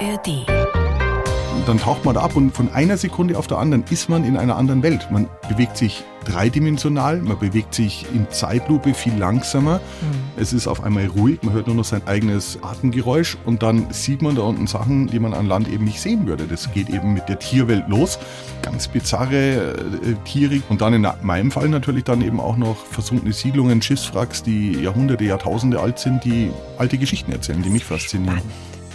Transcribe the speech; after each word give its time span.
ARD. 0.00 0.46
Dann 1.66 1.78
taucht 1.78 2.04
man 2.04 2.14
da 2.14 2.22
ab 2.22 2.36
und 2.36 2.52
von 2.56 2.72
einer 2.72 2.96
Sekunde 2.96 3.38
auf 3.38 3.46
der 3.46 3.58
anderen 3.58 3.84
ist 3.90 4.08
man 4.08 4.24
in 4.24 4.36
einer 4.36 4.56
anderen 4.56 4.82
Welt. 4.82 5.08
Man 5.10 5.28
bewegt 5.48 5.76
sich 5.76 6.04
dreidimensional, 6.24 7.18
man 7.18 7.38
bewegt 7.38 7.74
sich 7.74 8.06
in 8.12 8.28
Zeitlupe 8.30 8.94
viel 8.94 9.14
langsamer. 9.14 9.76
Mhm. 9.76 10.40
Es 10.40 10.52
ist 10.52 10.66
auf 10.66 10.82
einmal 10.82 11.06
ruhig, 11.06 11.40
man 11.42 11.52
hört 11.52 11.66
nur 11.66 11.76
noch 11.76 11.84
sein 11.84 12.06
eigenes 12.06 12.58
Atemgeräusch 12.62 13.36
und 13.44 13.62
dann 13.62 13.86
sieht 13.90 14.22
man 14.22 14.36
da 14.36 14.42
unten 14.42 14.66
Sachen, 14.66 15.06
die 15.06 15.18
man 15.18 15.34
an 15.34 15.46
Land 15.46 15.68
eben 15.68 15.84
nicht 15.84 16.00
sehen 16.00 16.26
würde. 16.26 16.46
Das 16.46 16.72
geht 16.72 16.88
eben 16.88 17.12
mit 17.12 17.28
der 17.28 17.38
Tierwelt 17.38 17.86
los. 17.88 18.18
Ganz 18.62 18.88
bizarre 18.88 19.74
äh, 19.74 20.14
Tiere 20.24 20.62
und 20.70 20.80
dann 20.80 20.94
in 20.94 21.06
meinem 21.22 21.50
Fall 21.50 21.68
natürlich 21.68 22.04
dann 22.04 22.22
eben 22.22 22.40
auch 22.40 22.56
noch 22.56 22.76
versunkene 22.76 23.32
Siedlungen, 23.32 23.82
Schiffswracks, 23.82 24.42
die 24.42 24.72
Jahrhunderte, 24.72 25.24
Jahrtausende 25.24 25.78
alt 25.78 25.98
sind, 25.98 26.24
die 26.24 26.50
alte 26.78 26.96
Geschichten 26.96 27.32
erzählen, 27.32 27.62
die 27.62 27.70
mich 27.70 27.84
faszinieren. 27.84 28.40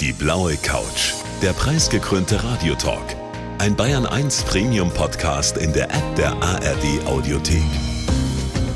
Die 0.02 0.12
blaue 0.12 0.58
Couch, 0.58 1.14
der 1.42 1.54
preisgekrönte 1.54 2.44
Radiotalk. 2.44 3.16
Ein 3.60 3.78
Bayern 3.78 4.06
1 4.06 4.44
Premium 4.44 4.92
Podcast 4.92 5.58
in 5.58 5.72
der 5.72 5.86
App 5.86 6.16
der 6.18 6.34
ARD 6.44 7.06
Audiothek. 7.06 7.64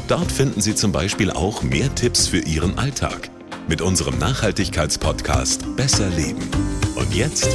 Dort 0.07 0.31
finden 0.31 0.61
Sie 0.61 0.75
zum 0.75 0.93
Beispiel 0.93 1.29
auch 1.29 1.61
mehr 1.61 1.93
Tipps 1.93 2.27
für 2.27 2.39
Ihren 2.39 2.77
Alltag 2.79 3.29
mit 3.67 3.81
unserem 3.81 4.17
Nachhaltigkeitspodcast 4.17 5.75
Besser 5.75 6.09
Leben. 6.09 6.49
Und 6.95 7.13
jetzt 7.13 7.49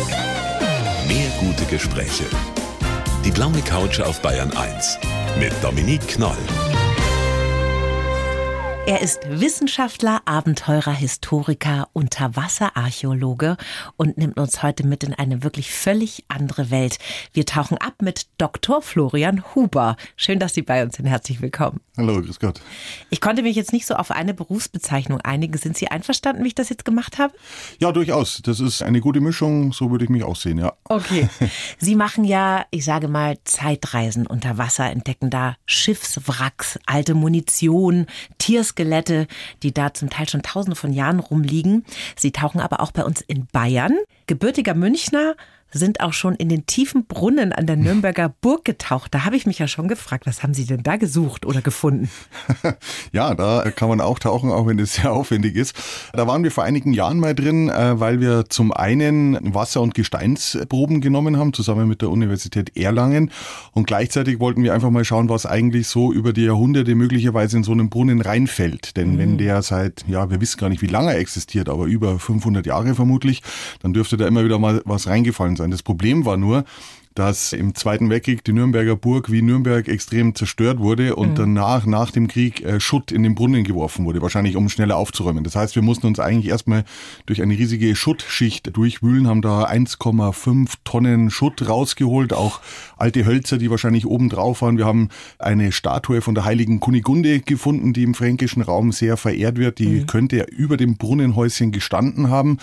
mehr 1.08 1.30
gute 1.40 1.64
Gespräche. 1.64 2.24
Die 3.24 3.30
blaue 3.30 3.62
Couch 3.62 3.98
auf 4.00 4.20
Bayern 4.20 4.52
1 4.52 4.98
mit 5.38 5.52
Dominique 5.62 6.06
Knoll. 6.06 6.36
Er 8.86 9.00
ist 9.00 9.20
Wissenschaftler, 9.26 10.20
Abenteurer, 10.26 10.92
Historiker, 10.92 11.88
Unterwasserarchäologe 11.94 13.56
und 13.96 14.18
nimmt 14.18 14.38
uns 14.38 14.62
heute 14.62 14.86
mit 14.86 15.02
in 15.04 15.14
eine 15.14 15.42
wirklich 15.42 15.70
völlig 15.70 16.26
andere 16.28 16.70
Welt. 16.70 16.98
Wir 17.32 17.46
tauchen 17.46 17.78
ab 17.78 17.94
mit 18.02 18.26
Dr. 18.36 18.82
Florian 18.82 19.42
Huber. 19.54 19.96
Schön, 20.16 20.38
dass 20.38 20.52
Sie 20.52 20.60
bei 20.60 20.82
uns 20.82 20.96
sind. 20.96 21.06
Herzlich 21.06 21.40
willkommen. 21.40 21.80
Hallo, 21.96 22.20
grüß 22.20 22.38
Gott. 22.40 22.60
Ich 23.08 23.22
konnte 23.22 23.42
mich 23.42 23.56
jetzt 23.56 23.72
nicht 23.72 23.86
so 23.86 23.94
auf 23.94 24.10
eine 24.10 24.34
Berufsbezeichnung 24.34 25.18
einigen. 25.22 25.56
Sind 25.56 25.78
Sie 25.78 25.88
einverstanden, 25.88 26.44
wie 26.44 26.48
ich 26.48 26.54
das 26.54 26.68
jetzt 26.68 26.84
gemacht 26.84 27.16
habe? 27.16 27.32
Ja, 27.78 27.90
durchaus. 27.90 28.42
Das 28.42 28.60
ist 28.60 28.82
eine 28.82 29.00
gute 29.00 29.22
Mischung. 29.22 29.72
So 29.72 29.90
würde 29.90 30.04
ich 30.04 30.10
mich 30.10 30.24
auch 30.24 30.36
sehen, 30.36 30.58
ja. 30.58 30.74
Okay. 30.84 31.30
Sie 31.78 31.94
machen 31.94 32.24
ja, 32.24 32.66
ich 32.70 32.84
sage 32.84 33.08
mal, 33.08 33.38
Zeitreisen 33.44 34.26
unter 34.26 34.58
Wasser, 34.58 34.90
entdecken 34.90 35.30
da 35.30 35.56
Schiffswracks, 35.64 36.78
alte 36.84 37.14
Munition, 37.14 38.08
Tiers 38.36 38.73
Skelette, 38.74 39.28
die 39.62 39.72
da 39.72 39.94
zum 39.94 40.10
Teil 40.10 40.28
schon 40.28 40.42
tausende 40.42 40.76
von 40.76 40.92
Jahren 40.92 41.20
rumliegen. 41.20 41.84
Sie 42.16 42.32
tauchen 42.32 42.60
aber 42.60 42.80
auch 42.80 42.90
bei 42.90 43.04
uns 43.04 43.20
in 43.20 43.46
Bayern. 43.46 43.96
Gebürtiger 44.26 44.74
Münchner, 44.74 45.36
sind 45.78 46.00
auch 46.00 46.12
schon 46.12 46.34
in 46.34 46.48
den 46.48 46.66
tiefen 46.66 47.06
Brunnen 47.06 47.52
an 47.52 47.66
der 47.66 47.76
Nürnberger 47.76 48.32
Burg 48.40 48.64
getaucht. 48.64 49.14
Da 49.14 49.24
habe 49.24 49.36
ich 49.36 49.46
mich 49.46 49.58
ja 49.58 49.68
schon 49.68 49.88
gefragt, 49.88 50.26
was 50.26 50.42
haben 50.42 50.54
Sie 50.54 50.64
denn 50.64 50.82
da 50.82 50.96
gesucht 50.96 51.44
oder 51.44 51.60
gefunden? 51.60 52.08
ja, 53.12 53.34
da 53.34 53.70
kann 53.74 53.88
man 53.88 54.00
auch 54.00 54.18
tauchen, 54.18 54.50
auch 54.50 54.66
wenn 54.66 54.78
es 54.78 54.94
sehr 54.94 55.12
aufwendig 55.12 55.56
ist. 55.56 55.74
Da 56.12 56.26
waren 56.26 56.44
wir 56.44 56.50
vor 56.50 56.64
einigen 56.64 56.92
Jahren 56.92 57.18
mal 57.18 57.34
drin, 57.34 57.68
äh, 57.68 57.98
weil 57.98 58.20
wir 58.20 58.44
zum 58.48 58.72
einen 58.72 59.54
Wasser- 59.54 59.80
und 59.80 59.94
Gesteinsproben 59.94 61.00
genommen 61.00 61.36
haben, 61.36 61.52
zusammen 61.52 61.88
mit 61.88 62.02
der 62.02 62.10
Universität 62.10 62.76
Erlangen. 62.76 63.30
Und 63.72 63.86
gleichzeitig 63.86 64.40
wollten 64.40 64.62
wir 64.62 64.72
einfach 64.74 64.90
mal 64.90 65.04
schauen, 65.04 65.28
was 65.28 65.46
eigentlich 65.46 65.88
so 65.88 66.12
über 66.12 66.32
die 66.32 66.44
Jahrhunderte 66.44 66.94
möglicherweise 66.94 67.56
in 67.56 67.64
so 67.64 67.72
einen 67.72 67.90
Brunnen 67.90 68.20
reinfällt. 68.20 68.96
Denn 68.96 69.14
mhm. 69.14 69.18
wenn 69.18 69.38
der 69.38 69.62
seit, 69.62 70.04
ja, 70.06 70.30
wir 70.30 70.40
wissen 70.40 70.58
gar 70.58 70.68
nicht, 70.68 70.82
wie 70.82 70.86
lange 70.86 71.12
er 71.12 71.18
existiert, 71.18 71.68
aber 71.68 71.86
über 71.86 72.18
500 72.18 72.64
Jahre 72.66 72.94
vermutlich, 72.94 73.42
dann 73.82 73.92
dürfte 73.92 74.16
da 74.16 74.26
immer 74.26 74.44
wieder 74.44 74.58
mal 74.58 74.82
was 74.84 75.08
reingefallen 75.08 75.56
sein 75.56 75.63
sein. 75.64 75.70
Das 75.70 75.82
Problem 75.82 76.24
war 76.24 76.36
nur, 76.36 76.64
dass 77.14 77.52
im 77.52 77.76
Zweiten 77.76 78.10
Weltkrieg 78.10 78.42
die 78.42 78.52
Nürnberger 78.52 78.96
Burg 78.96 79.30
wie 79.30 79.40
Nürnberg 79.40 79.86
extrem 79.86 80.34
zerstört 80.34 80.80
wurde 80.80 81.14
und 81.14 81.30
mhm. 81.30 81.34
danach, 81.36 81.86
nach 81.86 82.10
dem 82.10 82.26
Krieg, 82.26 82.64
äh, 82.64 82.80
Schutt 82.80 83.12
in 83.12 83.22
den 83.22 83.36
Brunnen 83.36 83.62
geworfen 83.62 84.04
wurde, 84.04 84.20
wahrscheinlich 84.20 84.56
um 84.56 84.68
schneller 84.68 84.96
aufzuräumen. 84.96 85.44
Das 85.44 85.54
heißt, 85.54 85.76
wir 85.76 85.82
mussten 85.82 86.08
uns 86.08 86.18
eigentlich 86.18 86.48
erstmal 86.48 86.84
durch 87.26 87.40
eine 87.40 87.56
riesige 87.56 87.94
Schuttschicht 87.94 88.76
durchwühlen, 88.76 89.28
haben 89.28 89.42
da 89.42 89.64
1,5 89.64 90.72
Tonnen 90.82 91.30
Schutt 91.30 91.68
rausgeholt, 91.68 92.32
auch 92.32 92.60
alte 92.96 93.24
Hölzer, 93.24 93.58
die 93.58 93.70
wahrscheinlich 93.70 94.06
oben 94.06 94.28
drauf 94.28 94.62
waren. 94.62 94.76
Wir 94.76 94.86
haben 94.86 95.08
eine 95.38 95.70
Statue 95.70 96.20
von 96.20 96.34
der 96.34 96.44
heiligen 96.44 96.80
Kunigunde 96.80 97.38
gefunden, 97.38 97.92
die 97.92 98.02
im 98.02 98.14
fränkischen 98.14 98.62
Raum 98.62 98.90
sehr 98.90 99.16
verehrt 99.16 99.56
wird. 99.56 99.78
Die 99.78 100.00
mhm. 100.00 100.06
könnte 100.06 100.46
über 100.50 100.76
dem 100.76 100.96
Brunnenhäuschen 100.96 101.70
gestanden 101.70 102.28
haben. 102.28 102.58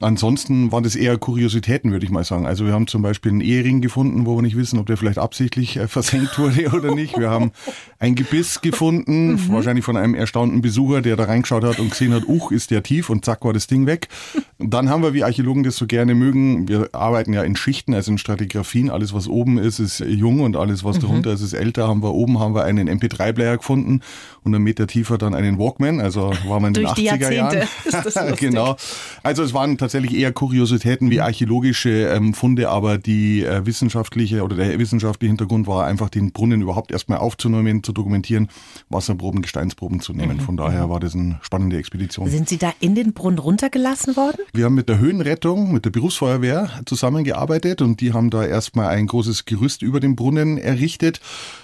Ansonsten 0.00 0.70
waren 0.70 0.84
das 0.84 0.94
eher 0.94 1.18
Kuriositäten, 1.18 1.90
würde 1.90 2.06
ich 2.06 2.12
mal 2.12 2.22
sagen. 2.22 2.46
Also 2.46 2.64
wir 2.64 2.72
haben 2.72 2.86
zum 2.86 3.02
Beispiel 3.02 3.32
einen 3.32 3.40
Ehering 3.40 3.80
gefunden, 3.80 4.26
wo 4.26 4.36
wir 4.36 4.42
nicht 4.42 4.56
wissen, 4.56 4.78
ob 4.78 4.86
der 4.86 4.96
vielleicht 4.96 5.18
absichtlich 5.18 5.76
äh, 5.76 5.88
versenkt 5.88 6.38
wurde 6.38 6.70
oder 6.72 6.94
nicht. 6.94 7.18
Wir 7.18 7.30
haben 7.30 7.50
ein 7.98 8.14
Gebiss 8.14 8.60
gefunden, 8.60 9.32
mhm. 9.32 9.48
wahrscheinlich 9.48 9.84
von 9.84 9.96
einem 9.96 10.14
erstaunten 10.14 10.60
Besucher, 10.60 11.02
der 11.02 11.16
da 11.16 11.24
reingeschaut 11.24 11.64
hat 11.64 11.80
und 11.80 11.90
gesehen 11.90 12.14
hat, 12.14 12.28
uch, 12.28 12.52
ist 12.52 12.70
der 12.70 12.84
tief 12.84 13.10
und 13.10 13.24
zack 13.24 13.44
war 13.44 13.52
das 13.52 13.66
Ding 13.66 13.86
weg. 13.86 14.06
Dann 14.60 14.88
haben 14.88 15.02
wir, 15.02 15.14
wie 15.14 15.24
Archäologen 15.24 15.64
das 15.64 15.76
so 15.76 15.86
gerne 15.86 16.14
mögen, 16.14 16.68
wir 16.68 16.90
arbeiten 16.92 17.32
ja 17.32 17.42
in 17.42 17.56
Schichten, 17.56 17.92
also 17.92 18.12
in 18.12 18.18
Stratigraphien. 18.18 18.90
Alles, 18.90 19.12
was 19.12 19.26
oben 19.26 19.58
ist, 19.58 19.80
ist 19.80 19.98
jung 19.98 20.40
und 20.42 20.54
alles, 20.54 20.84
was 20.84 20.98
mhm. 20.98 21.02
darunter 21.02 21.32
ist, 21.32 21.42
ist 21.42 21.54
älter. 21.54 21.88
Haben 21.88 22.04
wir 22.04 22.14
oben 22.14 22.38
haben 22.38 22.54
wir 22.54 22.62
einen 22.62 22.88
MP3-Player 22.88 23.56
gefunden 23.56 24.02
und 24.44 24.54
einen 24.54 24.62
Meter 24.62 24.86
tiefer 24.86 25.18
dann 25.18 25.34
einen 25.34 25.58
Walkman. 25.58 26.00
Also 26.00 26.32
war 26.46 26.60
man 26.60 26.74
in 26.74 26.84
den 26.84 26.86
80er 26.86 27.32
Jahren. 27.32 27.68
genau. 28.36 28.76
Also 29.24 29.42
es 29.42 29.52
waren 29.54 29.76
tatsächlich 29.88 30.20
eher 30.20 30.32
Kuriositäten 30.32 31.10
wie 31.10 31.16
mhm. 31.16 31.22
archäologische 31.22 32.08
ähm, 32.08 32.34
Funde, 32.34 32.68
aber 32.68 32.98
die 32.98 33.42
äh, 33.42 33.64
wissenschaftliche 33.64 34.42
oder 34.42 34.56
der 34.56 34.78
wissenschaftliche 34.78 35.30
Hintergrund 35.30 35.66
war 35.66 35.86
einfach, 35.86 36.10
den 36.10 36.30
Brunnen 36.32 36.60
überhaupt 36.60 36.92
erstmal 36.92 37.18
aufzunehmen, 37.18 37.82
zu 37.82 37.92
dokumentieren, 37.92 38.48
Wasserproben, 38.90 39.40
Gesteinsproben 39.40 40.00
zu 40.00 40.12
nehmen. 40.12 40.36
Mhm. 40.36 40.40
Von 40.40 40.56
daher 40.58 40.86
mhm. 40.86 40.90
war 40.90 41.00
das 41.00 41.14
eine 41.14 41.38
spannende 41.40 41.78
Expedition. 41.78 42.28
Sind 42.28 42.50
Sie 42.50 42.58
da 42.58 42.72
in 42.80 42.94
den 42.94 43.14
Brunnen 43.14 43.38
runtergelassen 43.38 44.14
worden? 44.16 44.42
Wir 44.52 44.66
haben 44.66 44.74
mit 44.74 44.90
der 44.90 44.98
Höhenrettung, 44.98 45.72
mit 45.72 45.86
der 45.86 45.90
Berufsfeuerwehr 45.90 46.70
zusammengearbeitet 46.84 47.80
und 47.80 48.02
die 48.02 48.12
haben 48.12 48.28
da 48.28 48.44
erstmal 48.44 48.88
ein 48.88 49.06
großes 49.06 49.46
Gerüst 49.46 49.80
über 49.80 50.00
dem 50.00 50.16
Brunnen 50.16 50.58
errichtet. 50.58 51.20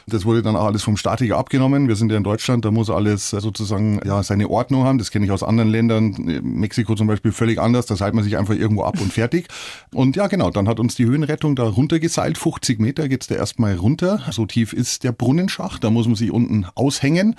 Das 0.06 0.24
wurde 0.24 0.42
dann 0.42 0.56
auch 0.56 0.64
alles 0.64 0.82
vom 0.82 0.96
Statiker 0.96 1.36
abgenommen. 1.36 1.88
Wir 1.88 1.96
sind 1.96 2.10
ja 2.10 2.16
in 2.16 2.24
Deutschland, 2.24 2.64
da 2.64 2.70
muss 2.70 2.88
alles 2.88 3.30
sozusagen 3.30 4.00
ja 4.04 4.22
seine 4.22 4.48
Ordnung 4.48 4.84
haben. 4.84 4.96
Das 4.96 5.10
kenne 5.10 5.26
ich 5.26 5.30
aus 5.30 5.42
anderen 5.42 5.68
Ländern, 5.70 6.14
Mexiko 6.42 6.94
zum 6.94 7.06
Beispiel 7.06 7.32
völlig 7.32 7.58
anders. 7.58 7.84
Das 7.84 8.00
teilt 8.14 8.16
man 8.16 8.24
sich 8.24 8.36
einfach 8.38 8.54
irgendwo 8.54 8.84
ab 8.84 9.00
und 9.00 9.12
fertig. 9.12 9.48
Und 9.92 10.16
ja, 10.16 10.26
genau, 10.28 10.50
dann 10.50 10.68
hat 10.68 10.80
uns 10.80 10.94
die 10.94 11.04
Höhenrettung 11.04 11.56
da 11.56 11.64
runtergeseilt. 11.64 12.38
50 12.38 12.78
Meter 12.78 13.08
geht's 13.08 13.26
da 13.26 13.34
erstmal 13.34 13.74
runter. 13.74 14.20
So 14.30 14.46
tief 14.46 14.72
ist 14.72 15.04
der 15.04 15.12
Brunnenschacht. 15.12 15.82
Da 15.82 15.90
muss 15.90 16.06
man 16.06 16.16
sich 16.16 16.30
unten 16.30 16.66
aushängen, 16.74 17.36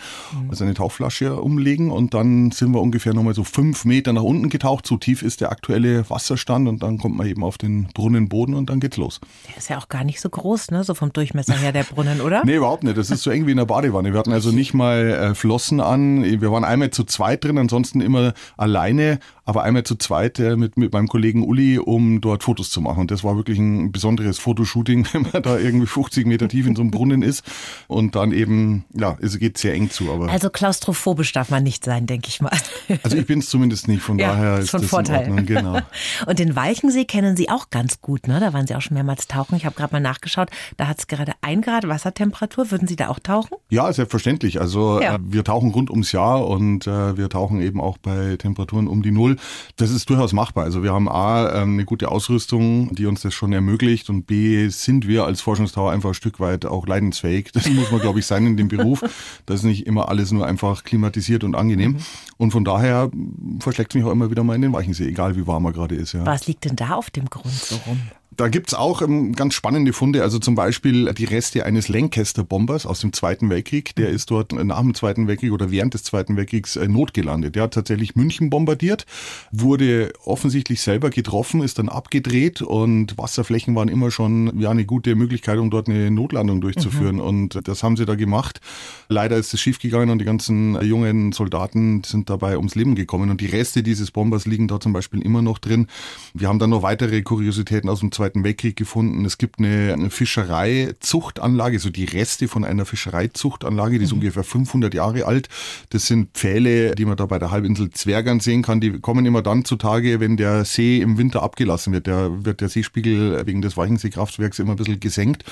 also 0.50 0.64
eine 0.64 0.74
Tauchflasche 0.74 1.42
umlegen. 1.42 1.92
Und 1.92 2.14
dann 2.14 2.52
sind 2.52 2.72
wir 2.72 2.82
ungefähr 2.82 3.14
nochmal 3.14 3.34
so 3.34 3.44
fünf 3.44 3.86
Meter 3.86 4.14
nach 4.14 4.24
unten 4.24 4.50
getaucht. 4.50 4.86
So 4.86 4.98
tief 4.98 5.22
ist 5.22 5.42
der 5.42 5.52
aktuelle 5.52 6.10
Wasserstand. 6.10 6.68
Und 6.68 6.84
dann 6.84 6.98
kommt 6.98 7.16
man 7.16 7.28
eben 7.28 7.44
auf 7.44 7.58
den 7.58 7.88
Brunnenboden 7.94 8.56
und 8.56 8.70
dann 8.70 8.80
geht's 8.80 8.98
los. 8.98 9.22
Der 9.50 9.58
ist 9.58 9.70
ja 9.70 9.78
auch 9.78 9.88
gar 9.88 10.04
nicht 10.04 10.20
so 10.20 10.30
groß, 10.30 10.72
ne? 10.72 10.84
So 10.84 10.94
vom 10.94 11.14
Durchmesser 11.14 11.56
her, 11.56 11.72
der 11.72 11.84
Brunnen, 11.84 12.22
oder? 12.22 12.42
nee, 12.46 12.56
überhaupt 12.56 12.84
nicht. 12.84 12.98
Das 12.98 13.10
ist 13.10 13.24
so 13.24 13.32
eng 13.32 13.48
wie 13.48 13.52
in 13.52 13.58
der 13.58 13.66
Badewanne. 13.66 14.12
Wir 14.12 14.20
hatten 14.20 14.34
also 14.34 14.52
nicht 14.52 14.74
mal 14.74 15.06
äh, 15.06 15.36
Flossen 15.36 15.80
an. 15.80 16.24
Wir 16.24 16.52
waren 16.52 16.64
einmal 16.64 16.90
zu 16.92 17.04
zweit 17.04 17.44
drin, 17.44 17.58
ansonsten 17.58 18.02
immer 18.02 18.34
alleine 18.58 19.20
aber 19.46 19.64
einmal 19.64 19.84
zu 19.84 19.96
zweit 19.96 20.40
äh, 20.40 20.56
mit, 20.56 20.65
mit 20.76 20.94
meinem 20.94 21.08
Kollegen 21.08 21.44
Uli, 21.44 21.78
um 21.80 22.22
dort 22.22 22.44
Fotos 22.44 22.70
zu 22.70 22.82
machen. 22.82 23.02
Und 23.02 23.12
das 23.12 23.24
war 23.24 23.36
wirklich 23.36 23.60
ein 23.60 23.92
besonderes 23.92 24.40
Fotoshooting, 24.40 25.08
wenn 25.14 25.28
man 25.34 25.44
da 25.44 25.58
irgendwie 25.58 25.88
50 25.88 26.26
Meter 26.26 26.48
tief 26.48 26.68
in 26.68 26.76
so 26.76 26.82
einem 26.82 26.92
Brunnen 26.92 27.22
ist 27.22 27.44
und 27.88 28.16
dann 28.16 28.32
eben, 28.32 28.86
ja, 28.94 29.18
es 29.22 29.38
geht 29.40 29.58
sehr 29.58 29.74
eng 29.74 29.90
zu. 29.90 30.12
Aber 30.12 30.30
also 30.30 30.50
klaustrophobisch 30.50 31.32
darf 31.32 31.50
man 31.50 31.64
nicht 31.64 31.86
sein, 31.86 32.06
denke 32.06 32.28
ich 32.30 32.42
mal. 32.42 32.58
Also 33.04 33.18
ich 33.18 33.26
bin 33.26 33.40
es 33.40 33.50
zumindest 33.50 33.88
nicht, 33.88 34.02
von 34.02 34.20
ja, 34.20 34.30
daher 34.30 34.60
ist 34.60 34.70
von 34.70 34.82
das 34.82 34.90
Vorteil. 34.90 35.26
in 35.26 35.32
Ordnung. 35.32 35.46
Genau. 35.46 35.80
Und 36.28 36.40
den 36.40 36.56
Walchensee 36.56 37.06
kennen 37.06 37.36
Sie 37.36 37.50
auch 37.50 37.70
ganz 37.70 38.02
gut, 38.02 38.28
ne? 38.28 38.40
Da 38.40 38.54
waren 38.54 38.68
Sie 38.68 38.76
auch 38.76 38.82
schon 38.82 38.96
mehrmals 38.96 39.28
tauchen. 39.28 39.56
Ich 39.56 39.66
habe 39.66 39.76
gerade 39.76 39.94
mal 39.94 40.00
nachgeschaut, 40.00 40.50
da 40.78 40.88
hat 40.88 41.00
es 41.00 41.08
gerade 41.08 41.34
ein 41.42 41.62
Grad 41.62 41.88
Wassertemperatur. 41.88 42.72
Würden 42.72 42.88
Sie 42.88 42.96
da 42.96 43.10
auch 43.10 43.20
tauchen? 43.20 43.56
Ja, 43.70 43.92
selbstverständlich. 43.92 44.62
Also 44.62 45.02
ja. 45.02 45.16
äh, 45.16 45.20
wir 45.22 45.44
tauchen 45.44 45.72
rund 45.72 45.90
ums 45.90 46.12
Jahr 46.12 46.48
und 46.48 46.88
äh, 46.88 47.18
wir 47.18 47.30
tauchen 47.30 47.62
eben 47.62 47.82
auch 47.82 47.98
bei 47.98 48.36
Temperaturen 48.38 48.88
um 48.88 49.02
die 49.02 49.12
Null. 49.12 49.38
Das 49.78 49.92
ist 49.92 50.10
durchaus 50.10 50.34
machbar. 50.34 50.55
Also 50.64 50.84
wir 50.84 50.94
haben 50.94 51.10
A, 51.10 51.62
ähm, 51.62 51.74
eine 51.74 51.86
gute 51.86 52.10
Ausrüstung, 52.10 52.94
die 52.96 53.06
uns 53.06 53.22
das 53.22 53.34
schon 53.34 53.54
ermöglicht 53.54 54.10
und 54.10 54.24
B, 54.24 54.68
sind 54.70 55.08
wir 55.08 55.26
als 55.26 55.42
Forschungstower 55.42 55.92
einfach 55.92 56.10
ein 56.10 56.16
Stück 56.16 56.40
weit 56.40 56.66
auch 56.66 56.88
leidensfähig. 56.88 57.52
Das 57.54 57.70
muss 57.70 57.92
man, 57.92 58.02
glaube 58.02 58.20
ich, 58.20 58.26
sein 58.26 58.46
in 58.46 58.58
dem 58.58 58.68
Beruf. 58.68 59.04
Das 59.46 59.60
ist 59.60 59.64
nicht 59.64 59.86
immer 59.86 60.10
alles 60.10 60.32
nur 60.32 60.46
einfach 60.46 60.84
klimatisiert 60.84 61.44
und 61.44 61.56
angenehm. 61.56 61.94
Mhm. 61.94 61.98
Und 62.38 62.52
von 62.52 62.66
daher 62.66 63.12
verschlägt 63.60 63.92
es 63.92 63.96
mich 63.96 64.04
auch 64.04 64.12
immer 64.12 64.32
wieder 64.32 64.44
mal 64.44 64.56
in 64.56 64.62
den 64.62 64.74
Weichensee, 64.74 65.08
egal 65.08 65.36
wie 65.36 65.46
warm 65.46 65.66
er 65.66 65.74
gerade 65.74 65.96
ist. 65.96 66.14
Ja. 66.14 66.26
Was 66.26 66.48
liegt 66.48 66.66
denn 66.66 66.76
da 66.76 66.96
auf 66.96 67.10
dem 67.10 67.30
Grund 67.30 67.54
so 67.54 67.76
rum? 67.88 68.00
Da 68.38 68.50
gibt's 68.50 68.74
auch 68.74 69.02
ähm, 69.02 69.34
ganz 69.34 69.54
spannende 69.54 69.94
Funde, 69.94 70.22
also 70.22 70.40
zum 70.40 70.56
Beispiel 70.56 71.14
die 71.14 71.26
Reste 71.26 71.66
eines 71.66 71.88
Lancaster-Bombers 71.88 72.86
aus 72.86 73.00
dem 73.00 73.14
Zweiten 73.14 73.50
Weltkrieg. 73.50 73.96
Der 73.96 74.10
ist 74.10 74.30
dort 74.30 74.52
nach 74.52 74.82
dem 74.82 74.94
Zweiten 74.94 75.28
Weltkrieg 75.28 75.54
oder 75.54 75.72
während 75.72 75.94
des 75.94 76.04
Zweiten 76.04 76.36
Weltkriegs 76.36 76.76
äh, 76.76 76.88
notgelandet. 76.88 77.56
Der 77.56 77.64
hat 77.64 77.74
tatsächlich 77.74 78.16
München 78.16 78.50
bombardiert, 78.50 79.06
wurde 79.52 80.12
offensichtlich 80.26 80.82
selber 80.82 81.10
getroffen, 81.12 81.64
ist 81.64 81.80
dann 81.80 81.88
abgedreht 81.88 82.62
und 82.62 83.18
Wasserflächen 83.18 83.76
waren 83.76 83.88
immer 83.88 84.12
schon 84.12 84.60
ja 84.60 84.70
eine 84.70 84.86
gute 84.86 85.16
Möglichkeit, 85.16 85.58
um 85.58 85.70
dort 85.70 85.88
eine 85.88 86.12
Notlandung 86.12 86.60
durchzuführen. 86.60 87.16
Mhm. 87.16 87.22
Und 87.22 87.68
das 87.68 87.84
haben 87.84 87.96
sie 87.96 88.06
da 88.06 88.16
gemacht. 88.16 88.60
Leider 89.08 89.38
ist 89.38 89.54
es 89.54 89.62
schiefgegangen 89.62 90.10
und 90.10 90.20
die 90.20 90.26
ganzen 90.26 90.82
jungen 90.84 91.32
Soldaten 91.32 92.04
sind 92.04 92.30
dabei 92.30 92.58
ums 92.58 92.76
Leben 92.76 92.96
gekommen. 92.96 93.30
Und 93.30 93.40
die 93.40 93.46
Reste 93.46 93.82
dieses 93.82 94.12
Bombers 94.12 94.46
liegen 94.46 94.68
da 94.68 94.80
zum 94.80 94.92
Beispiel 94.92 95.22
immer 95.22 95.42
noch 95.42 95.58
drin. 95.58 95.88
Wir 96.34 96.50
haben 96.50 96.60
dann 96.60 96.72
noch 96.72 96.84
weitere 96.84 97.22
Kuriositäten 97.22 97.90
aus 97.90 98.02
dem 98.02 98.12
Zweiten 98.12 98.25
Zweiten 98.26 98.44
Weltkrieg 98.44 98.76
gefunden. 98.76 99.24
Es 99.24 99.38
gibt 99.38 99.60
eine, 99.60 100.10
Fischereizuchtanlage, 100.10 101.78
so 101.78 101.92
die 101.92 102.06
Reste 102.06 102.48
von 102.48 102.66
einer 102.66 102.84
Fischereizuchtanlage, 102.84 104.00
die 104.00 104.06
ist 104.06 104.14
mhm. 104.14 104.20
ungefähr 104.20 104.44
500 104.44 104.96
Jahre 104.96 105.28
alt. 105.28 105.48
Das 105.92 106.08
sind 106.08 106.32
Pfähle, 106.34 106.96
die 106.96 107.06
man 107.06 107.18
da 107.18 107.28
bei 107.28 107.38
der 107.38 107.52
Halbinsel 107.52 107.92
Zwergern 107.92 108.40
sehen 108.40 108.64
kann. 108.64 108.82
Die 108.82 109.00
kommen 109.00 109.28
immer 109.28 109.44
dann 109.44 109.64
zutage, 109.64 110.20
wenn 110.20 110.38
der 110.38 110.66
See 110.66 111.02
im 111.02 111.20
Winter 111.20 111.44
abgelassen 111.44 111.94
wird. 111.94 112.08
Da 112.08 112.44
wird 112.44 112.62
der 112.62 112.70
Seespiegel 112.70 113.46
wegen 113.46 113.62
des 113.62 113.78
Weichensee-Kraftwerks 113.78 114.58
immer 114.58 114.72
ein 114.72 114.78
bisschen 114.78 115.00
gesenkt. 115.00 115.44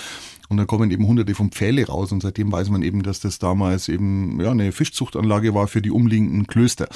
Und 0.49 0.57
dann 0.57 0.67
kommen 0.67 0.91
eben 0.91 1.07
hunderte 1.07 1.35
von 1.35 1.51
Pfähle 1.51 1.87
raus 1.87 2.11
und 2.11 2.21
seitdem 2.21 2.51
weiß 2.51 2.69
man 2.69 2.83
eben, 2.83 3.01
dass 3.01 3.19
das 3.19 3.39
damals 3.39 3.87
eben 3.87 4.39
ja, 4.41 4.51
eine 4.51 4.71
Fischzuchtanlage 4.71 5.53
war 5.53 5.67
für 5.67 5.81
die 5.81 5.91
umliegenden 5.91 6.47
Klöster. 6.47 6.87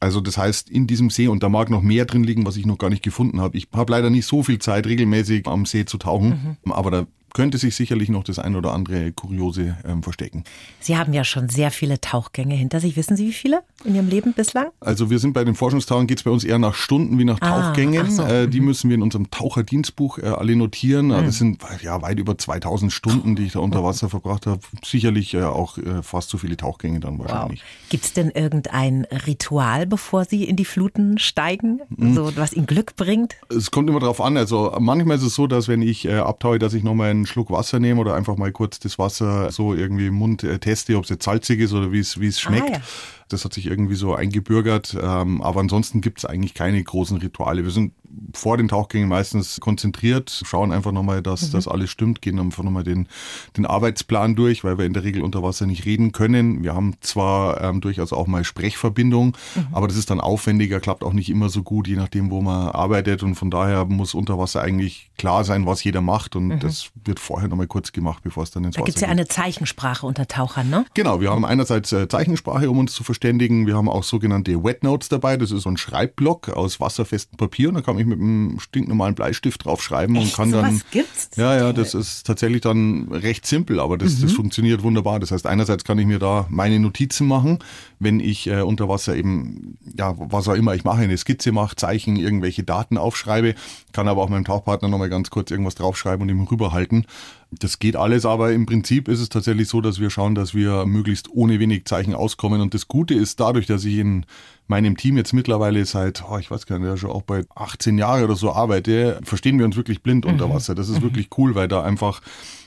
Also 0.00 0.20
das 0.20 0.38
heißt, 0.38 0.70
in 0.70 0.86
diesem 0.86 1.10
See, 1.10 1.28
und 1.28 1.42
da 1.42 1.48
mag 1.48 1.68
noch 1.68 1.82
mehr 1.82 2.04
drin 2.04 2.24
liegen, 2.24 2.46
was 2.46 2.56
ich 2.56 2.66
noch 2.66 2.78
gar 2.78 2.90
nicht 2.90 3.02
gefunden 3.02 3.40
habe. 3.40 3.56
Ich 3.56 3.68
habe 3.72 3.92
leider 3.92 4.10
nicht 4.10 4.26
so 4.26 4.42
viel 4.42 4.58
Zeit, 4.58 4.86
regelmäßig 4.86 5.46
am 5.46 5.66
See 5.66 5.84
zu 5.84 5.98
tauchen, 5.98 6.58
mhm. 6.64 6.72
aber 6.72 6.90
da 6.90 7.06
könnte 7.32 7.58
sich 7.58 7.74
sicherlich 7.74 8.08
noch 8.08 8.24
das 8.24 8.38
ein 8.38 8.56
oder 8.56 8.72
andere 8.72 9.12
Kuriose 9.12 9.76
ähm, 9.86 10.02
verstecken. 10.02 10.44
Sie 10.80 10.96
haben 10.96 11.12
ja 11.12 11.24
schon 11.24 11.48
sehr 11.48 11.70
viele 11.70 12.00
Tauchgänge 12.00 12.54
hinter 12.54 12.80
sich. 12.80 12.96
Wissen 12.96 13.16
Sie, 13.16 13.28
wie 13.28 13.32
viele 13.32 13.62
in 13.84 13.94
Ihrem 13.94 14.08
Leben 14.08 14.32
bislang? 14.32 14.68
Also 14.80 15.10
wir 15.10 15.18
sind 15.18 15.32
bei 15.32 15.44
den 15.44 15.54
Forschungstauchen, 15.54 16.06
geht 16.06 16.18
es 16.18 16.24
bei 16.24 16.30
uns 16.30 16.44
eher 16.44 16.58
nach 16.58 16.74
Stunden 16.74 17.18
wie 17.18 17.24
nach 17.24 17.40
ah, 17.40 17.70
Tauchgängen. 17.70 18.10
So. 18.10 18.22
Äh, 18.22 18.48
die 18.48 18.60
mhm. 18.60 18.66
müssen 18.66 18.90
wir 18.90 18.96
in 18.96 19.02
unserem 19.02 19.30
Taucherdienstbuch 19.30 20.18
äh, 20.18 20.26
alle 20.26 20.56
notieren. 20.56 21.06
Mhm. 21.08 21.24
Das 21.24 21.38
sind 21.38 21.62
ja 21.82 22.02
weit 22.02 22.18
über 22.18 22.36
2000 22.36 22.92
Stunden, 22.92 23.36
die 23.36 23.44
ich 23.44 23.52
da 23.52 23.60
unter 23.60 23.82
Wasser 23.84 24.08
verbracht 24.08 24.46
habe. 24.46 24.60
Sicherlich 24.84 25.34
äh, 25.34 25.42
auch 25.42 25.78
äh, 25.78 26.02
fast 26.02 26.30
so 26.30 26.38
viele 26.38 26.56
Tauchgänge 26.56 27.00
dann 27.00 27.18
wahrscheinlich. 27.18 27.60
Wow. 27.60 27.88
Gibt 27.88 28.04
es 28.04 28.12
denn 28.12 28.30
irgendein 28.30 29.06
Ritual, 29.26 29.86
bevor 29.86 30.24
Sie 30.24 30.44
in 30.44 30.56
die 30.56 30.64
Fluten 30.64 31.18
steigen, 31.18 31.80
mhm. 31.88 32.14
so, 32.14 32.36
was 32.36 32.52
Ihnen 32.52 32.66
Glück 32.66 32.96
bringt? 32.96 33.36
Es 33.48 33.70
kommt 33.70 33.88
immer 33.88 34.00
darauf 34.00 34.20
an. 34.20 34.36
Also 34.36 34.74
manchmal 34.78 35.16
ist 35.16 35.22
es 35.22 35.34
so, 35.34 35.46
dass 35.46 35.68
wenn 35.68 35.82
ich 35.82 36.04
äh, 36.04 36.16
abtaue, 36.16 36.58
dass 36.58 36.74
ich 36.74 36.82
nochmal 36.82 37.21
einen 37.22 37.26
Schluck 37.26 37.50
Wasser 37.50 37.78
nehme 37.78 38.00
oder 38.00 38.14
einfach 38.14 38.36
mal 38.36 38.52
kurz 38.52 38.78
das 38.78 38.98
Wasser 38.98 39.50
so 39.50 39.74
irgendwie 39.74 40.08
im 40.08 40.14
Mund 40.14 40.42
äh, 40.44 40.58
teste, 40.58 40.96
ob 40.96 41.04
es 41.04 41.10
jetzt 41.10 41.24
salzig 41.24 41.60
ist 41.60 41.72
oder 41.72 41.92
wie 41.92 42.00
es 42.00 42.20
wie 42.20 42.28
es 42.28 42.40
schmeckt. 42.40 42.70
Ah, 42.70 42.74
ja. 42.74 42.82
Das 43.32 43.44
hat 43.44 43.54
sich 43.54 43.66
irgendwie 43.66 43.94
so 43.94 44.14
eingebürgert. 44.14 44.96
Ähm, 45.00 45.42
aber 45.42 45.60
ansonsten 45.60 46.00
gibt 46.00 46.18
es 46.18 46.24
eigentlich 46.24 46.54
keine 46.54 46.82
großen 46.82 47.16
Rituale. 47.18 47.64
Wir 47.64 47.70
sind 47.70 47.92
vor 48.34 48.56
den 48.56 48.68
Tauchgängen 48.68 49.08
meistens 49.08 49.60
konzentriert, 49.60 50.42
schauen 50.44 50.72
einfach 50.72 50.92
nochmal, 50.92 51.22
dass 51.22 51.48
mhm. 51.48 51.52
das 51.52 51.68
alles 51.68 51.90
stimmt, 51.90 52.22
gehen 52.22 52.38
einfach 52.38 52.62
nochmal 52.62 52.84
den, 52.84 53.08
den 53.56 53.66
Arbeitsplan 53.66 54.34
durch, 54.34 54.64
weil 54.64 54.78
wir 54.78 54.84
in 54.84 54.92
der 54.92 55.04
Regel 55.04 55.22
unter 55.22 55.42
Wasser 55.42 55.66
nicht 55.66 55.84
reden 55.84 56.12
können. 56.12 56.62
Wir 56.62 56.74
haben 56.74 56.94
zwar 57.00 57.60
ähm, 57.62 57.80
durchaus 57.80 58.12
auch 58.12 58.26
mal 58.26 58.44
Sprechverbindung, 58.44 59.36
mhm. 59.54 59.66
aber 59.72 59.88
das 59.88 59.96
ist 59.96 60.10
dann 60.10 60.20
aufwendiger, 60.20 60.80
klappt 60.80 61.04
auch 61.04 61.12
nicht 61.12 61.30
immer 61.30 61.48
so 61.48 61.62
gut, 61.62 61.88
je 61.88 61.96
nachdem, 61.96 62.30
wo 62.30 62.42
man 62.42 62.68
arbeitet. 62.68 63.22
Und 63.22 63.34
von 63.34 63.50
daher 63.50 63.84
muss 63.84 64.14
unter 64.14 64.38
Wasser 64.38 64.62
eigentlich 64.62 65.10
klar 65.16 65.44
sein, 65.44 65.66
was 65.66 65.82
jeder 65.84 66.00
macht. 66.00 66.36
Und 66.36 66.48
mhm. 66.48 66.60
das 66.60 66.90
wird 67.04 67.20
vorher 67.20 67.48
nochmal 67.48 67.66
kurz 67.66 67.92
gemacht, 67.92 68.22
bevor 68.22 68.42
es 68.42 68.50
dann 68.50 68.64
ins 68.64 68.76
da 68.76 68.82
Wasser 68.82 68.86
geht. 68.86 68.96
Da 68.96 69.00
gibt 69.00 69.02
es 69.02 69.02
ja 69.02 69.08
eine 69.08 69.26
Zeichensprache 69.26 70.06
unter 70.06 70.28
Tauchern, 70.28 70.68
ne? 70.68 70.84
Genau, 70.94 71.20
wir 71.20 71.30
haben 71.30 71.44
einerseits 71.44 71.92
äh, 71.92 72.08
Zeichensprache, 72.08 72.70
um 72.70 72.78
uns 72.78 72.92
zu 72.92 73.04
verstehen 73.04 73.21
verständigen. 73.22 73.66
Wir 73.68 73.76
haben 73.76 73.88
auch 73.88 74.02
sogenannte 74.02 74.64
Wet 74.64 74.82
Notes 74.82 75.08
dabei. 75.08 75.36
Das 75.36 75.52
ist 75.52 75.62
so 75.62 75.70
ein 75.70 75.76
Schreibblock 75.76 76.48
aus 76.48 76.80
wasserfestem 76.80 77.36
Papier. 77.36 77.68
Und 77.68 77.76
da 77.76 77.80
kann 77.80 77.96
ich 77.98 78.06
mit 78.06 78.18
einem 78.18 78.58
stinknormalen 78.58 79.14
Bleistift 79.14 79.64
drauf 79.64 79.80
schreiben 79.80 80.16
Echt? 80.16 80.26
und 80.26 80.34
kann 80.34 80.50
so 80.50 80.60
dann. 80.60 80.74
Was 80.74 80.90
gibt's? 80.90 81.30
Ja, 81.36 81.56
ja, 81.56 81.72
das 81.72 81.94
ist 81.94 82.26
tatsächlich 82.26 82.62
dann 82.62 83.08
recht 83.12 83.46
simpel, 83.46 83.78
aber 83.78 83.96
das, 83.96 84.18
mhm. 84.18 84.22
das 84.22 84.32
funktioniert 84.32 84.82
wunderbar. 84.82 85.20
Das 85.20 85.30
heißt, 85.30 85.46
einerseits 85.46 85.84
kann 85.84 85.98
ich 85.98 86.06
mir 86.06 86.18
da 86.18 86.46
meine 86.50 86.80
Notizen 86.80 87.28
machen, 87.28 87.60
wenn 88.00 88.18
ich 88.18 88.48
äh, 88.48 88.62
unter 88.62 88.88
Wasser 88.88 89.14
eben, 89.14 89.78
ja, 89.96 90.14
was 90.18 90.48
auch 90.48 90.54
immer 90.54 90.74
ich 90.74 90.82
mache, 90.82 91.02
eine 91.02 91.16
Skizze 91.16 91.52
mache, 91.52 91.76
Zeichen, 91.76 92.16
irgendwelche 92.16 92.64
Daten 92.64 92.98
aufschreibe, 92.98 93.54
kann 93.92 94.08
aber 94.08 94.22
auch 94.22 94.28
meinem 94.28 94.44
Tauchpartner 94.44 94.88
nochmal 94.88 95.10
ganz 95.10 95.30
kurz 95.30 95.52
irgendwas 95.52 95.76
draufschreiben 95.76 96.22
und 96.22 96.28
ihm 96.28 96.42
rüberhalten. 96.42 97.06
Das 97.58 97.78
geht 97.78 97.96
alles, 97.96 98.24
aber 98.24 98.52
im 98.52 98.64
Prinzip 98.64 99.08
ist 99.08 99.20
es 99.20 99.28
tatsächlich 99.28 99.68
so, 99.68 99.80
dass 99.80 100.00
wir 100.00 100.08
schauen, 100.08 100.34
dass 100.34 100.54
wir 100.54 100.86
möglichst 100.86 101.28
ohne 101.30 101.60
wenig 101.60 101.84
Zeichen 101.84 102.14
auskommen. 102.14 102.60
Und 102.60 102.72
das 102.72 102.88
Gute 102.88 103.14
ist 103.14 103.40
dadurch, 103.40 103.66
dass 103.66 103.84
ich 103.84 103.98
in 103.98 104.24
meinem 104.68 104.96
Team 104.96 105.18
jetzt 105.18 105.34
mittlerweile 105.34 105.84
seit, 105.84 106.24
oh, 106.28 106.38
ich 106.38 106.50
weiß 106.50 106.66
gar 106.66 106.78
nicht, 106.78 106.88
ja 106.88 106.96
schon 106.96 107.10
auch 107.10 107.22
bei 107.22 107.44
18 107.54 107.98
Jahren 107.98 108.24
oder 108.24 108.36
so 108.36 108.52
arbeite, 108.52 109.20
verstehen 109.22 109.58
wir 109.58 109.66
uns 109.66 109.76
wirklich 109.76 110.02
blind 110.02 110.24
unter 110.24 110.48
mhm. 110.48 110.54
Wasser. 110.54 110.74
Das 110.74 110.88
ist 110.88 111.00
mhm. 111.00 111.04
wirklich 111.04 111.28
cool, 111.36 111.54
weil 111.54 111.68
da 111.68 111.82
einfach 111.82 112.22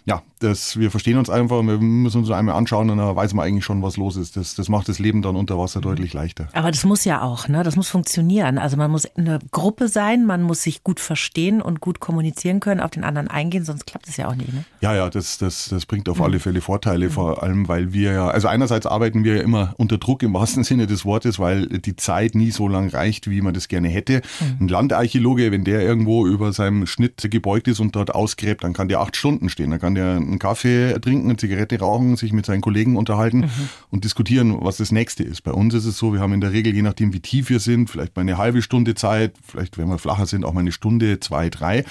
ja, 0.06 0.22
das, 0.40 0.78
wir 0.78 0.92
verstehen 0.92 1.18
uns 1.18 1.30
einfach, 1.30 1.64
wir 1.64 1.78
müssen 1.78 2.20
uns 2.20 2.32
einmal 2.32 2.56
anschauen 2.56 2.90
und 2.90 2.98
dann 2.98 3.16
weiß 3.16 3.34
man 3.34 3.46
eigentlich 3.46 3.66
schon, 3.66 3.82
was 3.82 3.98
los 3.98 4.16
ist. 4.18 4.38
Das, 4.38 4.56
das 4.56 4.70
macht 4.70 4.90
das 4.90 5.00
Leben 5.00 5.22
dann 5.22 5.36
unter 5.36 5.58
Wasser 5.58 5.82
deutlich 5.82 6.14
leichter. 6.14 6.48
Aber 6.54 6.72
das 6.72 6.84
muss 6.84 7.06
ja 7.06 7.22
auch, 7.22 7.48
ne? 7.48 7.64
Das 7.64 7.76
muss 7.76 7.90
funktionieren. 7.90 8.58
Also 8.58 8.78
man 8.78 8.92
muss 8.92 9.06
eine 9.16 9.40
Gruppe 9.52 9.88
sein, 9.88 10.26
man 10.26 10.42
muss 10.44 10.62
sich 10.62 10.84
gut 10.84 11.00
verstehen 11.00 11.62
und 11.62 11.80
gut 11.80 12.00
kommunizieren 12.00 12.60
können, 12.60 12.82
auf 12.82 12.92
den 12.92 13.04
anderen 13.04 13.28
eingehen, 13.28 13.64
sonst 13.64 13.86
klappt 13.86 14.08
es 14.08 14.18
ja 14.18 14.28
auch 14.28 14.36
nicht. 14.36 14.54
Ne? 14.54 14.66
Ja, 14.82 14.94
ja, 14.96 15.10
das, 15.10 15.38
das, 15.38 15.70
das 15.70 15.86
bringt 15.86 16.10
auf 16.10 16.18
mhm. 16.18 16.24
alle 16.24 16.40
Fälle 16.40 16.62
Vorteile, 16.62 17.08
mhm. 17.08 17.12
vor 17.12 17.44
allem, 17.44 17.68
weil 17.68 17.94
wir 17.94 18.12
ja, 18.12 18.28
also 18.28 18.48
einerseits 18.48 18.86
arbeiten 18.86 19.24
wir 19.24 19.38
ja 19.38 19.42
immer 19.42 19.74
unter 19.78 19.98
Druck 19.98 20.24
im 20.24 20.34
wahrsten 20.34 20.64
Sinne 20.66 20.88
des 20.88 21.06
Wortes, 21.06 21.40
weil 21.40 21.68
die 21.68 21.96
Zeit 21.96 22.36
nie 22.36 22.52
so 22.52 22.68
lang 22.68 22.90
reicht, 22.90 23.30
wie 23.30 23.42
man 23.42 23.54
das 23.54 23.68
gerne 23.68 23.88
hätte. 23.88 24.22
Mhm. 24.40 24.66
Ein 24.66 24.68
Landarchäologe, 24.68 25.52
wenn 25.52 25.64
der 25.64 25.82
irgendwo 25.82 26.28
über 26.28 26.52
seinem 26.52 26.88
Schnitt 26.88 27.26
gebeugt 27.32 27.68
ist 27.68 27.80
und 27.80 27.96
dort 27.96 28.14
ausgräbt, 28.14 28.64
dann 28.64 28.74
kann 28.74 28.88
der 28.88 29.00
acht 29.00 29.16
Stunden 29.16 29.50
stehen, 29.50 29.72
dann 29.72 29.80
kann 29.80 29.96
der 29.96 30.20
einen 30.28 30.40
Kaffee 30.40 31.00
trinken, 31.00 31.30
eine 31.30 31.38
Zigarette 31.38 31.80
rauchen, 31.80 32.16
sich 32.16 32.34
mit 32.34 32.46
seinen 32.46 32.62
Kollegen 32.62 32.98
unterhalten 32.98 33.42
mhm. 33.42 33.70
und 33.92 34.04
diskutieren, 34.04 34.58
was 34.60 34.78
das 34.78 34.92
nächste 34.92 35.24
ist. 35.24 35.42
Bei 35.42 35.52
uns 35.52 35.74
ist 35.74 35.86
es 35.86 35.98
so, 35.98 36.14
wir 36.14 36.20
haben 36.20 36.34
in 36.34 36.42
der 36.42 36.52
Regel, 36.52 36.74
je 36.74 36.82
nachdem 36.82 37.14
wie 37.14 37.20
tief 37.20 37.50
wir 37.50 37.60
sind, 37.60 37.90
vielleicht 37.90 38.16
mal 38.16 38.22
eine 38.22 38.38
halbe 38.38 38.62
Stunde 38.62 38.96
Zeit, 38.96 39.34
vielleicht 39.44 39.78
wenn 39.78 39.88
wir 39.88 39.98
flacher 39.98 40.26
sind, 40.26 40.46
auch 40.46 40.54
mal 40.54 40.62
eine 40.62 40.72
Stunde, 40.72 41.20
zwei, 41.20 41.50
drei. 41.50 41.86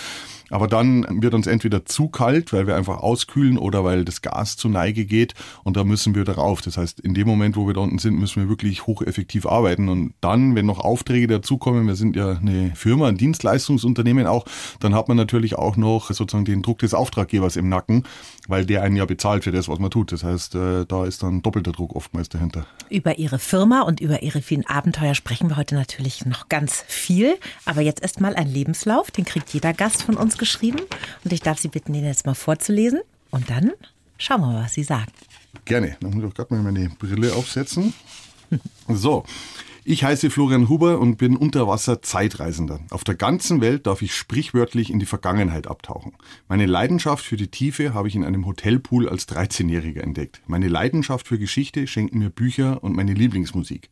Aber 0.55 0.69
dann 0.69 1.05
wird 1.21 1.35
uns 1.35 1.49
entweder 1.49 1.85
zu 1.85 2.07
kalt, 2.07 2.53
weil 2.53 2.69
wir 2.69 2.77
einfach 2.77 2.99
auskühlen 2.99 3.59
oder 3.59 3.83
weil 3.83 4.05
das 4.05 4.23
Gas 4.23 4.57
zu 4.57 4.69
Neige 4.69 5.05
geht 5.05 5.35
und 5.65 5.77
da 5.77 5.83
müssen 5.83 6.15
wir 6.15 6.25
darauf. 6.25 6.61
Das 6.61 6.77
heißt, 6.77 7.01
in 7.01 7.13
dem 7.13 7.27
Moment, 7.27 7.57
wo 7.57 7.67
wir 7.67 7.75
da 7.75 7.81
unten 7.81 7.99
sind, 7.99 8.17
müssen 8.21 8.41
wir 8.41 8.49
wirklich 8.49 8.87
hocheffektiv 8.87 9.47
arbeiten. 9.47 9.89
Und 9.89 10.15
dann, 10.21 10.55
wenn 10.55 10.65
noch 10.65 10.79
Aufträge 10.79 11.27
dazukommen, 11.27 11.89
wir 11.89 11.97
sind 11.97 12.15
ja 12.15 12.39
eine 12.39 12.71
Firma, 12.77 13.09
ein 13.09 13.17
Dienstleistungsunternehmen 13.17 14.29
auch, 14.29 14.45
dann 14.79 14.95
hat 14.95 15.09
man 15.09 15.17
natürlich 15.17 15.57
auch 15.57 15.77
noch 15.77 16.13
sozusagen 16.13 16.45
den 16.45 16.63
Druck 16.63 16.79
des 16.79 16.95
Auftraggebers 16.95 17.57
im 17.57 17.69
Nacken, 17.69 18.05
weil 18.47 18.65
der 18.65 18.85
einen 18.85 18.95
ja 18.95 19.07
bezahlt 19.07 19.43
für 19.43 19.51
das, 19.51 19.69
was 19.69 19.81
man 19.81 19.91
tut. 19.91 20.13
Das 20.13 20.23
heißt, 20.23 20.55
äh, 20.55 20.87
da 20.87 21.05
ist 21.05 21.25
dann 21.25 21.43
doppelter 21.43 21.73
Druck 21.73 21.97
oftmals 21.97 22.29
dahinter. 22.29 22.65
Über 22.91 23.19
Ihre 23.19 23.41
Firma 23.41 23.81
und 23.81 24.01
über 24.01 24.23
Ihre 24.23 24.41
vielen 24.41 24.65
Abenteuer 24.69 25.17
sprechen 25.17 25.51
wir 25.51 25.57
heute 25.57 25.75
natürlich 25.75 26.25
noch 26.27 26.49
ganz 26.49 26.85
viel. 26.87 27.39
Aber 27.65 27.81
jetzt 27.81 28.03
erst 28.03 28.21
mal 28.21 28.37
ein 28.37 28.47
Lebenslauf, 28.47 29.11
den 29.11 29.25
kriegt 29.25 29.53
jeder 29.53 29.73
Gast 29.73 30.05
von 30.05 30.17
uns 30.17 30.39
geschrieben. 30.45 30.81
Und 31.25 31.33
ich 31.33 31.41
darf 31.41 31.59
Sie 31.59 31.69
bitten, 31.69 31.93
den 31.93 32.05
jetzt 32.05 32.27
mal 32.27 32.35
vorzulesen. 32.35 33.01
Und 33.31 33.49
dann 33.51 33.73
schauen 34.19 34.43
wir 34.43 34.49
mal, 34.49 34.65
was 34.65 34.75
Sie 34.75 34.85
sagen. 34.85 35.11
Gerne. 35.65 35.97
Dann 36.01 36.11
muss 36.11 36.23
ich 36.23 36.31
auch 36.31 36.35
gerade 36.35 36.55
mal 36.55 36.63
meine 36.63 36.91
Brille 36.91 37.35
aufsetzen. 37.35 37.95
So. 38.89 39.25
Ich 39.87 40.03
heiße 40.03 40.31
Florian 40.31 40.71
Huber 40.71 40.99
und 40.99 41.17
bin 41.17 41.37
Unterwasser-Zeitreisender. 41.37 42.81
Auf 42.89 43.05
der 43.05 43.17
ganzen 43.17 43.61
Welt 43.61 43.87
darf 43.87 44.01
ich 44.01 44.15
sprichwörtlich 44.15 44.91
in 44.91 44.99
die 44.99 45.05
Vergangenheit 45.05 45.67
abtauchen. 45.67 46.13
Meine 46.49 46.65
Leidenschaft 46.65 47.23
für 47.23 47.37
die 47.37 47.49
Tiefe 47.49 47.93
habe 47.93 48.09
ich 48.09 48.15
in 48.15 48.25
einem 48.25 48.47
Hotelpool 48.47 49.09
als 49.11 49.29
13-Jähriger 49.29 50.01
entdeckt. 50.01 50.41
Meine 50.47 50.69
Leidenschaft 50.69 51.29
für 51.29 51.39
Geschichte 51.39 51.87
schenken 51.87 52.19
mir 52.19 52.31
Bücher 52.31 52.83
und 52.83 52.97
meine 52.97 53.13
Lieblingsmusik. 53.13 53.91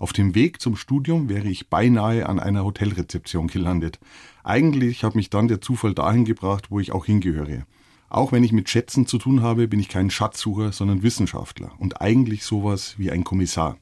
Auf 0.00 0.14
dem 0.14 0.34
Weg 0.34 0.62
zum 0.62 0.76
Studium 0.76 1.28
wäre 1.28 1.46
ich 1.46 1.68
beinahe 1.68 2.26
an 2.26 2.40
einer 2.40 2.64
Hotelrezeption 2.64 3.48
gelandet. 3.48 4.00
Eigentlich 4.42 5.04
hat 5.04 5.14
mich 5.14 5.28
dann 5.28 5.46
der 5.46 5.60
Zufall 5.60 5.92
dahin 5.92 6.24
gebracht, 6.24 6.70
wo 6.70 6.80
ich 6.80 6.92
auch 6.92 7.04
hingehöre. 7.04 7.66
Auch 8.08 8.32
wenn 8.32 8.42
ich 8.42 8.50
mit 8.50 8.70
Schätzen 8.70 9.06
zu 9.06 9.18
tun 9.18 9.42
habe, 9.42 9.68
bin 9.68 9.78
ich 9.78 9.90
kein 9.90 10.08
Schatzsucher, 10.08 10.72
sondern 10.72 11.02
Wissenschaftler 11.02 11.72
und 11.78 12.00
eigentlich 12.00 12.44
sowas 12.44 12.94
wie 12.96 13.10
ein 13.10 13.24
Kommissar. 13.24 13.76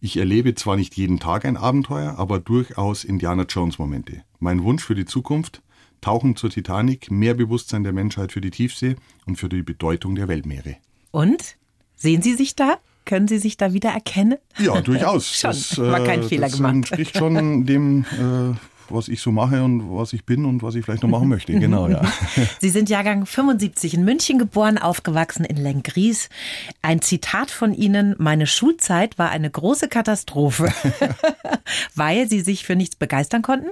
Ich 0.00 0.16
erlebe 0.16 0.54
zwar 0.54 0.76
nicht 0.76 0.96
jeden 0.96 1.18
Tag 1.18 1.44
ein 1.44 1.56
Abenteuer, 1.56 2.14
aber 2.18 2.38
durchaus 2.38 3.02
Indiana 3.02 3.42
Jones 3.42 3.80
Momente. 3.80 4.22
Mein 4.38 4.62
Wunsch 4.62 4.84
für 4.84 4.94
die 4.94 5.06
Zukunft? 5.06 5.60
Tauchen 6.00 6.36
zur 6.36 6.50
Titanic, 6.50 7.10
mehr 7.10 7.34
Bewusstsein 7.34 7.82
der 7.82 7.92
Menschheit 7.92 8.30
für 8.30 8.40
die 8.40 8.52
Tiefsee 8.52 8.94
und 9.26 9.34
für 9.34 9.48
die 9.48 9.64
Bedeutung 9.64 10.14
der 10.14 10.28
Weltmeere. 10.28 10.76
Und? 11.10 11.56
Sehen 11.96 12.22
Sie 12.22 12.34
sich 12.34 12.54
da? 12.54 12.78
Können 13.08 13.26
Sie 13.26 13.38
sich 13.38 13.56
da 13.56 13.72
wieder 13.72 13.88
erkennen? 13.88 14.36
Ja, 14.58 14.82
durchaus. 14.82 15.26
schon. 15.34 15.48
Das, 15.48 15.78
äh, 15.78 15.80
War 15.80 16.04
kein 16.04 16.22
Fehler 16.22 16.48
das 16.48 16.56
gemacht. 16.58 16.74
entspricht 16.74 17.16
schon 17.16 17.64
dem, 17.64 18.04
äh, 18.12 18.54
was 18.90 19.08
ich 19.08 19.22
so 19.22 19.32
mache 19.32 19.64
und 19.64 19.96
was 19.96 20.12
ich 20.12 20.26
bin 20.26 20.44
und 20.44 20.62
was 20.62 20.74
ich 20.74 20.84
vielleicht 20.84 21.02
noch 21.02 21.08
machen 21.08 21.28
möchte. 21.28 21.58
Genau, 21.58 21.88
ja. 21.88 22.02
Sie 22.60 22.68
sind 22.68 22.90
Jahrgang 22.90 23.24
75 23.24 23.94
in 23.94 24.04
München 24.04 24.38
geboren, 24.38 24.76
aufgewachsen 24.76 25.46
in 25.46 25.56
Lengries. 25.56 26.28
Ein 26.82 27.00
Zitat 27.00 27.50
von 27.50 27.72
Ihnen, 27.72 28.14
meine 28.18 28.46
Schulzeit 28.46 29.18
war 29.18 29.30
eine 29.30 29.48
große 29.50 29.88
Katastrophe, 29.88 30.70
weil 31.94 32.28
Sie 32.28 32.40
sich 32.40 32.66
für 32.66 32.76
nichts 32.76 32.96
begeistern 32.96 33.40
konnten? 33.40 33.68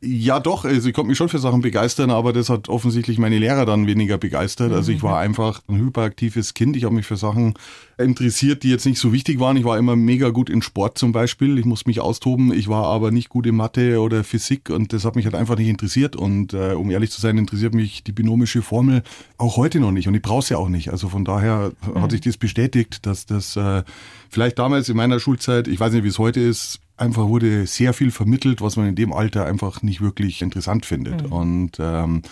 Ja, 0.00 0.38
doch. 0.38 0.64
Also 0.64 0.88
ich 0.88 0.94
konnte 0.94 1.08
mich 1.08 1.18
schon 1.18 1.28
für 1.28 1.40
Sachen 1.40 1.60
begeistern, 1.60 2.10
aber 2.10 2.32
das 2.32 2.50
hat 2.50 2.68
offensichtlich 2.68 3.18
meine 3.18 3.38
Lehrer 3.38 3.66
dann 3.66 3.86
weniger 3.86 4.16
begeistert. 4.16 4.72
Also 4.72 4.92
ich 4.92 5.02
war 5.02 5.16
mhm. 5.16 5.30
einfach 5.30 5.60
ein 5.68 5.78
hyperaktives 5.78 6.54
Kind. 6.54 6.76
Ich 6.76 6.84
habe 6.84 6.94
mich 6.94 7.06
für 7.06 7.16
Sachen 7.16 7.54
interessiert, 7.98 8.62
die 8.62 8.70
jetzt 8.70 8.86
nicht 8.86 9.00
so 9.00 9.12
wichtig 9.12 9.40
waren. 9.40 9.56
Ich 9.56 9.64
war 9.64 9.76
immer 9.76 9.96
mega 9.96 10.28
gut 10.28 10.50
in 10.50 10.62
Sport 10.62 10.98
zum 10.98 11.10
Beispiel. 11.10 11.58
Ich 11.58 11.64
musste 11.64 11.88
mich 11.88 12.00
austoben. 12.00 12.52
Ich 12.52 12.68
war 12.68 12.84
aber 12.84 13.10
nicht 13.10 13.28
gut 13.28 13.46
in 13.46 13.56
Mathe 13.56 14.00
oder 14.00 14.22
Physik 14.22 14.70
und 14.70 14.92
das 14.92 15.04
hat 15.04 15.16
mich 15.16 15.24
halt 15.24 15.34
einfach 15.34 15.58
nicht 15.58 15.68
interessiert. 15.68 16.14
Und 16.14 16.54
äh, 16.54 16.74
um 16.74 16.92
ehrlich 16.92 17.10
zu 17.10 17.20
sein, 17.20 17.36
interessiert 17.36 17.74
mich 17.74 18.04
die 18.04 18.12
binomische 18.12 18.62
Formel 18.62 19.02
auch 19.36 19.56
heute 19.56 19.80
noch 19.80 19.90
nicht. 19.90 20.06
Und 20.06 20.14
ich 20.14 20.22
brauche 20.22 20.44
sie 20.44 20.54
auch 20.54 20.68
nicht. 20.68 20.90
Also 20.90 21.08
von 21.08 21.24
daher 21.24 21.72
mhm. 21.92 22.00
hat 22.00 22.12
sich 22.12 22.20
das 22.20 22.36
bestätigt, 22.36 23.04
dass 23.04 23.26
das 23.26 23.56
äh, 23.56 23.82
vielleicht 24.28 24.58
damals 24.58 24.88
in 24.88 24.96
meiner 24.96 25.20
Schulzeit, 25.20 25.68
ich 25.68 25.80
weiß 25.80 25.92
nicht, 25.92 26.04
wie 26.04 26.08
es 26.08 26.18
heute 26.18 26.40
ist, 26.40 26.80
einfach 26.96 27.28
wurde 27.28 27.66
sehr 27.66 27.92
viel 27.92 28.10
vermittelt, 28.10 28.60
was 28.60 28.76
man 28.76 28.88
in 28.88 28.94
dem 28.94 29.12
Alter 29.12 29.46
einfach 29.46 29.82
nicht 29.82 30.00
wirklich 30.00 30.42
interessant 30.42 30.84
findet. 30.86 31.26
Mhm. 31.26 31.32
Und 31.32 31.72
ähm, 31.78 32.22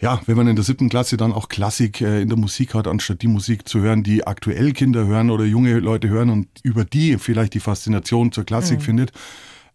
ja, 0.00 0.20
wenn 0.26 0.36
man 0.36 0.46
in 0.46 0.56
der 0.56 0.64
siebten 0.64 0.90
Klasse 0.90 1.16
dann 1.16 1.32
auch 1.32 1.48
Klassik 1.48 2.02
äh, 2.02 2.20
in 2.20 2.28
der 2.28 2.38
Musik 2.38 2.74
hat, 2.74 2.86
anstatt 2.86 3.22
die 3.22 3.28
Musik 3.28 3.66
zu 3.66 3.80
hören, 3.80 4.02
die 4.02 4.26
aktuell 4.26 4.72
Kinder 4.72 5.06
hören 5.06 5.30
oder 5.30 5.44
junge 5.44 5.78
Leute 5.78 6.08
hören 6.08 6.28
und 6.28 6.48
über 6.62 6.84
die 6.84 7.16
vielleicht 7.18 7.54
die 7.54 7.60
Faszination 7.60 8.30
zur 8.30 8.44
Klassik 8.44 8.80
mhm. 8.80 8.84
findet, 8.84 9.12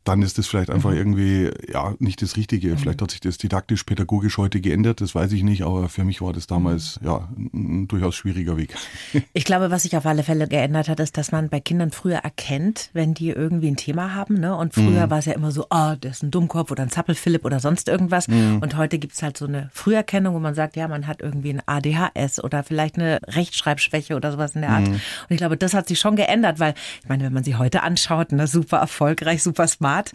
dann 0.03 0.24
ist 0.24 0.38
das 0.38 0.48
vielleicht 0.48 0.72
einfach 0.72 0.91
mhm. 0.91 0.98
irgendwie 0.98 1.51
ja 1.72 1.93
nicht 2.00 2.22
das 2.22 2.36
Richtige. 2.36 2.70
Mhm. 2.70 2.77
Vielleicht 2.77 3.01
hat 3.01 3.12
sich 3.12 3.20
das 3.20 3.38
didaktisch-pädagogisch 3.38 4.38
heute 4.38 4.60
geändert, 4.60 5.00
das 5.00 5.13
weiß 5.13 5.31
ich 5.34 5.43
nicht, 5.43 5.63
aber 5.63 5.89
für 5.89 6.03
mich 6.03 6.22
war 6.22 6.34
das 6.34 6.48
damals 6.48 7.00
mhm. 7.01 7.08
ja 7.08 7.29
ein 7.53 7.88
durchaus 7.88 8.15
schwieriger 8.15 8.58
Weg. 8.58 8.75
Ich 9.34 9.46
glaube, 9.46 9.72
was 9.72 9.84
sich 9.84 9.96
auf 9.96 10.05
alle 10.05 10.24
Fälle 10.24 10.48
geändert 10.48 10.89
hat, 10.89 11.00
ist, 11.00 11.17
dass 11.17 11.31
man 11.31 11.50
bei 11.50 11.60
Kindern 11.60 11.91
früher 11.91 12.17
erkennt, 12.17 12.89
wenn 12.93 13.13
die 13.13 13.29
irgendwie 13.29 13.70
ein 13.70 13.77
Thema 13.77 14.13
haben. 14.13 14.39
Ne? 14.39 14.55
Und 14.55 14.74
früher 14.74 15.05
mhm. 15.05 15.10
war 15.10 15.20
es 15.20 15.25
ja 15.25 15.34
immer 15.34 15.51
so, 15.51 15.67
ah, 15.70 15.93
oh, 15.93 15.96
das 16.00 16.17
ist 16.17 16.24
ein 16.24 16.31
Dummkopf 16.31 16.72
oder 16.72 16.84
ein 16.84 16.89
Zappelphilipp 16.89 17.46
oder 17.46 17.60
sonst 17.60 17.88
irgendwas. 17.88 18.27
Mhm. 18.27 18.60
Und 18.62 18.77
heute 18.77 19.00
gibt 19.00 19.13
es 19.13 19.24
halt 19.24 19.38
so 19.38 19.46
eine 19.46 19.70
Früherkennung, 19.74 20.36
wo 20.36 20.39
man 20.39 20.53
sagt, 20.53 20.75
ja, 20.75 20.88
man 20.88 21.08
hat 21.08 21.22
irgendwie 21.22 21.53
ein 21.53 21.62
ADHS 21.65 22.43
oder 22.43 22.63
vielleicht 22.63 22.98
eine 22.98 23.20
Rechtschreibschwäche 23.27 24.15
oder 24.15 24.31
sowas 24.31 24.55
in 24.55 24.62
der 24.62 24.72
Art. 24.72 24.88
Mhm. 24.88 24.93
Und 24.93 25.01
ich 25.29 25.38
glaube, 25.38 25.58
das 25.58 25.74
hat 25.74 25.88
sich 25.88 26.00
schon 26.00 26.15
geändert, 26.15 26.60
weil 26.60 26.74
ich 27.01 27.10
meine, 27.10 27.24
wenn 27.24 27.34
man 27.34 27.43
sie 27.43 27.55
heute 27.55 27.84
anschaut, 27.84 28.31
ne, 28.31 28.48
super 28.48 28.77
erfolgreich, 28.77 29.43
super 29.43 29.67
smart 29.67 29.90
Format. 29.91 30.12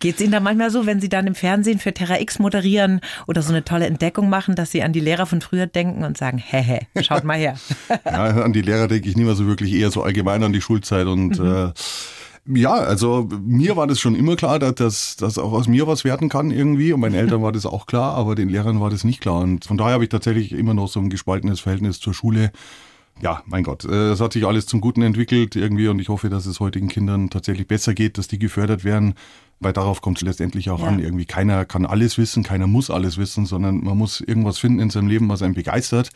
Geht 0.00 0.16
es 0.16 0.20
Ihnen 0.20 0.32
da 0.32 0.40
manchmal 0.40 0.70
so, 0.70 0.86
wenn 0.86 1.00
Sie 1.00 1.08
dann 1.08 1.26
im 1.26 1.36
Fernsehen 1.36 1.78
für 1.78 1.94
Terra 1.94 2.20
X 2.20 2.40
moderieren 2.40 3.00
oder 3.28 3.42
so 3.42 3.50
eine 3.50 3.64
tolle 3.64 3.86
Entdeckung 3.86 4.28
machen, 4.28 4.56
dass 4.56 4.72
Sie 4.72 4.82
an 4.82 4.92
die 4.92 5.00
Lehrer 5.00 5.24
von 5.24 5.40
früher 5.40 5.66
denken 5.66 6.04
und 6.04 6.18
sagen, 6.18 6.36
hehe, 6.38 6.80
schaut 7.00 7.22
mal 7.24 7.38
her. 7.38 7.56
ja, 8.04 8.24
an 8.42 8.52
die 8.52 8.60
Lehrer 8.60 8.88
denke 8.88 9.08
ich 9.08 9.16
nicht 9.16 9.24
mehr 9.24 9.36
so 9.36 9.46
wirklich, 9.46 9.72
eher 9.72 9.90
so 9.90 10.02
allgemein 10.02 10.42
an 10.42 10.52
die 10.52 10.60
Schulzeit 10.60 11.06
und 11.06 11.38
mhm. 11.38 11.46
äh, 11.46 11.72
ja, 12.58 12.72
also 12.72 13.26
mir 13.42 13.76
war 13.76 13.86
das 13.86 14.00
schon 14.00 14.14
immer 14.14 14.36
klar, 14.36 14.58
dass, 14.58 15.16
dass 15.16 15.38
auch 15.38 15.52
aus 15.52 15.66
mir 15.66 15.86
was 15.86 16.04
werden 16.04 16.28
kann 16.28 16.50
irgendwie. 16.50 16.92
Und 16.92 17.00
meinen 17.00 17.14
Eltern 17.14 17.40
war 17.40 17.52
das 17.52 17.64
auch 17.64 17.86
klar, 17.86 18.14
aber 18.16 18.34
den 18.34 18.50
Lehrern 18.50 18.80
war 18.80 18.90
das 18.90 19.02
nicht 19.02 19.22
klar. 19.22 19.40
Und 19.40 19.64
von 19.64 19.78
daher 19.78 19.94
habe 19.94 20.04
ich 20.04 20.10
tatsächlich 20.10 20.52
immer 20.52 20.74
noch 20.74 20.88
so 20.88 21.00
ein 21.00 21.08
gespaltenes 21.08 21.60
Verhältnis 21.60 22.00
zur 22.00 22.12
Schule 22.12 22.52
ja, 23.20 23.42
mein 23.46 23.62
Gott, 23.62 23.84
äh, 23.84 24.10
es 24.10 24.20
hat 24.20 24.32
sich 24.32 24.46
alles 24.46 24.66
zum 24.66 24.80
Guten 24.80 25.02
entwickelt 25.02 25.56
irgendwie 25.56 25.88
und 25.88 25.98
ich 25.98 26.08
hoffe, 26.08 26.30
dass 26.30 26.46
es 26.46 26.60
heutigen 26.60 26.88
Kindern 26.88 27.30
tatsächlich 27.30 27.68
besser 27.68 27.94
geht, 27.94 28.18
dass 28.18 28.28
die 28.28 28.38
gefördert 28.38 28.84
werden, 28.84 29.14
weil 29.60 29.72
darauf 29.72 30.00
kommt 30.00 30.18
es 30.18 30.22
letztendlich 30.22 30.70
auch 30.70 30.80
ja. 30.80 30.88
an. 30.88 30.98
Irgendwie 30.98 31.24
keiner 31.24 31.64
kann 31.64 31.86
alles 31.86 32.18
wissen, 32.18 32.42
keiner 32.42 32.66
muss 32.66 32.90
alles 32.90 33.16
wissen, 33.16 33.46
sondern 33.46 33.82
man 33.84 33.96
muss 33.96 34.20
irgendwas 34.20 34.58
finden 34.58 34.80
in 34.80 34.90
seinem 34.90 35.08
Leben, 35.08 35.28
was 35.28 35.42
einen 35.42 35.54
begeistert. 35.54 36.10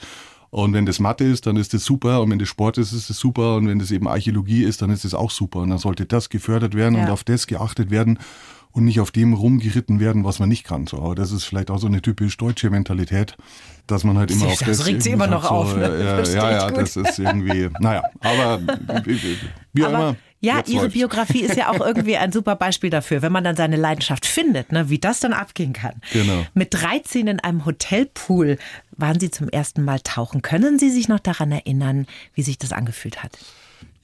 Und 0.51 0.73
wenn 0.73 0.87
das 0.87 0.99
Mathe 0.99 1.25
ist, 1.25 1.47
dann 1.47 1.57
ist 1.57 1.75
das 1.75 1.85
super. 1.85 2.23
Und 2.23 2.31
wenn 2.31 2.39
das 2.39 2.49
Sport 2.49 2.79
ist, 2.79 2.93
ist 2.93 3.11
es 3.11 3.19
super. 3.19 3.57
Und 3.57 3.69
wenn 3.69 3.79
das 3.79 3.91
eben 3.91 4.09
Archäologie 4.09 4.65
ist, 4.65 4.81
dann 4.81 4.91
ist 4.91 5.05
es 5.05 5.13
auch 5.13 5.31
super. 5.31 5.61
Und 5.61 5.69
dann 5.71 5.79
sollte 5.79 6.07
das 6.07 6.31
gefördert 6.31 6.75
werden 6.75 6.95
ja. 6.97 7.05
und 7.05 7.11
auf 7.11 7.23
das 7.23 7.47
geachtet 7.47 7.91
werden 7.91 8.19
und 8.73 8.85
nicht 8.85 9.01
auf 9.01 9.11
dem 9.11 9.35
rumgeritten 9.35 10.01
werden, 10.01 10.25
was 10.25 10.39
man 10.39 10.49
nicht 10.49 10.65
kann. 10.65 10.87
So, 10.87 10.99
aber 10.99 11.15
das 11.15 11.33
ist 11.33 11.45
vielleicht 11.45 11.71
auch 11.71 11.79
so 11.79 11.87
eine 11.87 12.03
typisch 12.03 12.37
deutsche 12.37 12.71
Mentalität, 12.71 13.37
dass 13.87 14.05
man 14.05 14.19
halt 14.19 14.31
immer 14.31 14.47
das 14.47 14.53
auf 14.53 14.59
das. 14.61 14.79
Das 14.79 14.87
regt 14.87 15.03
sie 15.03 15.11
immer 15.11 15.27
noch 15.27 15.45
so, 15.45 15.51
auf. 15.51 15.77
Ne? 15.77 15.85
Äh, 15.85 16.35
ja, 16.35 16.51
ja, 16.51 16.71
das 16.71 16.97
ist 16.97 17.19
irgendwie, 17.19 17.69
naja, 17.81 18.03
aber 18.21 18.61
wie 19.73 19.85
auch 19.85 19.89
immer. 19.89 20.17
Ja, 20.41 20.63
Ihre 20.67 20.83
läuft's. 20.83 20.95
Biografie 20.95 21.41
ist 21.41 21.57
ja 21.57 21.71
auch 21.71 21.81
irgendwie 21.81 22.17
ein 22.17 22.31
super 22.31 22.55
Beispiel 22.55 22.91
dafür, 22.91 23.23
wenn 23.23 23.33
man 23.33 23.43
dann 23.43 23.57
seine 23.57 23.75
Leidenschaft 23.75 24.25
findet, 24.25 24.71
ne, 24.71 24.89
wie 24.89 25.01
das 25.01 25.19
dann 25.19 25.33
abgehen 25.33 25.73
kann. 25.73 25.95
Genau. 26.13 26.47
Mit 26.55 26.75
13 26.75 27.27
in 27.27 27.41
einem 27.41 27.65
Hotelpool 27.65 28.59
waren 28.97 29.19
Sie 29.19 29.33
zum 29.33 29.49
ersten 29.49 29.83
Mal 29.83 29.99
tauchen. 29.99 30.41
Können 30.41 30.79
Sie 30.79 30.91
sich 30.91 31.09
noch 31.09 31.19
daran 31.19 31.51
erinnern, 31.51 32.07
wie 32.35 32.43
sich 32.43 32.57
das 32.57 32.73
angefühlt 32.73 33.25
hat? 33.25 33.37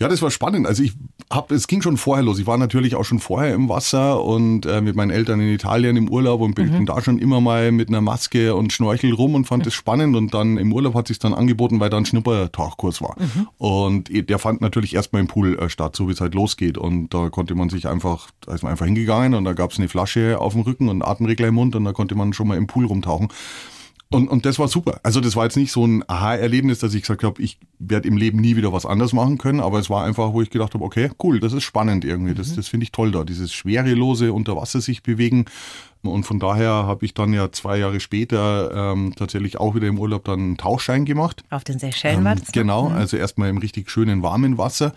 Ja, 0.05 0.11
das 0.11 0.21
war 0.21 0.31
spannend. 0.31 0.67
Also 0.67 0.83
ich 0.83 0.93
habe, 1.33 1.55
es 1.55 1.67
ging 1.67 1.81
schon 1.81 1.97
vorher 1.97 2.23
los. 2.23 2.39
Ich 2.39 2.47
war 2.47 2.59
natürlich 2.59 2.95
auch 2.95 3.07
schon 3.07 3.21
vorher 3.21 3.55
im 3.55 3.71
Wasser 3.71 4.23
und 4.23 4.67
äh, 4.67 4.83
mit 4.83 4.97
meinen 4.97 5.11
Eltern 5.11 5.41
in 5.41 5.49
Italien 5.49 5.97
im 5.97 6.11
Urlaub 6.11 6.43
und 6.43 6.55
bin 6.55 6.71
mhm. 6.71 6.85
da 6.85 7.01
schon 7.01 7.19
immer 7.19 7.41
mal 7.41 7.73
mit 7.73 7.89
einer 7.89 8.03
Maske 8.03 8.55
und 8.55 8.71
Schnorchel 8.71 9.15
rum 9.15 9.35
und 9.35 9.47
fand 9.47 9.67
es 9.67 9.73
spannend. 9.73 10.15
Und 10.15 10.35
dann 10.35 10.59
im 10.59 10.75
Urlaub 10.75 10.93
hat 10.93 11.09
sich 11.09 11.19
dann 11.21 11.33
angeboten, 11.33 11.81
weil 11.81 11.89
da 11.89 11.97
ein 11.97 12.05
Schnuppertauchkurs 12.05 13.01
war. 13.01 13.17
Mhm. 13.19 13.49
Und 13.57 14.29
der 14.29 14.39
fand 14.39 14.61
natürlich 14.61 14.95
erstmal 14.95 15.23
im 15.23 15.27
Pool 15.27 15.59
äh, 15.59 15.71
statt, 15.71 15.97
so 15.97 16.07
wie 16.07 16.13
es 16.13 16.21
halt 16.21 16.35
losgeht. 16.35 16.77
Und 16.77 17.15
da 17.15 17.31
konnte 17.31 17.55
man 17.55 17.71
sich 17.71 17.89
einfach, 17.89 18.29
da 18.43 18.55
ist 18.55 18.63
man 18.63 18.73
einfach 18.73 18.85
hingegangen 18.85 19.33
und 19.33 19.47
da 19.47 19.55
gab 19.55 19.73
es 19.73 19.79
eine 19.79 19.89
Flasche 19.89 20.39
auf 20.39 20.53
dem 20.53 20.61
Rücken 20.61 20.91
und 20.91 21.01
einen 21.01 21.11
Atemregler 21.11 21.49
im 21.49 21.55
Mund 21.55 21.75
und 21.77 21.85
da 21.87 21.95
konnte 21.95 22.15
man 22.15 22.35
schon 22.35 22.49
mal 22.49 22.59
im 22.59 22.67
Pool 22.67 22.85
rumtauchen. 22.85 23.29
Und, 24.11 24.29
und 24.29 24.47
das 24.47 24.59
war 24.59 24.69
super. 24.69 25.01
Also 25.03 25.21
das 25.21 25.35
war 25.35 25.45
jetzt 25.45 25.57
nicht 25.57 25.73
so 25.73 25.85
ein 25.85 26.05
Aha-Erlebnis, 26.07 26.79
dass 26.79 26.95
ich 26.95 27.03
gesagt 27.03 27.25
habe, 27.25 27.43
ich 27.43 27.59
werde 27.79 28.07
im 28.07 28.17
Leben 28.17 28.39
nie 28.41 28.55
wieder 28.55 28.73
was 28.73 28.87
anderes 28.87 29.13
machen 29.13 29.39
können, 29.39 29.61
aber 29.61 29.79
es 29.79 29.91
war 29.91 30.05
einfach, 30.05 30.33
wo 30.33 30.43
ich 30.43 30.51
gedacht 30.51 30.75
habe, 30.75 30.85
okay, 30.85 31.11
cool, 31.23 31.41
das 31.41 31.53
ist 31.53 31.65
spannend 31.65 32.05
irgendwie. 32.05 32.35
Das, 32.35 32.51
mhm. 32.51 32.57
das 32.57 32.69
finde 32.69 32.85
ich 32.85 32.93
toll 32.93 33.11
da, 33.11 33.25
dieses 33.25 33.53
schwerelose 33.53 34.33
unter 34.33 34.57
Wasser 34.57 34.81
sich 34.81 35.03
bewegen. 35.03 35.47
Und 36.03 36.25
von 36.25 36.39
daher 36.39 36.69
habe 36.69 37.05
ich 37.07 37.15
dann 37.15 37.33
ja 37.33 37.51
zwei 37.51 37.79
Jahre 37.79 37.99
später 37.99 38.93
ähm, 38.93 39.15
tatsächlich 39.17 39.59
auch 39.59 39.75
wieder 39.75 39.89
im 39.89 39.99
Urlaub 39.99 40.25
dann 40.25 40.39
einen 40.39 40.57
Tauchschein 40.59 41.07
gemacht. 41.07 41.43
Auf 41.51 41.65
den 41.65 41.79
Seychellen 41.79 42.19
ähm, 42.19 42.25
war 42.25 42.37
das? 42.37 42.53
Genau, 42.53 42.91
mhm. 42.91 42.97
also 42.97 43.17
erstmal 43.17 43.49
im 43.49 43.59
richtig 43.59 43.91
schönen 43.91 44.23
warmen 44.23 44.59
Wasser. 44.59 44.93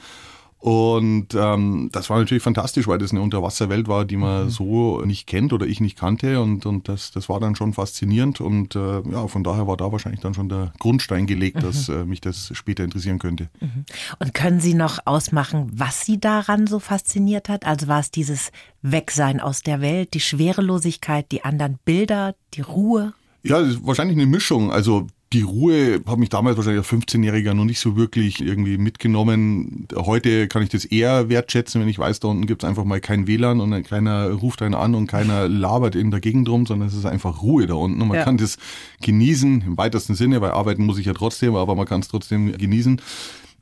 Und 0.68 1.34
ähm, 1.34 1.88
das 1.94 2.10
war 2.10 2.20
natürlich 2.20 2.44
fantastisch, 2.44 2.90
weil 2.90 2.98
das 2.98 3.12
eine 3.12 3.22
Unterwasserwelt 3.22 3.88
war, 3.88 4.04
die 4.04 4.18
man 4.18 4.44
mhm. 4.44 4.50
so 4.50 5.02
nicht 5.06 5.26
kennt 5.26 5.54
oder 5.54 5.66
ich 5.66 5.80
nicht 5.80 5.98
kannte. 5.98 6.42
Und, 6.42 6.66
und 6.66 6.90
das, 6.90 7.12
das 7.12 7.30
war 7.30 7.40
dann 7.40 7.56
schon 7.56 7.72
faszinierend. 7.72 8.42
Und 8.42 8.76
äh, 8.76 9.00
ja, 9.10 9.30
von 9.30 9.46
daher 9.46 9.66
war 9.66 9.78
da 9.78 9.94
wahrscheinlich 9.94 10.20
dann 10.20 10.34
schon 10.34 10.50
der 10.50 10.74
Grundstein 10.78 11.26
gelegt, 11.26 11.56
mhm. 11.56 11.62
dass 11.62 11.88
äh, 11.88 12.04
mich 12.04 12.20
das 12.20 12.52
später 12.52 12.84
interessieren 12.84 13.18
könnte. 13.18 13.48
Mhm. 13.62 13.86
Und 14.20 14.34
können 14.34 14.60
Sie 14.60 14.74
noch 14.74 15.00
ausmachen, 15.06 15.72
was 15.74 16.06
Sie 16.06 16.20
daran 16.20 16.68
so 16.68 16.80
fasziniert 16.80 17.48
hat? 17.48 17.66
Also 17.66 17.88
war 17.88 18.02
es 18.02 18.12
dieses 18.12 18.52
Wegsein 18.82 19.40
aus 19.40 19.62
der 19.62 19.80
Welt, 19.80 20.14
die 20.16 20.20
Schwerelosigkeit, 20.20 21.32
die 21.32 21.46
anderen 21.46 21.80
Bilder, 21.86 22.36
die 22.56 22.62
Ruhe? 22.62 23.14
Ja, 23.42 23.64
wahrscheinlich 23.84 24.18
eine 24.18 24.26
Mischung. 24.26 24.70
Also 24.70 25.08
die 25.34 25.42
Ruhe 25.42 26.02
hat 26.06 26.20
mich 26.20 26.30
damals 26.30 26.56
wahrscheinlich 26.56 26.80
als 26.80 27.04
15-Jähriger 27.04 27.54
noch 27.54 27.66
nicht 27.66 27.80
so 27.80 27.98
wirklich 27.98 28.42
irgendwie 28.42 28.78
mitgenommen. 28.78 29.88
Heute 29.94 30.48
kann 30.48 30.64
ich 30.64 30.70
das 30.70 30.86
eher 30.86 31.28
wertschätzen, 31.28 31.82
wenn 31.82 31.90
ich 31.90 32.00
weiß, 32.00 32.22
da 32.22 32.30
unten 32.30 32.46
gibt 32.46 32.64
es 32.64 32.70
einfach 32.70 32.86
mal 32.86 33.02
kein 33.02 33.28
WLAN 33.28 33.60
und 33.60 33.84
keiner 33.84 34.32
ruft 34.32 34.62
einen 34.62 34.76
an 34.76 34.96
und 34.96 35.08
keiner 35.08 35.50
labert 35.50 35.96
in 35.96 36.12
der 36.12 36.22
Gegend 36.22 36.48
rum, 36.48 36.66
sondern 36.66 36.88
es 36.88 36.94
ist 36.94 37.06
einfach 37.06 37.42
Ruhe 37.42 37.68
da 37.68 37.74
unten 37.74 38.02
und 38.02 38.08
man 38.08 38.18
ja. 38.18 38.24
kann 38.24 38.38
das 38.38 38.58
genießen 39.02 39.64
im 39.68 39.78
weitesten 39.78 40.16
Sinne, 40.16 40.40
weil 40.40 40.52
arbeiten 40.52 40.86
muss 40.86 40.98
ich 40.98 41.06
ja 41.06 41.14
trotzdem, 41.14 41.56
aber 41.56 41.76
man 41.76 41.86
kann 41.86 42.00
es 42.00 42.08
trotzdem 42.08 42.58
genießen. 42.58 43.02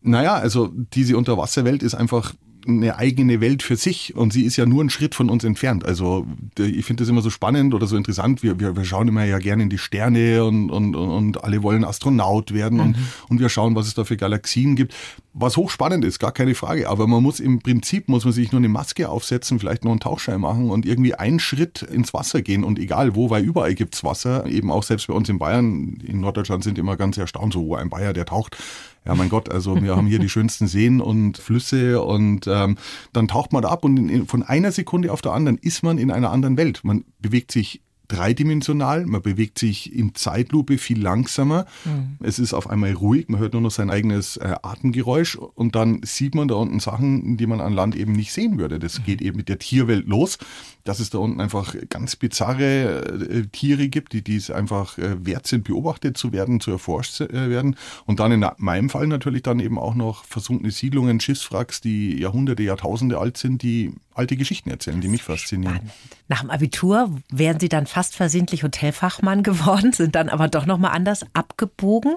Naja, 0.02 0.36
also 0.36 0.70
diese 0.94 1.18
Unterwasserwelt 1.18 1.82
ist 1.82 1.96
einfach 1.96 2.36
eine 2.68 2.98
eigene 2.98 3.42
Welt 3.42 3.64
für 3.64 3.76
sich 3.76 4.16
und 4.16 4.34
sie 4.34 4.44
ist 4.44 4.56
ja 4.56 4.66
nur 4.66 4.84
ein 4.84 4.90
Schritt 4.90 5.16
von 5.16 5.30
uns 5.30 5.44
entfernt. 5.44 5.86
Also 5.86 6.26
ich 6.58 6.86
finde 6.86 7.04
das 7.04 7.10
immer 7.10 7.22
so 7.22 7.30
spannend 7.30 7.74
oder 7.74 7.88
so 7.88 7.96
interessant. 7.96 8.44
Wir, 8.44 8.60
wir, 8.60 8.76
wir 8.76 8.86
schauen 8.86 9.08
immer 9.08 9.24
ja 9.24 9.40
gerne 9.40 9.64
in 9.64 9.70
die 9.70 9.78
Sterne 9.78 10.44
und, 10.44 10.70
und, 10.70 10.96
und 10.96 11.44
alle 11.44 11.64
wollen 11.64 11.84
Astronaut 11.84 12.54
werden 12.54 12.80
und, 12.80 12.98
mhm. 12.98 13.08
und 13.30 13.40
wir 13.40 13.50
schauen, 13.50 13.76
was 13.76 13.88
es 13.88 13.94
da 13.94 14.04
für 14.04 14.18
Galaxien 14.18 14.76
gibt. 14.76 14.96
Was 15.34 15.58
hochspannend 15.58 16.06
ist, 16.06 16.20
gar 16.20 16.32
keine 16.32 16.56
Frage. 16.56 16.90
Aber 16.90 17.08
man 17.08 17.22
muss 17.22 17.40
im 17.40 17.60
Prinzip, 17.60 18.08
muss 18.08 18.24
man 18.24 18.34
sich 18.34 18.52
nur 18.52 18.60
eine 18.60 18.70
Maske 18.70 19.10
aufsetzen, 19.10 19.60
vielleicht 19.60 19.84
noch 19.84 19.92
einen 19.92 20.00
Tauchschein 20.00 20.40
machen 20.40 20.70
und 20.70 20.86
irgendwie 20.86 21.14
einen 21.14 21.40
Schritt 21.40 21.82
ins 21.82 22.14
Wasser 22.14 22.42
gehen 22.42 22.64
und 22.64 22.80
egal 22.80 23.16
wo, 23.16 23.30
weil 23.30 23.44
überall 23.44 23.76
gibt's 23.76 24.04
Wasser. 24.04 24.46
Eben 24.46 24.72
auch 24.72 24.84
selbst 24.84 25.08
bei 25.08 25.14
uns 25.14 25.28
in 25.28 25.38
Bayern, 25.38 25.98
in 26.06 26.22
Norddeutschland 26.22 26.64
sind 26.64 26.78
immer 26.78 26.96
ganz 26.96 27.18
erstaunt, 27.18 27.54
so 27.54 27.76
ein 27.76 27.90
Bayer, 27.90 28.14
der 28.14 28.26
taucht. 28.26 28.58
Ja, 29.06 29.14
mein 29.14 29.30
Gott, 29.30 29.50
also 29.50 29.80
wir 29.82 29.96
haben 29.96 30.08
hier 30.08 30.18
die 30.18 30.30
schönsten 30.30 30.66
Seen 30.66 31.00
und 31.00 31.38
Flüsse 31.38 32.02
und 32.02 32.48
ähm, 32.48 32.76
dann 33.14 33.28
taucht 33.28 33.54
man 33.54 33.62
da 33.62 33.70
ab 33.70 33.86
und 33.86 33.98
in, 33.98 34.26
von 34.26 34.42
einer 34.42 34.72
Sekunde 34.72 35.12
auf 35.12 35.22
der 35.22 35.34
anderen 35.34 35.60
ist 35.60 35.84
man 35.84 36.00
in 36.00 36.10
einer 36.10 36.32
anderen 36.32 36.58
Welt. 36.58 36.82
Man 36.84 37.06
bewegt 37.20 37.52
sich 37.52 37.82
dreidimensional, 38.08 39.06
man 39.06 39.22
bewegt 39.22 39.60
sich 39.60 39.94
in 39.94 40.16
Zeitlupe 40.16 40.78
viel 40.78 41.02
langsamer. 41.02 41.66
Mhm. 41.86 42.18
Es 42.24 42.40
ist 42.40 42.54
auf 42.54 42.70
einmal 42.70 42.94
ruhig, 42.94 43.30
man 43.30 43.40
hört 43.40 43.54
nur 43.54 43.62
noch 43.62 43.72
sein 43.72 43.90
eigenes 43.90 44.38
äh, 44.38 44.56
Atemgeräusch 44.62 45.36
und 45.36 45.76
dann 45.76 46.02
sieht 46.04 46.36
man 46.36 46.48
da 46.48 46.56
unten 46.56 46.80
Sachen, 46.80 47.38
die 47.38 47.48
man 47.48 47.62
an 47.62 47.74
Land 47.74 47.96
eben 47.96 48.14
nicht 48.14 48.34
sehen 48.34 48.58
würde. 48.58 48.80
Das 48.80 49.00
mhm. 49.00 49.04
geht 49.04 49.22
eben 49.22 49.38
mit 49.38 49.50
der 49.50 49.60
Tierwelt 49.60 50.08
los, 50.08 50.38
dass 50.84 51.00
es 51.00 51.10
da 51.10 51.18
unten 51.18 51.42
einfach 51.42 51.76
ganz 51.90 52.16
bizarre 52.16 53.06
äh, 53.06 53.48
Tiere 53.52 53.88
gibt, 53.88 54.14
die 54.14 54.24
dies 54.24 54.52
einfach 54.52 54.98
äh, 54.98 55.26
wert 55.26 55.48
sind, 55.48 55.64
beobachtet 55.64 56.18
zu 56.18 56.32
werden, 56.32 56.60
zu 56.60 56.72
erforscht 56.72 57.22
äh, 57.22 57.50
werden. 57.50 57.76
Und 58.06 58.20
dann 58.20 58.32
in 58.32 58.46
meinem 58.58 58.90
Fall 58.90 59.08
natürlich 59.08 59.44
dann 59.44 59.60
eben 59.60 59.80
auch 59.80 59.96
noch 59.96 60.26
versunkene 60.26 60.72
Siedlungen, 60.72 61.20
Schiffswracks, 61.20 61.82
die 61.82 62.20
Jahrhunderte, 62.20 62.64
Jahrtausende 62.64 63.18
alt 63.18 63.38
sind, 63.38 63.64
die 63.64 63.94
alte 64.16 64.38
Geschichten 64.38 64.70
erzählen, 64.70 65.02
die 65.02 65.08
mich 65.08 65.24
faszinieren. 65.24 65.76
Spannend. 65.76 65.94
Nach 66.28 66.42
dem 66.42 66.50
Abitur 66.50 67.16
wären 67.30 67.60
Sie 67.60 67.70
dann 67.70 67.86
fast 67.86 68.16
versehentlich 68.16 68.64
Hotelfachmann 68.64 69.44
geworden, 69.44 69.94
sind 69.94 70.16
dann 70.16 70.30
aber 70.30 70.48
doch 70.48 70.66
nochmal 70.66 70.92
anders 70.92 71.26
abgebogen. 71.34 72.16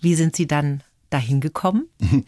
Wie 0.00 0.14
sind 0.14 0.36
Sie 0.36 0.46
dann 0.46 0.82
dahin 1.10 1.40
gekommen? 1.40 1.88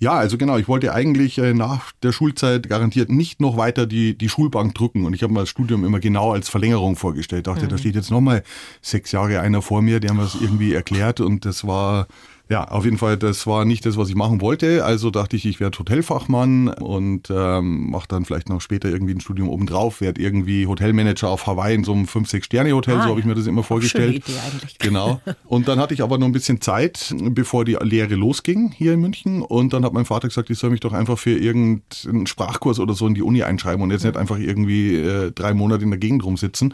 Ja, 0.00 0.12
also 0.12 0.38
genau. 0.38 0.58
Ich 0.58 0.68
wollte 0.68 0.94
eigentlich 0.94 1.38
äh, 1.38 1.54
nach 1.54 1.90
der 2.04 2.12
Schulzeit 2.12 2.68
garantiert 2.68 3.10
nicht 3.10 3.40
noch 3.40 3.56
weiter 3.56 3.84
die, 3.84 4.16
die 4.16 4.28
Schulbank 4.28 4.76
drücken. 4.76 5.06
Und 5.06 5.12
ich 5.12 5.24
habe 5.24 5.32
mir 5.32 5.40
das 5.40 5.48
Studium 5.48 5.84
immer 5.84 5.98
genau 5.98 6.34
als 6.34 6.48
Verlängerung 6.48 6.94
vorgestellt. 6.94 7.48
Ich 7.48 7.52
dachte, 7.52 7.64
mhm. 7.64 7.70
da 7.70 7.78
steht 7.78 7.96
jetzt 7.96 8.12
nochmal 8.12 8.44
sechs 8.80 9.10
Jahre 9.10 9.40
einer 9.40 9.60
vor 9.60 9.82
mir, 9.82 9.98
der 9.98 10.14
mir 10.14 10.22
das 10.22 10.36
irgendwie 10.40 10.72
erklärt. 10.72 11.18
Und 11.18 11.44
das 11.44 11.66
war 11.66 12.06
ja, 12.50 12.64
auf 12.64 12.84
jeden 12.84 12.96
Fall, 12.96 13.18
das 13.18 13.46
war 13.46 13.66
nicht 13.66 13.84
das, 13.84 13.98
was 13.98 14.08
ich 14.08 14.14
machen 14.14 14.40
wollte. 14.40 14.82
Also 14.82 15.10
dachte 15.10 15.36
ich, 15.36 15.44
ich 15.44 15.60
werde 15.60 15.78
Hotelfachmann 15.78 16.68
und 16.68 17.28
ähm, 17.30 17.90
mache 17.90 18.08
dann 18.08 18.24
vielleicht 18.24 18.48
noch 18.48 18.62
später 18.62 18.88
irgendwie 18.88 19.14
ein 19.14 19.20
Studium 19.20 19.50
obendrauf, 19.50 20.00
werde 20.00 20.22
irgendwie 20.22 20.66
Hotelmanager 20.66 21.28
auf 21.28 21.46
Hawaii 21.46 21.74
in 21.74 21.84
so 21.84 21.92
einem 21.92 22.06
5-6-Sterne-Hotel, 22.06 22.96
ah, 22.96 23.02
so 23.02 23.10
habe 23.10 23.20
ich 23.20 23.26
mir 23.26 23.34
das 23.34 23.46
immer 23.46 23.62
vorgestellt. 23.62 24.16
Idee 24.16 24.32
eigentlich. 24.50 24.78
Genau. 24.78 25.20
Und 25.44 25.68
dann 25.68 25.78
hatte 25.78 25.92
ich 25.92 26.02
aber 26.02 26.16
noch 26.16 26.24
ein 26.24 26.32
bisschen 26.32 26.62
Zeit, 26.62 27.14
bevor 27.18 27.66
die 27.66 27.76
Lehre 27.82 28.14
losging 28.14 28.72
hier 28.72 28.94
in 28.94 29.00
München. 29.00 29.42
Und 29.42 29.74
dann 29.74 29.84
hat 29.84 29.92
mein 29.92 30.06
Vater 30.06 30.28
gesagt, 30.28 30.48
ich 30.48 30.58
soll 30.58 30.70
mich 30.70 30.80
doch 30.80 30.94
einfach 30.94 31.18
für 31.18 31.36
irgendeinen 31.36 32.26
Sprachkurs 32.26 32.80
oder 32.80 32.94
so 32.94 33.06
in 33.06 33.14
die 33.14 33.22
Uni 33.22 33.42
einschreiben 33.42 33.82
und 33.82 33.90
jetzt 33.90 34.04
nicht 34.04 34.16
einfach 34.16 34.38
irgendwie 34.38 34.94
äh, 34.96 35.32
drei 35.32 35.52
Monate 35.52 35.84
in 35.84 35.90
der 35.90 35.98
Gegend 35.98 36.24
rumsitzen. 36.24 36.72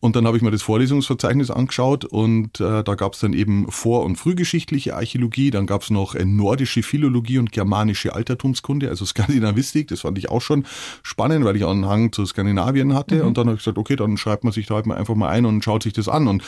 Und 0.00 0.16
dann 0.16 0.26
habe 0.26 0.36
ich 0.38 0.42
mir 0.42 0.50
das 0.50 0.62
Vorlesungsverzeichnis 0.62 1.50
angeschaut 1.50 2.06
und 2.06 2.58
äh, 2.58 2.82
da 2.82 2.94
gab 2.94 3.12
es 3.12 3.20
dann 3.20 3.34
eben 3.34 3.70
vor- 3.70 4.04
und 4.04 4.16
frühgeschichtliche 4.16 4.96
Archäologie, 4.96 5.50
dann 5.50 5.66
gab 5.66 5.82
es 5.82 5.90
noch 5.90 6.14
äh, 6.14 6.24
nordische 6.24 6.82
Philologie 6.82 7.38
und 7.38 7.52
germanische 7.52 8.14
Altertumskunde, 8.14 8.88
also 8.88 9.04
Skandinavistik. 9.04 9.88
Das 9.88 10.00
fand 10.00 10.16
ich 10.16 10.30
auch 10.30 10.40
schon 10.40 10.64
spannend, 11.02 11.44
weil 11.44 11.56
ich 11.56 11.64
auch 11.64 11.70
einen 11.70 11.86
Hang 11.86 12.12
zu 12.12 12.24
Skandinavien 12.24 12.94
hatte. 12.94 13.16
Mhm. 13.16 13.26
Und 13.26 13.38
dann 13.38 13.46
habe 13.48 13.56
ich 13.56 13.60
gesagt, 13.60 13.76
okay, 13.76 13.94
dann 13.94 14.16
schreibt 14.16 14.42
man 14.42 14.54
sich 14.54 14.66
da 14.66 14.76
halt 14.76 14.86
mal 14.86 14.96
einfach 14.96 15.14
mal 15.14 15.28
ein 15.28 15.44
und 15.44 15.62
schaut 15.62 15.82
sich 15.82 15.92
das 15.92 16.08
an. 16.08 16.28
Und 16.28 16.42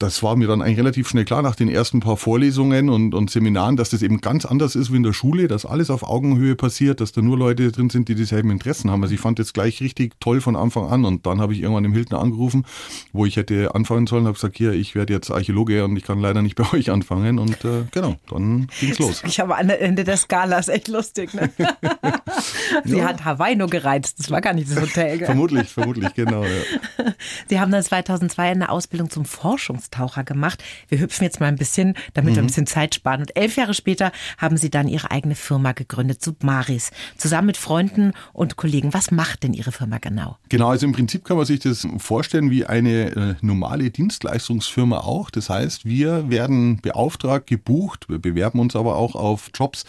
das 0.00 0.22
war 0.22 0.34
mir 0.34 0.48
dann 0.48 0.62
eigentlich 0.62 0.78
relativ 0.78 1.08
schnell 1.08 1.26
klar 1.26 1.42
nach 1.42 1.54
den 1.54 1.68
ersten 1.68 2.00
paar 2.00 2.16
Vorlesungen 2.16 2.88
und, 2.88 3.14
und 3.14 3.28
Seminaren, 3.30 3.76
dass 3.76 3.90
das 3.90 4.00
eben 4.00 4.22
ganz 4.22 4.46
anders 4.46 4.74
ist 4.74 4.90
wie 4.90 4.96
in 4.96 5.02
der 5.02 5.12
Schule, 5.12 5.46
dass 5.46 5.66
alles 5.66 5.90
auf 5.90 6.02
Augenhöhe 6.02 6.56
passiert, 6.56 7.02
dass 7.02 7.12
da 7.12 7.20
nur 7.20 7.36
Leute 7.36 7.70
drin 7.70 7.90
sind, 7.90 8.08
die 8.08 8.14
dieselben 8.14 8.50
Interessen 8.50 8.90
haben. 8.90 9.02
Also 9.02 9.14
ich 9.14 9.20
fand 9.20 9.38
das 9.38 9.52
gleich 9.52 9.82
richtig 9.82 10.14
toll 10.18 10.40
von 10.40 10.56
Anfang 10.56 10.86
an 10.86 11.04
und 11.04 11.26
dann 11.26 11.42
habe 11.42 11.52
ich 11.52 11.60
irgendwann 11.60 11.84
im 11.84 11.92
Hilton 11.92 12.18
angerufen, 12.18 12.64
wo 13.12 13.26
ich 13.26 13.36
hätte 13.36 13.74
anfangen 13.74 14.06
sollen, 14.06 14.24
habe 14.24 14.34
gesagt, 14.34 14.56
hier, 14.56 14.72
ich 14.72 14.94
werde 14.94 15.12
jetzt 15.12 15.30
Archäologe 15.30 15.84
und 15.84 15.94
ich 15.98 16.04
kann 16.04 16.18
leider 16.18 16.40
nicht 16.40 16.54
bei 16.56 16.72
euch 16.72 16.90
anfangen 16.90 17.38
und 17.38 17.62
äh, 17.66 17.84
genau, 17.90 18.16
dann 18.30 18.68
ging's 18.80 18.98
los. 18.98 19.22
Ich 19.26 19.38
habe 19.38 19.58
am 19.58 19.68
Ende 19.68 20.04
der 20.04 20.16
Skala, 20.16 20.58
ist 20.58 20.70
echt 20.70 20.88
lustig, 20.88 21.34
ne? 21.34 21.50
Sie 22.84 22.96
ja. 22.96 23.04
hat 23.04 23.26
Hawaii 23.26 23.54
nur 23.54 23.68
gereizt, 23.68 24.18
das 24.18 24.30
war 24.30 24.40
gar 24.40 24.54
nicht 24.54 24.70
das 24.70 24.80
Hotel. 24.80 25.18
Gell? 25.18 25.26
Vermutlich, 25.26 25.68
vermutlich, 25.68 26.14
genau. 26.14 26.44
Ja. 26.44 27.04
Sie 27.50 27.60
haben 27.60 27.70
dann 27.70 27.82
2002 27.82 28.50
eine 28.50 28.70
Ausbildung 28.70 29.10
zum 29.10 29.26
Forschungs 29.26 29.89
Meerestaucher 29.90 30.24
gemacht. 30.24 30.62
Wir 30.88 31.00
hüpfen 31.00 31.24
jetzt 31.24 31.40
mal 31.40 31.46
ein 31.46 31.56
bisschen, 31.56 31.94
damit 32.14 32.32
mhm. 32.32 32.36
wir 32.36 32.42
ein 32.42 32.44
mhm. 32.44 32.48
bisschen 32.48 32.66
Zeit 32.66 32.94
sparen. 32.94 33.20
Und 33.20 33.36
elf 33.36 33.56
Jahre 33.56 33.74
später 33.74 34.12
haben 34.38 34.56
Sie 34.56 34.70
dann 34.70 34.88
Ihre 34.88 35.10
eigene 35.10 35.34
Firma 35.34 35.72
gegründet, 35.72 36.22
Submaris, 36.22 36.90
zusammen 37.16 37.46
mit 37.48 37.56
Freunden 37.56 38.12
und 38.32 38.56
Kollegen. 38.56 38.94
Was 38.94 39.10
macht 39.10 39.42
denn 39.42 39.52
Ihre 39.52 39.72
Firma 39.72 39.98
genau? 39.98 40.36
Genau, 40.48 40.68
also 40.68 40.86
im 40.86 40.92
Prinzip 40.92 41.24
kann 41.24 41.36
man 41.36 41.46
sich 41.46 41.60
das 41.60 41.86
vorstellen 41.98 42.50
wie 42.50 42.66
eine 42.66 43.16
äh, 43.16 43.34
normale 43.40 43.90
Dienstleistungsfirma 43.90 44.98
auch. 44.98 45.30
Das 45.30 45.50
heißt, 45.50 45.84
wir 45.84 46.30
werden 46.30 46.80
beauftragt, 46.80 47.46
gebucht, 47.46 48.08
wir 48.08 48.18
bewerben 48.18 48.60
uns 48.60 48.76
aber 48.76 48.96
auch 48.96 49.14
auf 49.14 49.50
Jobs 49.54 49.84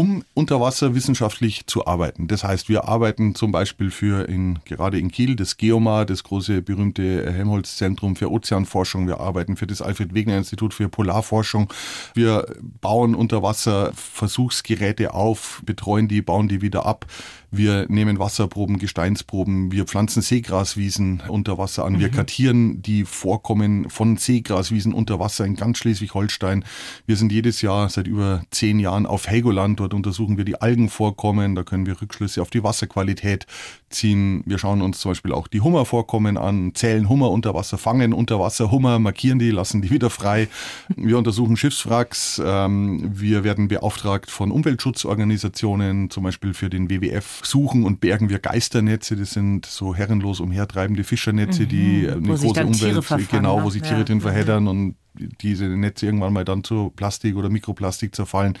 um 0.00 0.24
unter 0.32 0.62
Wasser 0.62 0.94
wissenschaftlich 0.94 1.66
zu 1.66 1.86
arbeiten. 1.86 2.26
Das 2.26 2.42
heißt, 2.42 2.70
wir 2.70 2.88
arbeiten 2.88 3.34
zum 3.34 3.52
Beispiel 3.52 3.90
für 3.90 4.26
in, 4.26 4.58
gerade 4.64 4.98
in 4.98 5.10
Kiel 5.10 5.36
das 5.36 5.58
Geomar, 5.58 6.06
das 6.06 6.24
große 6.24 6.62
berühmte 6.62 7.30
Helmholtz-Zentrum 7.30 8.16
für 8.16 8.30
Ozeanforschung. 8.30 9.06
Wir 9.06 9.20
arbeiten 9.20 9.56
für 9.56 9.66
das 9.66 9.82
Alfred-Wegener-Institut 9.82 10.72
für 10.72 10.88
Polarforschung. 10.88 11.70
Wir 12.14 12.46
bauen 12.80 13.14
unter 13.14 13.42
Wasser 13.42 13.92
Versuchsgeräte 13.94 15.12
auf, 15.12 15.60
betreuen 15.66 16.08
die, 16.08 16.22
bauen 16.22 16.48
die 16.48 16.62
wieder 16.62 16.86
ab. 16.86 17.04
Wir 17.50 17.86
nehmen 17.88 18.18
Wasserproben, 18.18 18.78
Gesteinsproben, 18.78 19.72
wir 19.72 19.84
pflanzen 19.84 20.22
Seegraswiesen 20.22 21.22
unter 21.26 21.58
Wasser 21.58 21.84
an, 21.84 21.94
mhm. 21.94 22.00
wir 22.00 22.08
kartieren 22.10 22.80
die 22.82 23.04
Vorkommen 23.04 23.90
von 23.90 24.16
Seegraswiesen 24.16 24.94
unter 24.94 25.18
Wasser 25.18 25.44
in 25.44 25.56
ganz 25.56 25.78
Schleswig-Holstein. 25.78 26.64
Wir 27.06 27.16
sind 27.16 27.32
jedes 27.32 27.60
Jahr 27.62 27.88
seit 27.88 28.06
über 28.06 28.44
zehn 28.50 28.78
Jahren 28.78 29.06
auf 29.06 29.26
Helgoland, 29.26 29.80
dort 29.80 29.94
untersuchen 29.94 30.36
wir 30.36 30.44
die 30.44 30.60
Algenvorkommen, 30.60 31.54
da 31.54 31.64
können 31.64 31.86
wir 31.86 32.00
Rückschlüsse 32.00 32.40
auf 32.40 32.50
die 32.50 32.62
Wasserqualität 32.62 33.46
ziehen. 33.90 34.42
Wir 34.46 34.58
schauen 34.58 34.82
uns 34.82 35.00
zum 35.00 35.10
Beispiel 35.10 35.32
auch 35.32 35.48
die 35.48 35.60
Hummervorkommen 35.60 36.38
an, 36.38 36.74
zählen 36.74 37.08
Hummer 37.08 37.30
unter 37.30 37.54
Wasser, 37.54 37.76
fangen 37.76 38.12
unter 38.12 38.38
Wasser 38.40 38.70
Hummer, 38.70 38.98
markieren 38.98 39.38
die, 39.38 39.50
lassen 39.50 39.82
die 39.82 39.90
wieder 39.90 40.10
frei. 40.10 40.48
Wir 40.96 41.18
untersuchen 41.18 41.56
Schiffswracks, 41.56 42.40
ähm, 42.44 43.10
wir 43.12 43.44
werden 43.44 43.68
beauftragt 43.68 44.30
von 44.30 44.50
Umweltschutzorganisationen, 44.50 46.10
zum 46.10 46.22
Beispiel 46.22 46.54
für 46.54 46.70
den 46.70 46.88
WWF 46.88 47.40
suchen 47.42 47.84
und 47.84 48.00
bergen 48.00 48.30
wir 48.30 48.38
Geisternetze. 48.38 49.16
Das 49.16 49.32
sind 49.32 49.66
so 49.66 49.94
herrenlos 49.94 50.40
umhertreibende 50.40 51.04
Fischernetze, 51.04 51.62
mhm. 51.62 51.68
die 51.68 52.08
eine 52.08 52.36
große 52.36 52.64
Umwelt, 52.64 53.28
genau, 53.30 53.62
wo 53.62 53.70
sich 53.70 53.82
Tiere 53.82 53.98
ja. 53.98 54.04
drin 54.04 54.20
verheddern 54.20 54.68
und 54.68 54.94
diese 55.42 55.64
Netze 55.64 56.06
irgendwann 56.06 56.32
mal 56.32 56.44
dann 56.44 56.62
zu 56.64 56.92
Plastik 56.94 57.36
oder 57.36 57.50
Mikroplastik 57.50 58.14
zerfallen. 58.14 58.56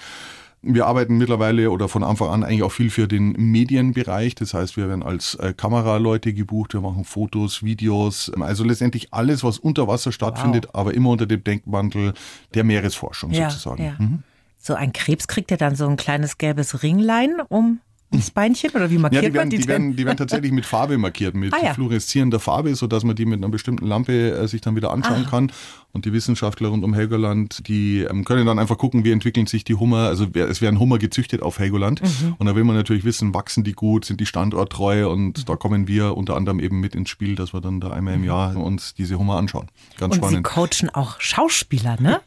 Wir 0.62 0.86
arbeiten 0.86 1.16
mittlerweile 1.16 1.70
oder 1.70 1.88
von 1.88 2.04
Anfang 2.04 2.28
an 2.28 2.44
eigentlich 2.44 2.62
auch 2.62 2.72
viel 2.72 2.90
für 2.90 3.08
den 3.08 3.32
Medienbereich. 3.32 4.34
Das 4.34 4.52
heißt, 4.52 4.76
wir 4.76 4.88
werden 4.88 5.02
als 5.02 5.34
äh, 5.36 5.54
Kameraleute 5.54 6.34
gebucht, 6.34 6.74
wir 6.74 6.82
machen 6.82 7.04
Fotos, 7.04 7.62
Videos, 7.62 8.30
also 8.38 8.64
letztendlich 8.64 9.14
alles, 9.14 9.42
was 9.42 9.58
unter 9.58 9.88
Wasser 9.88 10.12
stattfindet, 10.12 10.66
wow. 10.66 10.74
aber 10.74 10.94
immer 10.94 11.10
unter 11.10 11.26
dem 11.26 11.42
Denkmantel 11.42 12.12
der 12.52 12.64
Meeresforschung 12.64 13.30
ja, 13.30 13.48
sozusagen. 13.48 13.84
Ja. 13.84 13.96
Mhm. 13.98 14.22
So 14.58 14.74
ein 14.74 14.92
Krebs 14.92 15.28
kriegt 15.28 15.50
ja 15.50 15.56
dann 15.56 15.74
so 15.74 15.88
ein 15.88 15.96
kleines 15.96 16.36
gelbes 16.36 16.82
Ringlein 16.82 17.40
um 17.48 17.80
das 18.12 18.30
Beinchen 18.30 18.70
oder 18.70 18.90
wie 18.90 18.98
markiert 18.98 19.22
ja, 19.22 19.28
die 19.28 19.34
werden, 19.34 19.48
man 19.48 19.50
die? 19.50 19.58
Die 19.58 19.68
werden, 19.68 19.96
die 19.96 20.04
werden 20.04 20.16
tatsächlich 20.18 20.50
mit 20.50 20.66
Farbe 20.66 20.98
markiert, 20.98 21.34
mit 21.34 21.54
ah, 21.54 21.58
ja. 21.62 21.74
fluoreszierender 21.74 22.40
Farbe, 22.40 22.74
sodass 22.74 23.04
man 23.04 23.14
die 23.14 23.24
mit 23.24 23.38
einer 23.38 23.48
bestimmten 23.48 23.86
Lampe 23.86 24.32
äh, 24.32 24.48
sich 24.48 24.60
dann 24.60 24.74
wieder 24.74 24.90
anschauen 24.90 25.24
ah. 25.26 25.30
kann. 25.30 25.52
Und 25.92 26.04
die 26.04 26.12
Wissenschaftler 26.12 26.68
rund 26.68 26.84
um 26.84 26.94
Helgoland, 26.94 27.66
die 27.66 28.02
ähm, 28.02 28.24
können 28.24 28.46
dann 28.46 28.60
einfach 28.60 28.78
gucken, 28.78 29.04
wie 29.04 29.10
entwickeln 29.10 29.46
sich 29.46 29.64
die 29.64 29.74
Hummer. 29.74 30.06
Also 30.06 30.26
es 30.34 30.60
werden 30.60 30.78
Hummer 30.78 30.98
gezüchtet 30.98 31.42
auf 31.42 31.58
Helgoland. 31.58 32.00
Mhm. 32.02 32.36
Und 32.38 32.46
da 32.46 32.54
will 32.54 32.62
man 32.62 32.76
natürlich 32.76 33.04
wissen, 33.04 33.34
wachsen 33.34 33.64
die 33.64 33.72
gut, 33.72 34.04
sind 34.04 34.20
die 34.20 34.26
standorttreu. 34.26 35.08
Und 35.08 35.38
mhm. 35.38 35.44
da 35.46 35.56
kommen 35.56 35.88
wir 35.88 36.16
unter 36.16 36.36
anderem 36.36 36.60
eben 36.60 36.78
mit 36.78 36.94
ins 36.94 37.10
Spiel, 37.10 37.34
dass 37.34 37.52
wir 37.52 37.60
dann 37.60 37.80
da 37.80 37.90
einmal 37.90 38.14
im 38.14 38.20
mhm. 38.20 38.26
Jahr 38.26 38.56
uns 38.56 38.94
diese 38.94 39.18
Hummer 39.18 39.36
anschauen. 39.36 39.66
Ganz 39.98 40.14
und 40.14 40.18
spannend. 40.18 40.46
Sie 40.46 40.54
coachen 40.54 40.90
auch 40.94 41.20
Schauspieler, 41.20 41.96
ne? 42.00 42.20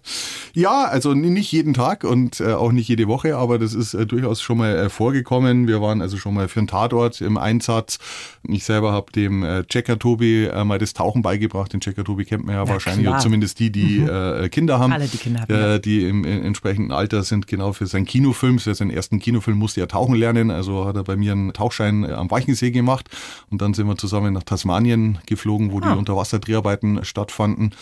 ja, 0.52 0.84
also 0.84 1.14
nicht 1.14 1.52
jeden 1.52 1.74
Tag 1.74 2.02
und 2.02 2.40
äh, 2.40 2.54
auch 2.54 2.72
nicht 2.72 2.88
jede 2.88 3.06
Woche, 3.06 3.36
aber 3.36 3.60
das 3.60 3.74
ist 3.74 3.94
äh, 3.94 4.06
durchaus 4.06 4.42
schon 4.42 4.58
mal 4.58 4.74
äh, 4.76 4.88
vorgekommen. 4.88 5.68
Wir 5.68 5.80
waren 5.80 6.02
also 6.02 6.16
schon 6.16 6.34
mal 6.34 6.48
für 6.48 6.58
einen 6.58 6.66
Tatort 6.66 7.20
im 7.20 7.36
Einsatz. 7.36 7.98
Ich 8.42 8.64
selber 8.64 8.92
habe 8.92 9.12
dem 9.12 9.44
Checker 9.68 9.98
Tobi 9.98 10.48
mal 10.64 10.78
das 10.78 10.92
Tauchen 10.92 11.22
beigebracht. 11.22 11.72
Den 11.72 11.80
Checker 11.80 12.04
Tobi 12.04 12.24
kennt 12.24 12.44
man 12.44 12.54
ja, 12.54 12.64
ja 12.64 12.68
wahrscheinlich 12.68 13.03
ja, 13.12 13.18
zumindest 13.18 13.58
die, 13.58 13.70
die 13.70 14.00
mhm. 14.00 14.08
äh, 14.08 14.48
Kinder 14.48 14.78
haben. 14.78 14.92
Alle, 14.92 15.06
die 15.06 15.16
Kinder 15.16 15.40
haben. 15.42 15.54
Äh, 15.54 15.80
die 15.80 16.06
im, 16.06 16.24
im, 16.24 16.44
entsprechenden 16.44 16.92
Alter 16.92 17.22
sind, 17.22 17.46
genau 17.46 17.72
für 17.72 17.86
seinen 17.86 18.06
Kinofilm, 18.06 18.58
für 18.58 18.74
seinen 18.74 18.90
ersten 18.90 19.18
Kinofilm 19.18 19.58
musste 19.58 19.80
er 19.80 19.88
tauchen 19.88 20.14
lernen. 20.14 20.50
Also 20.50 20.84
hat 20.86 20.96
er 20.96 21.04
bei 21.04 21.16
mir 21.16 21.32
einen 21.32 21.52
Tauchschein 21.52 22.04
äh, 22.04 22.12
am 22.12 22.30
Weichensee 22.30 22.70
gemacht. 22.70 23.08
Und 23.50 23.62
dann 23.62 23.74
sind 23.74 23.86
wir 23.86 23.96
zusammen 23.96 24.32
nach 24.32 24.42
Tasmanien 24.42 25.18
geflogen, 25.26 25.72
wo 25.72 25.78
ah. 25.78 25.92
die 25.92 25.98
Unterwasserdreharbeiten 25.98 27.04
stattfanden. 27.04 27.74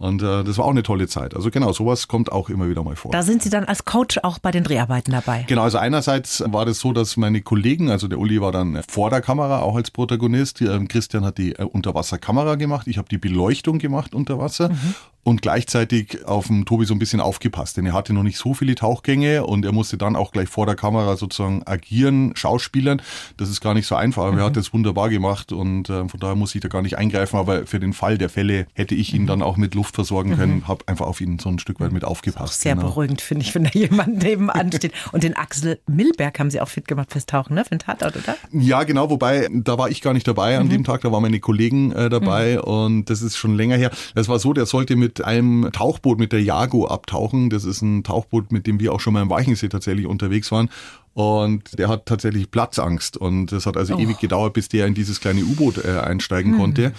Und 0.00 0.22
äh, 0.22 0.44
das 0.44 0.56
war 0.56 0.64
auch 0.64 0.70
eine 0.70 0.82
tolle 0.82 1.08
Zeit. 1.08 1.36
Also 1.36 1.50
genau, 1.50 1.72
sowas 1.72 2.08
kommt 2.08 2.32
auch 2.32 2.48
immer 2.48 2.68
wieder 2.70 2.82
mal 2.82 2.96
vor. 2.96 3.12
Da 3.12 3.22
sind 3.22 3.42
Sie 3.42 3.50
dann 3.50 3.64
als 3.64 3.84
Coach 3.84 4.18
auch 4.22 4.38
bei 4.38 4.50
den 4.50 4.64
Dreharbeiten 4.64 5.12
dabei. 5.12 5.44
Genau, 5.46 5.62
also 5.62 5.76
einerseits 5.76 6.42
war 6.46 6.64
das 6.64 6.78
so, 6.78 6.94
dass 6.94 7.18
meine 7.18 7.42
Kollegen, 7.42 7.90
also 7.90 8.08
der 8.08 8.18
Uli 8.18 8.40
war 8.40 8.50
dann 8.50 8.82
vor 8.88 9.10
der 9.10 9.20
Kamera 9.20 9.60
auch 9.60 9.76
als 9.76 9.90
Protagonist. 9.90 10.64
Christian 10.88 11.24
hat 11.26 11.36
die 11.36 11.52
äh, 11.52 11.64
Unterwasserkamera 11.64 12.54
gemacht, 12.54 12.86
ich 12.86 12.96
habe 12.96 13.08
die 13.10 13.18
Beleuchtung 13.18 13.78
gemacht 13.78 14.14
unter 14.14 14.38
Wasser. 14.38 14.69
Mhm. 14.70 14.94
und 15.22 15.42
gleichzeitig 15.42 16.24
auf 16.24 16.46
dem 16.46 16.64
Tobi 16.64 16.86
so 16.86 16.94
ein 16.94 16.98
bisschen 16.98 17.20
aufgepasst, 17.20 17.76
denn 17.76 17.86
er 17.86 17.92
hatte 17.92 18.12
noch 18.12 18.22
nicht 18.22 18.38
so 18.38 18.54
viele 18.54 18.74
Tauchgänge 18.74 19.44
und 19.44 19.64
er 19.64 19.72
musste 19.72 19.98
dann 19.98 20.16
auch 20.16 20.32
gleich 20.32 20.48
vor 20.48 20.66
der 20.66 20.76
Kamera 20.76 21.16
sozusagen 21.16 21.62
agieren, 21.66 22.32
schauspielern. 22.34 23.02
Das 23.36 23.50
ist 23.50 23.60
gar 23.60 23.74
nicht 23.74 23.86
so 23.86 23.94
einfach, 23.94 24.22
aber 24.22 24.32
mhm. 24.32 24.38
er 24.38 24.44
hat 24.46 24.56
das 24.56 24.72
wunderbar 24.72 25.10
gemacht 25.10 25.52
und 25.52 25.90
äh, 25.90 26.08
von 26.08 26.20
daher 26.20 26.36
muss 26.36 26.54
ich 26.54 26.62
da 26.62 26.68
gar 26.68 26.82
nicht 26.82 26.96
eingreifen, 26.96 27.36
aber 27.36 27.66
für 27.66 27.78
den 27.80 27.92
Fall 27.92 28.16
der 28.16 28.30
Fälle 28.30 28.66
hätte 28.72 28.94
ich 28.94 29.12
ihn 29.12 29.22
mhm. 29.22 29.26
dann 29.26 29.42
auch 29.42 29.56
mit 29.56 29.74
Luft 29.74 29.94
versorgen 29.94 30.36
können, 30.36 30.56
mhm. 30.56 30.68
habe 30.68 30.88
einfach 30.88 31.06
auf 31.06 31.20
ihn 31.20 31.38
so 31.38 31.48
ein 31.48 31.58
Stück 31.58 31.80
weit 31.80 31.92
mit 31.92 32.04
aufgepasst. 32.04 32.60
Sehr 32.60 32.74
genau. 32.74 32.88
beruhigend, 32.88 33.20
finde 33.20 33.44
ich, 33.44 33.54
wenn 33.54 33.64
da 33.64 33.70
jemand 33.72 34.22
nebenan 34.22 34.72
steht. 34.72 34.92
Und 35.12 35.22
den 35.22 35.36
Axel 35.36 35.80
Milberg 35.86 36.38
haben 36.38 36.50
Sie 36.50 36.60
auch 36.60 36.68
fit 36.68 36.88
gemacht 36.88 37.12
fürs 37.12 37.26
Tauchen, 37.26 37.54
ne? 37.54 37.64
für 37.64 37.70
den 37.70 37.80
Tatort, 37.80 38.16
oder? 38.16 38.36
Ja, 38.52 38.84
genau, 38.84 39.10
wobei 39.10 39.48
da 39.52 39.76
war 39.76 39.90
ich 39.90 40.00
gar 40.00 40.14
nicht 40.14 40.26
dabei 40.26 40.58
an 40.58 40.66
mhm. 40.66 40.70
dem 40.70 40.84
Tag, 40.84 41.02
da 41.02 41.12
waren 41.12 41.22
meine 41.22 41.40
Kollegen 41.40 41.92
äh, 41.92 42.08
dabei 42.08 42.54
mhm. 42.54 42.72
und 42.72 43.10
das 43.10 43.22
ist 43.22 43.36
schon 43.36 43.56
länger 43.56 43.76
her. 43.76 43.90
Das 44.14 44.28
war 44.28 44.38
so, 44.38 44.52
der 44.60 44.66
sollte 44.66 44.94
mit 44.94 45.24
einem 45.24 45.70
Tauchboot, 45.72 46.18
mit 46.18 46.32
der 46.32 46.42
Jago 46.42 46.86
abtauchen. 46.86 47.48
Das 47.48 47.64
ist 47.64 47.80
ein 47.80 48.04
Tauchboot, 48.04 48.52
mit 48.52 48.66
dem 48.66 48.78
wir 48.78 48.92
auch 48.92 49.00
schon 49.00 49.14
mal 49.14 49.22
im 49.22 49.30
Weichensee 49.30 49.70
tatsächlich 49.70 50.06
unterwegs 50.06 50.52
waren. 50.52 50.68
Und 51.14 51.78
der 51.78 51.88
hat 51.88 52.04
tatsächlich 52.04 52.50
Platzangst. 52.50 53.16
Und 53.16 53.52
es 53.52 53.64
hat 53.64 53.78
also 53.78 53.94
oh. 53.94 53.98
ewig 53.98 54.18
gedauert, 54.18 54.52
bis 54.52 54.68
der 54.68 54.86
in 54.86 54.92
dieses 54.92 55.18
kleine 55.18 55.42
U-Boot 55.44 55.82
äh, 55.82 55.98
einsteigen 55.98 56.52
hm. 56.52 56.58
konnte. 56.60 56.92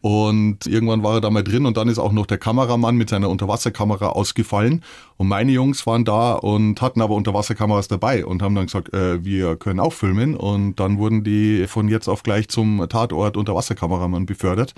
Und 0.00 0.66
irgendwann 0.66 1.04
war 1.04 1.14
er 1.14 1.20
da 1.20 1.30
mal 1.30 1.44
drin 1.44 1.64
und 1.64 1.76
dann 1.76 1.88
ist 1.88 1.98
auch 1.98 2.12
noch 2.12 2.26
der 2.26 2.36
Kameramann 2.36 2.96
mit 2.96 3.08
seiner 3.08 3.30
Unterwasserkamera 3.30 4.08
ausgefallen. 4.08 4.82
Und 5.16 5.28
meine 5.28 5.52
Jungs 5.52 5.86
waren 5.86 6.04
da 6.04 6.34
und 6.34 6.82
hatten 6.82 7.00
aber 7.00 7.14
Unterwasserkameras 7.14 7.88
dabei 7.88 8.26
und 8.26 8.42
haben 8.42 8.54
dann 8.54 8.66
gesagt, 8.66 8.92
äh, 8.92 9.24
wir 9.24 9.56
können 9.56 9.80
auch 9.80 9.92
filmen. 9.92 10.34
Und 10.36 10.80
dann 10.80 10.98
wurden 10.98 11.24
die 11.24 11.66
von 11.66 11.88
jetzt 11.88 12.08
auf 12.08 12.22
gleich 12.22 12.48
zum 12.48 12.84
Tatort 12.88 13.36
Unterwasserkameramann 13.36 14.26
befördert 14.26 14.74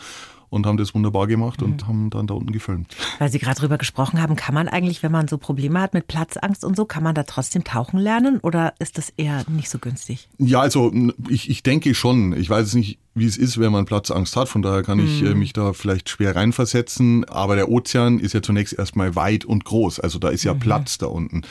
und 0.48 0.66
haben 0.66 0.76
das 0.76 0.94
wunderbar 0.94 1.26
gemacht 1.26 1.60
mhm. 1.60 1.66
und 1.66 1.86
haben 1.86 2.10
dann 2.10 2.26
da 2.26 2.34
unten 2.34 2.52
gefilmt. 2.52 2.94
Weil 3.18 3.30
Sie 3.30 3.38
gerade 3.38 3.58
drüber 3.58 3.78
gesprochen 3.78 4.20
haben, 4.20 4.36
kann 4.36 4.54
man 4.54 4.68
eigentlich, 4.68 5.02
wenn 5.02 5.12
man 5.12 5.28
so 5.28 5.38
Probleme 5.38 5.80
hat 5.80 5.94
mit 5.94 6.06
Platzangst 6.06 6.64
und 6.64 6.76
so, 6.76 6.84
kann 6.84 7.02
man 7.02 7.14
da 7.14 7.24
trotzdem 7.24 7.64
tauchen 7.64 7.98
lernen 7.98 8.38
oder 8.40 8.74
ist 8.78 8.98
das 8.98 9.12
eher 9.16 9.44
nicht 9.48 9.70
so 9.70 9.78
günstig? 9.78 10.28
Ja, 10.38 10.60
also 10.60 10.92
ich, 11.28 11.50
ich 11.50 11.62
denke 11.62 11.94
schon. 11.94 12.32
Ich 12.36 12.48
weiß 12.48 12.74
nicht, 12.74 12.98
wie 13.14 13.26
es 13.26 13.36
ist, 13.36 13.58
wenn 13.58 13.72
man 13.72 13.86
Platzangst 13.86 14.36
hat. 14.36 14.48
Von 14.48 14.62
daher 14.62 14.82
kann 14.82 14.98
ich 14.98 15.22
mhm. 15.22 15.38
mich 15.38 15.52
da 15.52 15.72
vielleicht 15.72 16.08
schwer 16.08 16.36
reinversetzen. 16.36 17.24
Aber 17.24 17.56
der 17.56 17.68
Ozean 17.68 18.18
ist 18.18 18.34
ja 18.34 18.42
zunächst 18.42 18.78
erstmal 18.78 19.16
weit 19.16 19.44
und 19.44 19.64
groß. 19.64 20.00
Also 20.00 20.18
da 20.26 20.32
ist 20.32 20.44
ja 20.44 20.54
mhm. 20.54 20.58
Platz 20.58 20.98
da 20.98 21.06
unten. 21.06 21.42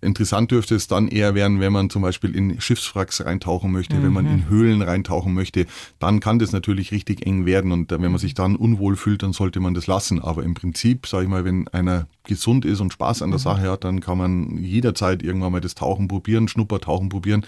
Interessant 0.00 0.50
dürfte 0.50 0.74
es 0.74 0.86
dann 0.86 1.08
eher 1.08 1.34
werden, 1.34 1.60
wenn 1.60 1.72
man 1.72 1.88
zum 1.88 2.02
Beispiel 2.02 2.36
in 2.36 2.60
Schiffswracks 2.60 3.24
reintauchen 3.24 3.72
möchte, 3.72 3.96
mhm. 3.96 4.02
wenn 4.02 4.12
man 4.12 4.26
in 4.26 4.36
mhm. 4.36 4.48
Höhlen 4.48 4.82
reintauchen 4.82 5.32
möchte. 5.32 5.66
Dann 5.98 6.20
kann 6.20 6.38
das 6.38 6.52
natürlich 6.52 6.90
richtig 6.90 7.24
eng 7.24 7.46
werden 7.46 7.72
und 7.72 7.90
wenn 7.90 8.02
man 8.02 8.18
sich 8.18 8.34
dann 8.34 8.56
unwohl 8.56 8.96
fühlt, 8.96 9.22
dann 9.22 9.32
sollte 9.32 9.60
man 9.60 9.72
das 9.72 9.86
lassen. 9.86 10.20
Aber 10.20 10.42
im 10.42 10.54
Prinzip, 10.54 11.06
sage 11.06 11.24
ich 11.24 11.30
mal, 11.30 11.44
wenn 11.44 11.68
einer 11.68 12.06
gesund 12.24 12.64
ist 12.64 12.80
und 12.80 12.92
Spaß 12.92 13.22
an 13.22 13.30
der 13.30 13.38
mhm. 13.38 13.42
Sache 13.42 13.70
hat, 13.70 13.84
dann 13.84 14.00
kann 14.00 14.18
man 14.18 14.58
jederzeit 14.58 15.22
irgendwann 15.22 15.52
mal 15.52 15.60
das 15.60 15.74
Tauchen 15.74 16.08
probieren, 16.08 16.48
Schnuppertauchen 16.48 17.08
probieren 17.08 17.46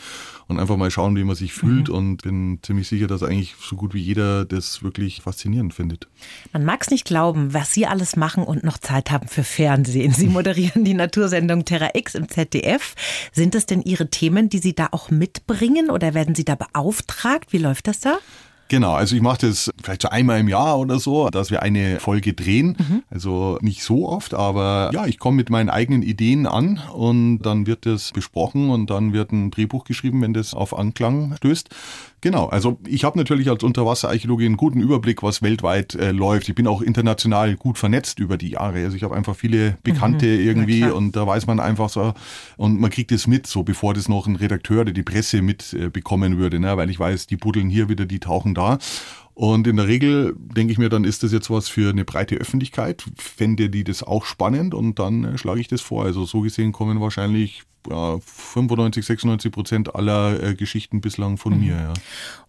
und 0.49 0.61
einfach 0.61 0.77
mal 0.77 0.91
schauen, 0.91 1.17
wie 1.17 1.25
man 1.25 1.35
sich 1.35 1.53
fühlt. 1.53 1.89
Mhm. 1.89 1.95
Und 1.95 2.23
bin 2.23 2.59
ziemlich 2.62 2.89
sicher, 2.89 3.07
dass 3.07 3.23
eigentlich 3.23 3.55
so 3.61 3.77
gut 3.77 3.95
wie 3.95 4.01
jeder 4.01 4.45
das 4.45 4.83
wirklich 4.83 5.23
faszinierend 5.23 5.75
findet. 5.75 6.09
Man 6.53 6.65
mag 6.65 6.83
es 6.83 6.91
nicht 6.91 7.07
glauben, 7.07 7.55
was 7.55 7.73
Sie 7.73 7.87
alles 7.87 8.17
machen 8.17 8.45
und 8.45 8.65
noch 8.65 8.79
Zeit 8.79 9.11
haben 9.11 9.29
für 9.29 9.45
Fernsehen. 9.45 10.12
Sie 10.12 10.29
moderieren 10.29 10.85
die 10.85 10.95
Natursendung 10.95 11.65
Terra 11.65 11.91
X 11.95 12.15
im 12.15 12.29
ZDF. 12.29 12.95
Sind 13.33 13.55
es 13.55 13.67
denn 13.67 13.83
Ihre 13.83 14.09
Themen, 14.11 14.49
die 14.49 14.59
Sie 14.59 14.75
da 14.75 14.89
auch 14.93 15.11
mitbringen 15.11 15.91
oder 15.91 16.15
werden 16.15 16.35
Sie 16.35 16.45
da 16.45 16.55
beauftragt? 16.55 17.53
Wie 17.53 17.59
läuft 17.59 17.89
das 17.89 18.01
da? 18.01 18.19
Genau, 18.68 18.94
also 18.94 19.14
ich 19.14 19.22
mache 19.22 19.46
das 19.46 19.70
vielleicht 19.83 20.02
so 20.02 20.09
einmal 20.09 20.40
im 20.40 20.48
Jahr 20.48 20.79
oder 20.79 20.98
so, 20.98 21.29
dass 21.31 21.50
wir 21.50 21.62
eine 21.62 22.00
Folge 22.00 22.33
drehen. 22.33 22.76
Mhm. 22.79 23.02
Also 23.11 23.59
nicht 23.61 23.83
so 23.83 24.09
oft, 24.09 24.35
aber 24.35 24.90
ja, 24.92 25.07
ich 25.07 25.18
komme 25.18 25.37
mit 25.37 25.50
meinen 25.50 25.70
eigenen 25.70 26.02
Ideen 26.02 26.46
an 26.46 26.81
und 26.92 27.38
dann 27.40 27.66
wird 27.66 27.87
das 27.87 28.12
besprochen 28.12 28.70
und 28.70 28.90
dann 28.90 29.12
wird 29.12 29.33
ein 29.33 29.50
Drehbuch 29.50 29.85
geschrieben, 29.85 30.20
wenn 30.22 30.35
das 30.35 30.55
auf 30.55 30.76
Anklang 30.76 31.37
stößt. 31.37 31.68
Genau, 32.27 32.47
also 32.47 32.81
ich 32.89 33.05
habe 33.05 33.17
natürlich 33.17 33.49
als 33.49 33.62
Unterwasserarchäologe 33.62 34.45
einen 34.45 34.57
guten 34.57 34.81
Überblick, 34.81 35.23
was 35.23 35.43
weltweit 35.43 35.95
äh, 35.95 36.11
läuft. 36.11 36.49
Ich 36.49 36.57
bin 36.57 36.67
auch 36.67 36.83
international 36.83 37.55
gut 37.55 37.79
vernetzt 37.79 38.19
über 38.19 38.37
die 38.37 38.49
Jahre. 38.51 38.83
Also 38.83 38.97
ich 38.97 39.05
habe 39.05 39.15
einfach 39.15 39.37
viele 39.37 39.79
Bekannte 39.85 40.27
mhm, 40.27 40.41
irgendwie 40.41 40.83
und 40.83 41.15
da 41.15 41.25
weiß 41.25 41.47
man 41.47 41.61
einfach 41.61 41.89
so 41.89 42.15
und 42.57 42.81
man 42.81 42.91
kriegt 42.91 43.12
es 43.12 43.29
mit, 43.29 43.47
so 43.47 43.62
bevor 43.62 43.95
das 43.95 44.09
noch 44.09 44.27
ein 44.27 44.35
Redakteur 44.35 44.81
oder 44.81 44.91
die 44.91 45.05
Presse 45.05 45.41
mitbekommen 45.41 46.33
äh, 46.33 46.37
würde, 46.37 46.59
ne? 46.59 46.77
weil 46.77 46.91
ich 46.91 46.99
weiß, 46.99 47.29
die 47.29 47.37
buddeln 47.37 47.71
hier 47.71 47.89
wieder, 47.89 48.07
die 48.07 48.19
tauchen 48.19 48.57
da. 48.57 48.79
Und 49.37 49.66
in 49.66 49.77
der 49.77 49.87
Regel 49.87 50.35
denke 50.38 50.72
ich 50.72 50.79
mir, 50.79 50.88
dann 50.88 51.05
ist 51.05 51.22
das 51.22 51.31
jetzt 51.31 51.51
was 51.51 51.68
für 51.68 51.90
eine 51.90 52.07
breite 52.07 52.37
Öffentlichkeit. 52.37 53.05
Fände 53.16 53.68
die 53.68 53.85
das 53.85 54.03
auch 54.03 54.25
spannend 54.25 54.72
und 54.72 54.99
dann 54.99 55.25
äh, 55.25 55.37
schlage 55.37 55.61
ich 55.61 55.68
das 55.68 55.83
vor. 55.83 56.05
Also 56.05 56.25
so 56.25 56.40
gesehen 56.40 56.72
kommen 56.72 57.03
wahrscheinlich 57.03 57.64
ja, 57.87 58.18
95, 58.18 59.05
96 59.05 59.53
Prozent 59.53 59.94
aller 59.94 60.42
äh, 60.42 60.55
Geschichten 60.55 61.03
bislang 61.03 61.37
von 61.37 61.53
mhm. 61.53 61.61
mir. 61.61 61.75
Ja. 61.75 61.92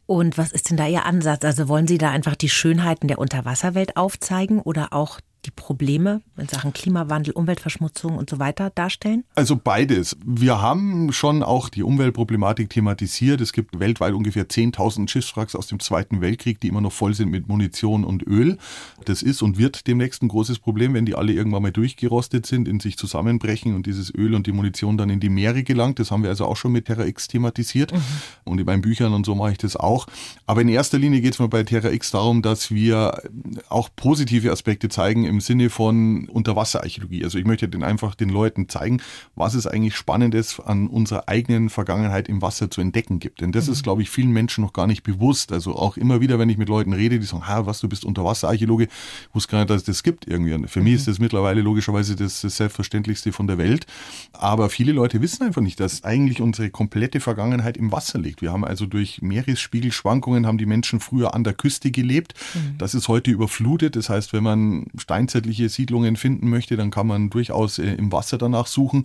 Und 0.06 0.38
was 0.38 0.54
ist 0.54 0.70
denn 0.70 0.78
da 0.78 0.88
Ihr 0.88 1.06
Ansatz? 1.06 1.44
Also 1.44 1.68
wollen 1.68 1.88
Sie 1.88 1.98
da 1.98 2.10
einfach 2.10 2.38
die 2.38 2.48
Schönheiten 2.48 3.10
der 3.10 3.20
Unterwasserwelt 3.20 3.98
aufzeigen 3.98 4.62
oder 4.62 4.94
auch 4.94 5.20
die 5.48 5.52
Probleme 5.52 6.22
in 6.36 6.48
Sachen 6.50 6.74
Klimawandel, 6.74 7.34
Umweltverschmutzung 7.34 8.18
und 8.18 8.30
so 8.30 8.38
weiter 8.38 8.70
darstellen? 8.70 9.24
Also 9.34 9.56
beides. 9.56 10.18
Wir 10.26 10.62
haben 10.62 11.14
schon 11.14 11.42
auch 11.42 11.70
die 11.70 11.84
Umweltproblematik 11.84 12.70
thematisiert. 12.70 13.40
Es 13.40 13.54
gibt 13.54 13.80
weltweit 13.80 14.14
ungefähr 14.14 14.50
10.000 14.50 15.10
Schiffswracks 15.10 15.56
aus 15.56 15.68
dem 15.68 15.80
Zweiten 15.80 16.20
Weltkrieg, 16.20 16.60
die 16.60 16.68
immer 16.68 16.82
noch 16.82 16.92
voll 16.92 17.14
sind 17.14 17.30
mit 17.30 17.48
Munition 17.48 18.04
und 18.04 18.28
Öl. 18.28 18.58
Das 19.06 19.24
ist 19.24 19.42
und 19.42 19.58
wird 19.58 19.88
demnächst 19.88 20.22
ein 20.22 20.28
großes 20.28 20.60
Problem, 20.60 20.94
wenn 20.94 21.06
die 21.06 21.16
alle 21.16 21.32
irgendwann 21.32 21.64
mal 21.64 21.72
durchgerostet 21.72 22.46
sind, 22.46 22.68
in 22.68 22.82
sich 22.82 22.98
zusammenbrechen 22.98 23.74
und 23.74 23.86
dieses 23.86 24.14
Öl 24.14 24.36
und 24.36 24.48
die 24.48 24.52
Munition 24.52 24.98
dann 24.98 25.10
in 25.10 25.22
die 25.22 25.30
Meere 25.30 25.64
gelangt. 25.64 26.00
Das 26.00 26.12
haben 26.12 26.24
wir 26.24 26.30
also 26.30 26.46
auch 26.46 26.58
schon 26.58 26.74
mit 26.74 26.86
Terra 26.86 27.06
X 27.06 27.30
thematisiert. 27.30 27.94
Mhm. 27.94 28.02
Und 28.44 28.60
in 28.60 28.66
meinen 28.66 28.82
Büchern 28.82 29.14
und 29.14 29.26
so 29.26 29.34
mache 29.34 29.54
ich 29.54 29.58
das 29.58 29.78
auch. 29.78 30.08
Aber 30.46 30.62
in 30.62 30.68
erster 30.68 31.00
Linie 31.00 31.22
geht 31.22 31.34
es 31.34 31.40
mir 31.40 31.48
bei 31.48 31.64
Terra 31.64 31.90
X 31.92 32.12
darum, 32.12 32.42
dass 32.42 32.70
wir 32.70 33.22
auch 33.70 33.90
positive 33.96 34.52
Aspekte 34.52 34.90
zeigen 34.90 35.24
im 35.24 35.37
Sinne 35.42 35.70
von 35.70 36.28
Unterwasserarchäologie. 36.30 37.24
Also 37.24 37.38
ich 37.38 37.46
möchte 37.46 37.68
den 37.68 37.84
einfach 37.84 38.16
den 38.16 38.30
Leuten 38.30 38.70
zeigen, 38.70 39.02
was 39.36 39.54
es 39.54 39.68
eigentlich 39.68 39.96
Spannendes 39.96 40.60
an 40.60 40.88
unserer 40.88 41.28
eigenen 41.28 41.70
Vergangenheit 41.70 42.30
im 42.30 42.42
Wasser 42.42 42.70
zu 42.70 42.82
entdecken 42.82 43.20
gibt. 43.20 43.42
Denn 43.42 43.52
das 43.52 43.68
mhm. 43.68 43.74
ist, 43.74 43.84
glaube 43.84 44.02
ich, 44.02 44.10
vielen 44.10 44.32
Menschen 44.32 44.64
noch 44.64 44.74
gar 44.74 44.88
nicht 44.88 45.04
bewusst. 45.04 45.52
Also 45.52 45.76
auch 45.76 45.98
immer 45.98 46.22
wieder, 46.22 46.40
wenn 46.40 46.50
ich 46.50 46.58
mit 46.58 46.70
Leuten 46.70 46.94
rede, 46.94 47.20
die 47.20 47.26
sagen, 47.26 47.48
ha, 47.48 47.66
was, 47.66 47.80
du 47.80 47.90
bist 47.90 48.06
Unterwasserarchäologe, 48.06 48.86
ich 48.86 49.36
wusste 49.36 49.52
gar 49.52 49.60
nicht, 49.60 49.70
dass 49.70 49.78
es 49.78 49.84
das 49.86 50.04
gibt 50.04 50.28
irgendwie. 50.28 50.54
Und 50.54 50.70
für 50.70 50.80
mhm. 50.80 50.86
mich 50.86 50.96
ist 50.96 51.08
das 51.08 51.20
mittlerweile 51.20 51.62
logischerweise 51.62 52.16
das, 52.16 52.42
das 52.42 52.58
Selbstverständlichste 52.58 53.32
von 53.32 53.48
der 53.48 53.58
Welt. 53.58 53.86
Aber 54.34 54.70
viele 54.70 54.92
Leute 54.92 55.22
wissen 55.22 55.44
einfach 55.44 55.62
nicht, 55.62 55.80
dass 55.80 56.04
eigentlich 56.04 56.42
unsere 56.42 56.70
komplette 56.70 57.20
Vergangenheit 57.20 57.78
im 57.78 57.92
Wasser 57.92 58.20
liegt. 58.20 58.42
Wir 58.42 58.52
haben 58.52 58.66
also 58.66 58.86
durch 58.86 59.22
Meeresspiegelschwankungen 59.22 60.46
haben 60.46 60.58
die 60.58 60.66
Menschen 60.66 61.00
früher 61.00 61.34
an 61.34 61.44
der 61.44 61.54
Küste 61.54 61.92
gelebt. 61.92 62.34
Mhm. 62.54 62.78
Das 62.78 62.94
ist 62.94 63.08
heute 63.08 63.32
überflutet. 63.32 63.96
Das 63.96 64.10
heißt, 64.10 64.34
wenn 64.34 64.44
man 64.44 64.88
steinzeitliche 65.28 65.70
Siedlungen 65.70 66.16
finden 66.16 66.50
möchte, 66.50 66.78
dann 66.78 66.90
kann 66.90 67.08
man 67.08 67.30
durchaus 67.30 67.80
äh, 67.80 67.94
im 67.94 68.12
Wasser 68.12 68.38
danach 68.38 68.68
suchen. 68.68 69.04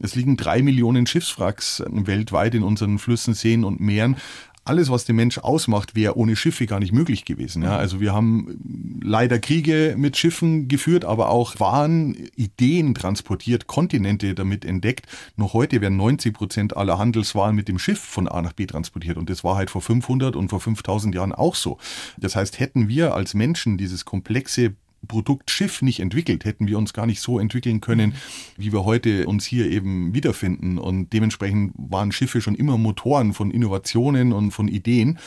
Es 0.00 0.14
liegen 0.14 0.36
drei 0.36 0.62
Millionen 0.62 1.06
Schiffswracks 1.06 1.80
äh, 1.80 1.86
weltweit 1.90 2.54
in 2.54 2.62
unseren 2.62 2.98
Flüssen, 2.98 3.34
Seen 3.34 3.64
und 3.64 3.80
Meeren 3.80 4.16
alles, 4.64 4.90
was 4.90 5.04
den 5.04 5.16
Mensch 5.16 5.38
ausmacht, 5.38 5.94
wäre 5.94 6.16
ohne 6.16 6.36
Schiffe 6.36 6.66
gar 6.66 6.80
nicht 6.80 6.92
möglich 6.92 7.24
gewesen. 7.24 7.62
Ja, 7.62 7.76
also 7.76 8.00
wir 8.00 8.14
haben 8.14 9.00
leider 9.02 9.38
Kriege 9.38 9.94
mit 9.98 10.16
Schiffen 10.16 10.68
geführt, 10.68 11.04
aber 11.04 11.28
auch 11.28 11.60
Waren, 11.60 12.14
Ideen 12.34 12.94
transportiert, 12.94 13.66
Kontinente 13.66 14.34
damit 14.34 14.64
entdeckt. 14.64 15.06
Noch 15.36 15.52
heute 15.52 15.80
werden 15.80 15.98
90 15.98 16.32
Prozent 16.32 16.76
aller 16.76 16.98
Handelswaren 16.98 17.54
mit 17.54 17.68
dem 17.68 17.78
Schiff 17.78 18.00
von 18.00 18.26
A 18.26 18.40
nach 18.40 18.54
B 18.54 18.64
transportiert. 18.64 19.18
Und 19.18 19.28
das 19.28 19.44
war 19.44 19.56
halt 19.56 19.68
vor 19.68 19.82
500 19.82 20.34
und 20.34 20.48
vor 20.48 20.60
5000 20.60 21.14
Jahren 21.14 21.32
auch 21.32 21.54
so. 21.54 21.78
Das 22.16 22.34
heißt, 22.34 22.58
hätten 22.58 22.88
wir 22.88 23.14
als 23.14 23.34
Menschen 23.34 23.76
dieses 23.76 24.06
komplexe 24.06 24.74
Produkt 25.06 25.50
Schiff 25.50 25.82
nicht 25.82 26.00
entwickelt, 26.00 26.44
hätten 26.44 26.66
wir 26.66 26.78
uns 26.78 26.92
gar 26.92 27.06
nicht 27.06 27.20
so 27.20 27.38
entwickeln 27.38 27.80
können, 27.80 28.14
wie 28.56 28.72
wir 28.72 28.84
heute 28.84 29.26
uns 29.26 29.44
hier 29.44 29.70
eben 29.70 30.14
wiederfinden. 30.14 30.78
Und 30.78 31.12
dementsprechend 31.12 31.72
waren 31.76 32.12
Schiffe 32.12 32.40
schon 32.40 32.54
immer 32.54 32.78
Motoren 32.78 33.32
von 33.32 33.50
Innovationen 33.50 34.32
und 34.32 34.50
von 34.50 34.68
Ideen. 34.68 35.18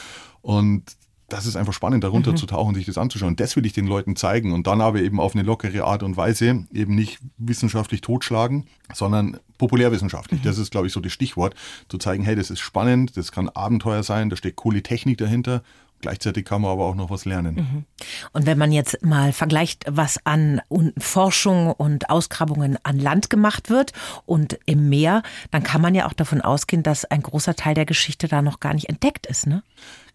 Und 0.41 0.97
das 1.29 1.45
ist 1.45 1.57
einfach 1.57 1.73
spannend, 1.73 2.03
darunter 2.03 2.31
mhm. 2.31 2.37
zu 2.37 2.45
tauchen, 2.45 2.73
sich 2.73 2.85
das 2.85 2.97
anzuschauen. 2.97 3.35
Das 3.35 3.55
will 3.55 3.65
ich 3.65 3.73
den 3.73 3.85
Leuten 3.85 4.15
zeigen 4.15 4.53
und 4.53 4.65
dann 4.65 4.79
aber 4.79 5.01
eben 5.01 5.19
auf 5.19 5.35
eine 5.35 5.43
lockere 5.43 5.83
Art 5.83 6.03
und 6.03 6.15
Weise, 6.15 6.65
eben 6.73 6.95
nicht 6.95 7.19
wissenschaftlich 7.37 8.01
totschlagen, 8.01 8.67
sondern 8.93 9.37
populärwissenschaftlich. 9.57 10.41
Mhm. 10.41 10.45
Das 10.45 10.57
ist, 10.57 10.71
glaube 10.71 10.87
ich, 10.87 10.93
so 10.93 11.01
das 11.01 11.11
Stichwort, 11.11 11.53
zu 11.89 11.97
zeigen, 11.97 12.23
hey, 12.23 12.35
das 12.35 12.49
ist 12.49 12.59
spannend, 12.59 13.17
das 13.17 13.31
kann 13.31 13.49
Abenteuer 13.49 14.03
sein, 14.03 14.29
da 14.29 14.37
steckt 14.37 14.55
coole 14.55 14.83
Technik 14.83 15.17
dahinter 15.17 15.63
Gleichzeitig 16.01 16.45
kann 16.45 16.61
man 16.61 16.71
aber 16.71 16.85
auch 16.85 16.95
noch 16.95 17.09
was 17.09 17.25
lernen. 17.25 17.55
Mhm. 17.55 17.85
Und 18.31 18.45
wenn 18.45 18.57
man 18.57 18.71
jetzt 18.71 19.03
mal 19.03 19.33
vergleicht, 19.33 19.85
was 19.89 20.23
an 20.25 20.61
Forschung 20.97 21.71
und 21.71 22.09
Ausgrabungen 22.09 22.77
an 22.83 22.99
Land 22.99 23.29
gemacht 23.29 23.69
wird 23.69 23.93
und 24.25 24.59
im 24.65 24.89
Meer, 24.89 25.23
dann 25.49 25.63
kann 25.63 25.81
man 25.81 25.95
ja 25.95 26.07
auch 26.07 26.13
davon 26.13 26.41
ausgehen, 26.41 26.83
dass 26.83 27.05
ein 27.05 27.23
großer 27.23 27.55
Teil 27.55 27.73
der 27.73 27.85
Geschichte 27.85 28.27
da 28.27 28.41
noch 28.41 28.59
gar 28.59 28.73
nicht 28.73 28.89
entdeckt 28.89 29.25
ist, 29.25 29.47
ne? 29.47 29.63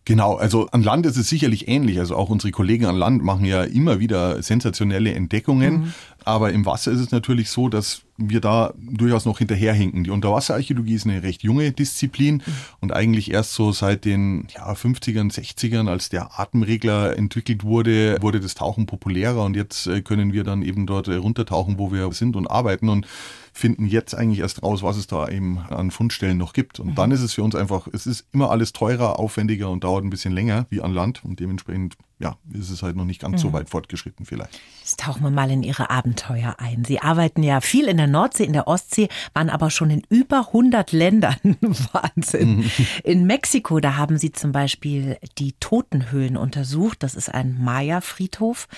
Genau, 0.05 0.35
also 0.35 0.67
an 0.73 0.83
Land 0.83 1.07
ist 1.07 1.17
es 1.17 1.29
sicherlich 1.29 1.69
ähnlich. 1.69 2.01
Also 2.01 2.17
auch 2.17 2.29
unsere 2.29 2.51
Kollegen 2.51 2.87
an 2.87 2.97
Land 2.97 3.23
machen 3.23 3.45
ja 3.45 3.63
immer 3.63 4.01
wieder 4.01 4.43
sensationelle 4.43 5.13
Entdeckungen. 5.13 5.75
Mhm. 5.75 5.95
Aber 6.25 6.53
im 6.53 6.67
Wasser 6.67 6.91
ist 6.91 7.01
es 7.01 7.11
natürlich 7.13 7.51
so, 7.51 7.69
dass 7.69 8.03
wir 8.17 8.41
da 8.41 8.75
durchaus 8.77 9.25
noch 9.25 9.39
hinterherhinken. 9.39 10.05
Die 10.05 10.11
Unterwasserarchäologie 10.11 10.95
ist 10.95 11.07
eine 11.07 11.23
recht 11.23 11.43
junge 11.43 11.71
Disziplin 11.73 12.37
mhm. 12.37 12.53
und 12.81 12.93
eigentlich 12.93 13.33
erst 13.33 13.55
so 13.55 13.73
seit 13.73 14.05
den 14.05 14.49
ja, 14.55 14.73
50ern, 14.73 15.33
60ern, 15.33 15.89
als 15.89 16.09
der 16.09 16.39
Atemregler 16.39 17.17
entwickelt 17.17 17.65
wurde, 17.65 18.19
wurde 18.21 18.41
das 18.41 18.55
Tauchen 18.55 18.87
populärer 18.87 19.45
und 19.45 19.57
jetzt 19.57 19.87
äh, 19.87 20.03
können 20.03 20.33
wir 20.33 20.45
dann 20.45 20.63
eben 20.63 20.87
dort 20.87 21.09
runtertauchen, 21.09 21.79
wo 21.79 21.93
wir 21.93 22.13
sind 22.13 22.37
und 22.37 22.47
arbeiten 22.47 22.89
und 22.89 23.07
finden 23.53 23.87
jetzt 23.87 24.15
eigentlich 24.15 24.41
erst 24.41 24.63
raus, 24.63 24.83
was 24.83 24.97
es 24.97 25.07
da 25.07 25.29
eben 25.29 25.59
an 25.59 25.91
Fundstellen 25.91 26.39
noch 26.39 26.53
gibt. 26.53 26.81
Und 26.81 26.91
mhm. 26.91 26.95
dann 26.95 27.11
ist 27.11 27.21
es 27.21 27.35
für 27.35 27.43
uns 27.43 27.55
einfach, 27.55 27.87
es 27.93 28.07
ist 28.07 28.27
immer 28.33 28.51
alles 28.51 28.73
teurer, 28.73 29.19
aufwendiger 29.19 29.71
und 29.71 29.85
dauert 29.85 30.05
ein 30.05 30.11
bisschen 30.11 30.33
länger 30.33 30.67
wie 30.71 30.81
an 30.81 30.93
Land 30.93 31.25
und 31.25 31.39
dementsprechend 31.39 31.97
ja, 32.23 32.37
ist 32.53 32.71
es 32.71 32.83
halt 32.83 32.95
noch 32.95 33.05
nicht 33.05 33.21
ganz 33.21 33.43
mhm. 33.43 33.49
so 33.49 33.53
weit 33.53 33.69
fortgeschritten 33.69 34.25
vielleicht. 34.25 34.59
Jetzt 34.81 35.01
tauchen 35.01 35.23
wir 35.23 35.31
mal 35.31 35.51
in 35.51 35.65
Ihre 35.65 35.91
Abenteuer 35.91 36.55
ein. 36.59 36.85
Sie 36.85 37.01
arbeiten 37.01 37.43
ja 37.43 37.61
viel 37.61 37.89
in 37.89 37.97
der 37.97 38.07
Nordsee, 38.07 38.45
in 38.45 38.53
der 38.53 38.69
Ostsee, 38.69 39.09
waren 39.35 39.51
aber 39.51 39.71
schon 39.71 39.91
in 39.91 40.03
über 40.09 40.47
100 40.47 40.93
Ländern. 40.93 41.37
Wahnsinn. 41.93 42.59
Mhm. 42.59 42.71
In 43.03 43.27
Mexiko, 43.27 43.81
da 43.81 43.97
haben 43.97 44.19
Sie 44.19 44.31
zum 44.31 44.53
Beispiel 44.53 45.19
die 45.39 45.55
Totenhöhlen 45.59 46.37
untersucht. 46.37 47.03
Das 47.03 47.17
ist 47.17 47.29
ein 47.29 47.59
Maya-Friedhof. 47.61 48.69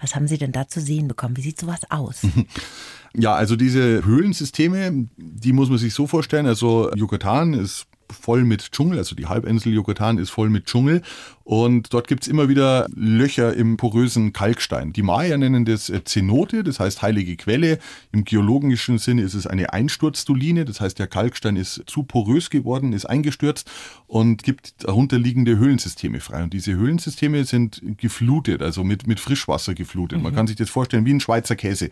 Was 0.00 0.14
haben 0.16 0.26
Sie 0.26 0.38
denn 0.38 0.52
da 0.52 0.66
zu 0.66 0.80
sehen 0.80 1.06
bekommen? 1.06 1.36
Wie 1.36 1.42
sieht 1.42 1.60
sowas 1.60 1.82
aus? 1.90 2.22
Ja, 3.16 3.34
also 3.34 3.56
diese 3.56 4.04
Höhlensysteme, 4.04 5.08
die 5.16 5.52
muss 5.52 5.68
man 5.68 5.78
sich 5.78 5.94
so 5.94 6.06
vorstellen. 6.06 6.46
Also 6.46 6.90
Yucatan 6.94 7.54
ist 7.54 7.86
voll 8.10 8.44
mit 8.44 8.72
Dschungel, 8.72 8.98
also 8.98 9.14
die 9.14 9.26
Halbinsel 9.26 9.72
Yucatan 9.72 10.18
ist 10.18 10.30
voll 10.30 10.50
mit 10.50 10.66
Dschungel 10.66 11.02
und 11.44 11.92
dort 11.92 12.08
gibt's 12.08 12.26
immer 12.26 12.48
wieder 12.48 12.86
Löcher 12.94 13.54
im 13.54 13.76
porösen 13.76 14.32
Kalkstein. 14.32 14.94
Die 14.94 15.02
Maya 15.02 15.36
nennen 15.36 15.66
das 15.66 15.90
äh, 15.90 16.02
Zenote, 16.02 16.64
das 16.64 16.80
heißt 16.80 17.02
heilige 17.02 17.36
Quelle. 17.36 17.78
Im 18.12 18.24
geologischen 18.24 18.96
Sinne 18.96 19.22
ist 19.22 19.34
es 19.34 19.46
eine 19.46 19.74
Einsturzdoline, 19.74 20.64
das 20.64 20.80
heißt 20.80 20.98
der 20.98 21.06
Kalkstein 21.06 21.56
ist 21.56 21.82
zu 21.86 22.04
porös 22.04 22.48
geworden, 22.48 22.94
ist 22.94 23.04
eingestürzt 23.04 23.70
und 24.06 24.42
gibt 24.42 24.84
darunterliegende 24.84 25.58
Höhlensysteme 25.58 26.20
frei. 26.20 26.44
Und 26.44 26.54
diese 26.54 26.72
Höhlensysteme 26.72 27.44
sind 27.44 27.82
geflutet, 27.98 28.62
also 28.62 28.82
mit, 28.82 29.06
mit 29.06 29.20
Frischwasser 29.20 29.74
geflutet. 29.74 30.18
Mhm. 30.18 30.24
Man 30.24 30.34
kann 30.34 30.46
sich 30.46 30.56
das 30.56 30.70
vorstellen 30.70 31.04
wie 31.04 31.12
ein 31.12 31.20
Schweizer 31.20 31.56
Käse. 31.56 31.90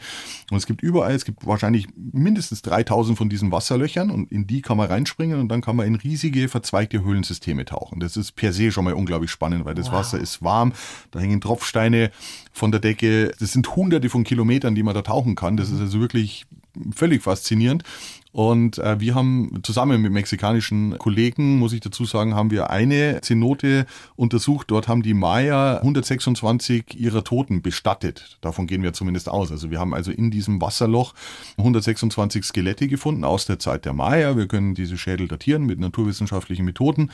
Und 0.50 0.56
es 0.56 0.66
gibt 0.66 0.82
überall, 0.82 1.12
es 1.14 1.26
gibt 1.26 1.46
wahrscheinlich 1.46 1.88
mindestens 1.94 2.62
3000 2.62 3.18
von 3.18 3.28
diesen 3.28 3.52
Wasserlöchern 3.52 4.10
und 4.10 4.32
in 4.32 4.46
die 4.46 4.62
kann 4.62 4.78
man 4.78 4.88
reinspringen 4.88 5.38
und 5.38 5.50
dann 5.50 5.60
kann 5.60 5.76
man 5.76 5.86
in 5.86 5.96
riesige 5.96 6.48
verzweigte 6.48 7.04
Höhlensysteme 7.04 7.66
tauchen. 7.66 8.00
Das 8.00 8.16
ist 8.16 8.32
per 8.32 8.54
se 8.54 8.72
schon 8.72 8.84
mal 8.84 8.94
unglaublich 8.94 9.30
spannend, 9.30 9.41
weil 9.64 9.74
das 9.74 9.86
wow. 9.86 9.94
Wasser 9.94 10.18
ist 10.18 10.42
warm, 10.42 10.72
da 11.10 11.18
hängen 11.18 11.40
Tropfsteine 11.40 12.10
von 12.52 12.70
der 12.70 12.80
Decke. 12.80 13.32
Das 13.38 13.52
sind 13.52 13.74
hunderte 13.76 14.08
von 14.08 14.24
Kilometern, 14.24 14.74
die 14.74 14.82
man 14.82 14.94
da 14.94 15.02
tauchen 15.02 15.34
kann. 15.34 15.56
Das 15.56 15.70
ist 15.70 15.80
also 15.80 16.00
wirklich 16.00 16.46
völlig 16.94 17.22
faszinierend. 17.22 17.84
Und 18.32 18.78
äh, 18.78 18.98
wir 18.98 19.14
haben 19.14 19.60
zusammen 19.62 20.00
mit 20.00 20.10
mexikanischen 20.10 20.96
Kollegen, 20.96 21.58
muss 21.58 21.74
ich 21.74 21.80
dazu 21.80 22.06
sagen, 22.06 22.34
haben 22.34 22.50
wir 22.50 22.70
eine 22.70 23.20
Zenote 23.20 23.84
untersucht. 24.16 24.70
Dort 24.70 24.88
haben 24.88 25.02
die 25.02 25.12
Maya 25.12 25.76
126 25.76 26.98
ihrer 26.98 27.24
Toten 27.24 27.60
bestattet. 27.60 28.38
Davon 28.40 28.66
gehen 28.66 28.82
wir 28.82 28.94
zumindest 28.94 29.28
aus. 29.28 29.52
Also 29.52 29.70
wir 29.70 29.78
haben 29.78 29.92
also 29.92 30.10
in 30.10 30.30
diesem 30.30 30.62
Wasserloch 30.62 31.12
126 31.58 32.44
Skelette 32.44 32.88
gefunden 32.88 33.24
aus 33.24 33.44
der 33.44 33.58
Zeit 33.58 33.84
der 33.84 33.92
Maya. 33.92 34.34
Wir 34.34 34.48
können 34.48 34.74
diese 34.74 34.96
Schädel 34.96 35.28
datieren 35.28 35.64
mit 35.64 35.78
naturwissenschaftlichen 35.78 36.64
Methoden. 36.64 37.10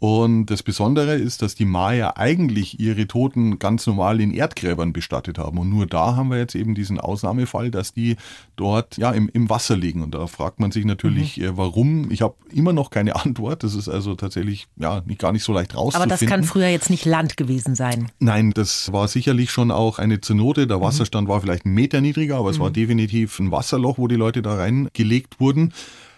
Und 0.00 0.46
das 0.46 0.62
Besondere 0.62 1.16
ist, 1.16 1.42
dass 1.42 1.56
die 1.56 1.64
Maya 1.64 2.12
eigentlich 2.16 2.78
ihre 2.78 3.08
Toten 3.08 3.58
ganz 3.58 3.84
normal 3.84 4.20
in 4.20 4.32
Erdgräbern 4.32 4.92
bestattet 4.92 5.38
haben. 5.38 5.58
Und 5.58 5.70
nur 5.70 5.86
da 5.86 6.14
haben 6.14 6.30
wir 6.30 6.38
jetzt 6.38 6.54
eben 6.54 6.76
diesen 6.76 7.00
Ausnahmefall, 7.00 7.72
dass 7.72 7.94
die 7.94 8.16
dort 8.54 8.96
ja 8.96 9.10
im, 9.10 9.28
im 9.28 9.50
Wasser 9.50 9.76
liegen. 9.76 10.02
Und 10.02 10.14
da 10.14 10.28
fragt 10.28 10.60
man 10.60 10.70
sich 10.70 10.84
natürlich, 10.84 11.38
mhm. 11.38 11.44
Äh, 11.44 11.56
warum. 11.56 12.10
Ich 12.12 12.22
habe 12.22 12.36
immer 12.52 12.72
noch 12.72 12.90
keine 12.90 13.16
Antwort. 13.24 13.64
Das 13.64 13.74
ist 13.74 13.88
also 13.88 14.14
tatsächlich 14.14 14.68
ja 14.76 15.02
nicht, 15.04 15.18
gar 15.18 15.32
nicht 15.32 15.42
so 15.42 15.52
leicht 15.52 15.74
rauszufinden. 15.74 16.12
Aber 16.12 16.20
das 16.20 16.28
kann 16.28 16.44
früher 16.44 16.68
jetzt 16.68 16.90
nicht 16.90 17.04
Land 17.04 17.36
gewesen 17.36 17.74
sein. 17.74 18.12
Nein, 18.20 18.52
das 18.52 18.92
war 18.92 19.08
sicherlich 19.08 19.50
schon 19.50 19.72
auch 19.72 19.98
eine 19.98 20.20
Zenote. 20.20 20.68
Der 20.68 20.78
mhm. 20.78 20.82
Wasserstand 20.82 21.26
mhm. 21.26 21.32
war 21.32 21.40
vielleicht 21.40 21.64
einen 21.64 21.74
Meter 21.74 22.00
niedriger, 22.00 22.36
aber 22.36 22.50
es 22.50 22.58
mhm. 22.58 22.62
war 22.62 22.70
definitiv 22.70 23.40
ein 23.40 23.50
Wasserloch, 23.50 23.98
wo 23.98 24.06
die 24.06 24.14
Leute 24.14 24.42
da 24.42 24.54
reingelegt 24.54 25.40
wurden. 25.40 25.72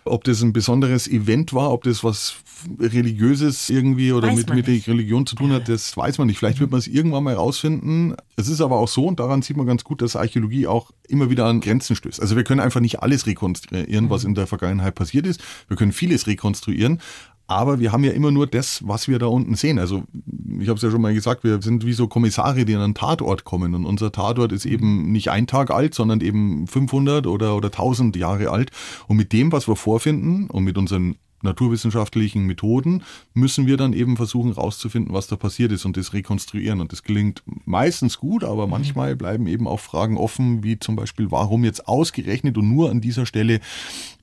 Ob 0.04 0.24
das 0.24 0.42
ein 0.42 0.52
besonderes 0.52 1.08
Event 1.08 1.52
war, 1.52 1.72
ob 1.72 1.84
das 1.84 2.02
was 2.02 2.36
Religiöses 2.78 3.70
irgendwie 3.70 4.12
oder 4.12 4.32
mit, 4.32 4.52
mit 4.52 4.66
der 4.66 4.86
Religion 4.86 5.26
zu 5.26 5.36
tun 5.36 5.52
hat, 5.52 5.68
das 5.68 5.96
weiß 5.96 6.18
man 6.18 6.26
nicht. 6.26 6.38
Vielleicht 6.38 6.60
wird 6.60 6.70
man 6.70 6.78
es 6.78 6.86
irgendwann 6.86 7.24
mal 7.24 7.34
rausfinden. 7.34 8.14
Es 8.36 8.48
ist 8.48 8.60
aber 8.60 8.76
auch 8.76 8.88
so, 8.88 9.06
und 9.06 9.20
daran 9.20 9.42
sieht 9.42 9.56
man 9.56 9.66
ganz 9.66 9.84
gut, 9.84 10.02
dass 10.02 10.16
Archäologie 10.16 10.66
auch 10.66 10.90
immer 11.08 11.30
wieder 11.30 11.46
an 11.46 11.60
Grenzen 11.60 11.96
stößt. 11.96 12.20
Also 12.20 12.36
wir 12.36 12.44
können 12.44 12.60
einfach 12.60 12.80
nicht 12.80 13.02
alles 13.02 13.26
rekonstruieren, 13.26 14.10
was 14.10 14.22
mhm. 14.22 14.30
in 14.30 14.34
der 14.34 14.46
Vergangenheit 14.46 14.94
passiert 14.94 15.26
ist. 15.26 15.40
Wir 15.68 15.76
können 15.76 15.92
vieles 15.92 16.26
rekonstruieren, 16.26 17.00
aber 17.50 17.80
wir 17.80 17.90
haben 17.90 18.04
ja 18.04 18.12
immer 18.12 18.30
nur 18.30 18.46
das, 18.46 18.86
was 18.86 19.08
wir 19.08 19.18
da 19.18 19.26
unten 19.26 19.56
sehen. 19.56 19.80
Also 19.80 20.04
ich 20.60 20.68
habe 20.68 20.76
es 20.76 20.82
ja 20.82 20.90
schon 20.92 21.00
mal 21.02 21.12
gesagt, 21.12 21.42
wir 21.42 21.60
sind 21.60 21.84
wie 21.84 21.94
so 21.94 22.06
Kommissare, 22.06 22.64
die 22.64 22.76
an 22.76 22.80
einen 22.80 22.94
Tatort 22.94 23.42
kommen. 23.42 23.74
Und 23.74 23.86
unser 23.86 24.12
Tatort 24.12 24.52
ist 24.52 24.66
eben 24.66 25.10
nicht 25.10 25.30
ein 25.30 25.48
Tag 25.48 25.72
alt, 25.72 25.92
sondern 25.92 26.20
eben 26.20 26.68
500 26.68 27.26
oder, 27.26 27.56
oder 27.56 27.66
1000 27.66 28.14
Jahre 28.14 28.50
alt. 28.50 28.70
Und 29.08 29.16
mit 29.16 29.32
dem, 29.32 29.50
was 29.50 29.66
wir 29.66 29.74
vorfinden 29.74 30.48
und 30.48 30.62
mit 30.62 30.78
unseren 30.78 31.16
naturwissenschaftlichen 31.42 32.44
Methoden 32.46 33.02
müssen 33.34 33.66
wir 33.66 33.76
dann 33.76 33.92
eben 33.92 34.16
versuchen 34.16 34.54
herauszufinden, 34.54 35.14
was 35.14 35.26
da 35.26 35.36
passiert 35.36 35.72
ist 35.72 35.84
und 35.84 35.96
das 35.96 36.12
rekonstruieren. 36.12 36.80
Und 36.80 36.92
das 36.92 37.02
gelingt 37.02 37.42
meistens 37.64 38.18
gut, 38.18 38.44
aber 38.44 38.66
mhm. 38.66 38.70
manchmal 38.70 39.16
bleiben 39.16 39.46
eben 39.46 39.66
auch 39.66 39.80
Fragen 39.80 40.16
offen, 40.16 40.62
wie 40.62 40.78
zum 40.78 40.96
Beispiel, 40.96 41.30
warum 41.30 41.64
jetzt 41.64 41.88
ausgerechnet 41.88 42.58
und 42.58 42.68
nur 42.68 42.90
an 42.90 43.00
dieser 43.00 43.26
Stelle 43.26 43.60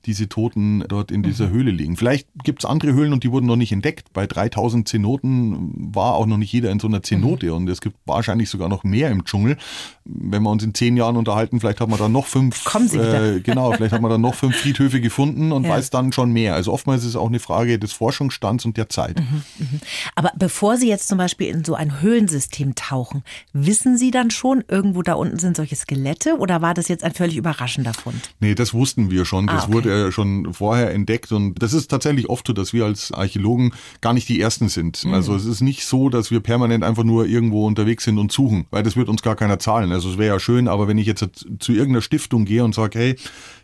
diese 0.06 0.28
Toten 0.28 0.84
dort 0.88 1.10
in 1.10 1.22
dieser 1.22 1.48
mhm. 1.48 1.52
Höhle 1.52 1.70
liegen. 1.70 1.96
Vielleicht 1.96 2.28
gibt 2.42 2.64
es 2.64 2.70
andere 2.70 2.94
Höhlen 2.94 3.12
und 3.12 3.24
die 3.24 3.30
wurden 3.30 3.46
noch 3.46 3.56
nicht 3.56 3.72
entdeckt. 3.72 4.12
Bei 4.12 4.26
3000 4.26 4.88
Zenoten 4.88 5.92
war 5.94 6.14
auch 6.14 6.26
noch 6.26 6.38
nicht 6.38 6.52
jeder 6.52 6.70
in 6.70 6.80
so 6.80 6.88
einer 6.88 7.02
Zenote 7.02 7.46
mhm. 7.46 7.52
und 7.52 7.68
es 7.68 7.80
gibt 7.80 7.96
wahrscheinlich 8.06 8.48
sogar 8.48 8.68
noch 8.68 8.84
mehr 8.84 9.10
im 9.10 9.24
Dschungel. 9.24 9.58
Wenn 10.04 10.42
wir 10.42 10.50
uns 10.50 10.62
in 10.62 10.72
zehn 10.72 10.96
Jahren 10.96 11.16
unterhalten, 11.16 11.60
vielleicht 11.60 11.80
hat 11.80 11.88
man 11.90 11.98
dann 11.98 12.12
noch 12.12 12.26
fünf. 12.26 12.64
Kommen 12.64 12.88
Sie 12.88 12.98
wieder. 12.98 13.36
Äh, 13.36 13.40
genau, 13.40 13.72
vielleicht 13.72 13.92
hat 13.92 14.00
man 14.00 14.10
dann 14.10 14.22
noch 14.22 14.34
fünf 14.34 14.56
Friedhöfe 14.56 15.00
gefunden 15.00 15.52
und 15.52 15.64
ja. 15.64 15.70
weiß 15.70 15.90
dann 15.90 16.12
schon 16.12 16.32
mehr. 16.32 16.54
Also 16.54 16.72
oftmals 16.72 17.04
ist 17.04 17.07
es 17.08 17.16
auch 17.16 17.28
eine 17.28 17.40
Frage 17.40 17.78
des 17.78 17.92
Forschungsstands 17.92 18.64
und 18.64 18.76
der 18.76 18.88
Zeit. 18.88 19.18
Mhm, 19.18 19.42
mhm. 19.58 19.80
Aber 20.14 20.32
bevor 20.36 20.76
Sie 20.76 20.88
jetzt 20.88 21.08
zum 21.08 21.18
Beispiel 21.18 21.48
in 21.48 21.64
so 21.64 21.74
ein 21.74 22.00
Höhlensystem 22.00 22.74
tauchen, 22.74 23.22
wissen 23.52 23.96
Sie 23.96 24.10
dann 24.10 24.30
schon, 24.30 24.64
irgendwo 24.68 25.02
da 25.02 25.14
unten 25.14 25.38
sind 25.38 25.56
solche 25.56 25.76
Skelette 25.76 26.38
oder 26.38 26.62
war 26.62 26.74
das 26.74 26.88
jetzt 26.88 27.04
ein 27.04 27.14
völlig 27.14 27.36
überraschender 27.36 27.94
Fund? 27.94 28.30
Nee, 28.40 28.54
das 28.54 28.74
wussten 28.74 29.10
wir 29.10 29.24
schon. 29.24 29.46
Das 29.46 29.62
ah, 29.62 29.64
okay. 29.64 29.72
wurde 29.72 30.06
äh, 30.08 30.12
schon 30.12 30.52
vorher 30.52 30.92
entdeckt 30.92 31.32
und 31.32 31.62
das 31.62 31.72
ist 31.72 31.88
tatsächlich 31.88 32.28
oft 32.28 32.46
so, 32.46 32.52
dass 32.52 32.72
wir 32.72 32.84
als 32.84 33.12
Archäologen 33.12 33.72
gar 34.00 34.12
nicht 34.12 34.28
die 34.28 34.40
Ersten 34.40 34.68
sind. 34.68 35.04
Mhm. 35.04 35.14
Also 35.14 35.34
es 35.34 35.44
ist 35.44 35.60
nicht 35.60 35.84
so, 35.84 36.08
dass 36.08 36.30
wir 36.30 36.40
permanent 36.40 36.84
einfach 36.84 37.04
nur 37.04 37.26
irgendwo 37.26 37.66
unterwegs 37.66 38.04
sind 38.04 38.18
und 38.18 38.32
suchen, 38.32 38.66
weil 38.70 38.82
das 38.82 38.96
wird 38.96 39.08
uns 39.08 39.22
gar 39.22 39.36
keiner 39.36 39.58
zahlen. 39.58 39.92
Also 39.92 40.10
es 40.10 40.18
wäre 40.18 40.34
ja 40.34 40.40
schön, 40.40 40.68
aber 40.68 40.88
wenn 40.88 40.98
ich 40.98 41.06
jetzt 41.06 41.26
zu 41.58 41.72
irgendeiner 41.72 42.02
Stiftung 42.02 42.44
gehe 42.44 42.64
und 42.64 42.74
sage, 42.74 42.98
hey, 42.98 43.16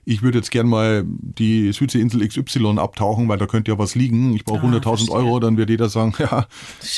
ich 0.04 0.22
würde 0.22 0.38
jetzt 0.38 0.50
gern 0.50 0.66
mal 0.66 1.04
die 1.06 1.72
Südseeinsel 1.72 2.26
XY 2.26 2.78
abtauchen, 2.78 3.28
weil 3.28 3.38
da 3.38 3.46
könnte 3.46 3.70
ja 3.70 3.78
was 3.78 3.94
liegen. 3.94 4.34
Ich 4.34 4.44
brauche 4.44 4.66
ah, 4.66 4.70
100.000 4.70 5.10
Euro, 5.10 5.40
dann 5.40 5.56
wird 5.56 5.70
jeder 5.70 5.88
sagen, 5.88 6.14
ja, 6.18 6.46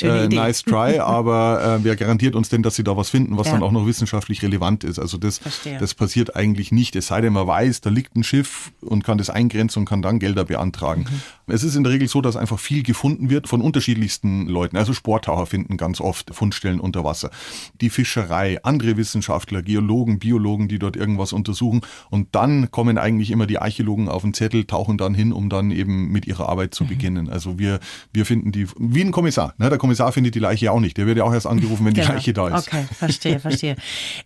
äh, 0.01 0.27
nice 0.27 0.63
try, 0.63 0.99
aber 0.99 1.77
äh, 1.79 1.83
wer 1.83 1.95
garantiert 1.95 2.35
uns 2.35 2.49
denn, 2.49 2.63
dass 2.63 2.75
sie 2.75 2.83
da 2.83 2.97
was 2.97 3.09
finden, 3.09 3.37
was 3.37 3.47
ja. 3.47 3.53
dann 3.53 3.63
auch 3.63 3.71
noch 3.71 3.85
wissenschaftlich 3.85 4.41
relevant 4.43 4.83
ist? 4.83 4.99
Also 4.99 5.17
das, 5.17 5.39
das 5.79 5.93
passiert 5.93 6.35
eigentlich 6.35 6.71
nicht, 6.71 6.95
es 6.95 7.07
sei 7.07 7.21
denn, 7.21 7.33
man 7.33 7.47
weiß, 7.47 7.81
da 7.81 7.89
liegt 7.89 8.15
ein 8.15 8.23
Schiff 8.23 8.71
und 8.81 9.03
kann 9.03 9.17
das 9.17 9.29
eingrenzen 9.29 9.79
und 9.79 9.85
kann 9.85 10.01
dann 10.01 10.19
Gelder 10.19 10.45
beantragen. 10.45 11.05
Mhm. 11.09 11.53
Es 11.53 11.63
ist 11.63 11.75
in 11.75 11.83
der 11.83 11.93
Regel 11.93 12.09
so, 12.09 12.21
dass 12.21 12.35
einfach 12.35 12.59
viel 12.59 12.83
gefunden 12.83 13.29
wird 13.29 13.47
von 13.47 13.61
unterschiedlichsten 13.61 14.47
Leuten. 14.47 14.75
Also 14.75 14.93
Sporttaucher 14.93 15.45
finden 15.45 15.77
ganz 15.77 16.01
oft 16.01 16.35
Fundstellen 16.35 16.81
unter 16.81 17.05
Wasser. 17.05 17.31
Die 17.79 17.89
Fischerei, 17.89 18.61
andere 18.63 18.97
Wissenschaftler, 18.97 19.61
Geologen, 19.61 20.19
Biologen, 20.19 20.67
die 20.67 20.77
dort 20.77 20.97
irgendwas 20.97 21.31
untersuchen. 21.31 21.81
Und 22.09 22.35
dann 22.35 22.69
kommen 22.71 22.96
eigentlich 22.97 23.31
immer 23.31 23.47
die 23.47 23.59
Archäologen 23.59 24.09
auf 24.09 24.21
den 24.21 24.33
Zettel, 24.33 24.65
tauchen 24.65 24.97
dann 24.97 25.13
hin, 25.13 25.33
um 25.33 25.49
dann 25.49 25.71
eben 25.71 26.11
mit 26.11 26.27
ihrer 26.27 26.49
Arbeit 26.49 26.73
zu 26.73 26.83
mhm. 26.83 26.87
beginnen. 26.89 27.29
Also 27.29 27.59
wir, 27.59 27.79
wir 28.13 28.25
finden 28.25 28.51
die, 28.51 28.67
wie 28.77 29.01
ein 29.01 29.11
Kommissar. 29.11 29.53
Ne? 29.57 29.69
Der 29.69 29.77
Kommissar 29.77 30.11
findet 30.11 30.35
die 30.35 30.39
Leiche 30.39 30.71
auch 30.71 30.79
nicht. 30.79 30.97
Der 30.97 31.05
wird 31.05 31.17
ja 31.17 31.23
auch 31.23 31.33
erst 31.33 31.47
angerufen, 31.47 31.85
wenn 31.85 31.93
genau. 31.93 32.07
die 32.07 32.13
Leiche 32.13 32.33
da 32.33 32.47
ist. 32.55 32.67
Okay, 32.67 32.85
verstehe, 32.93 33.39
verstehe. 33.39 33.75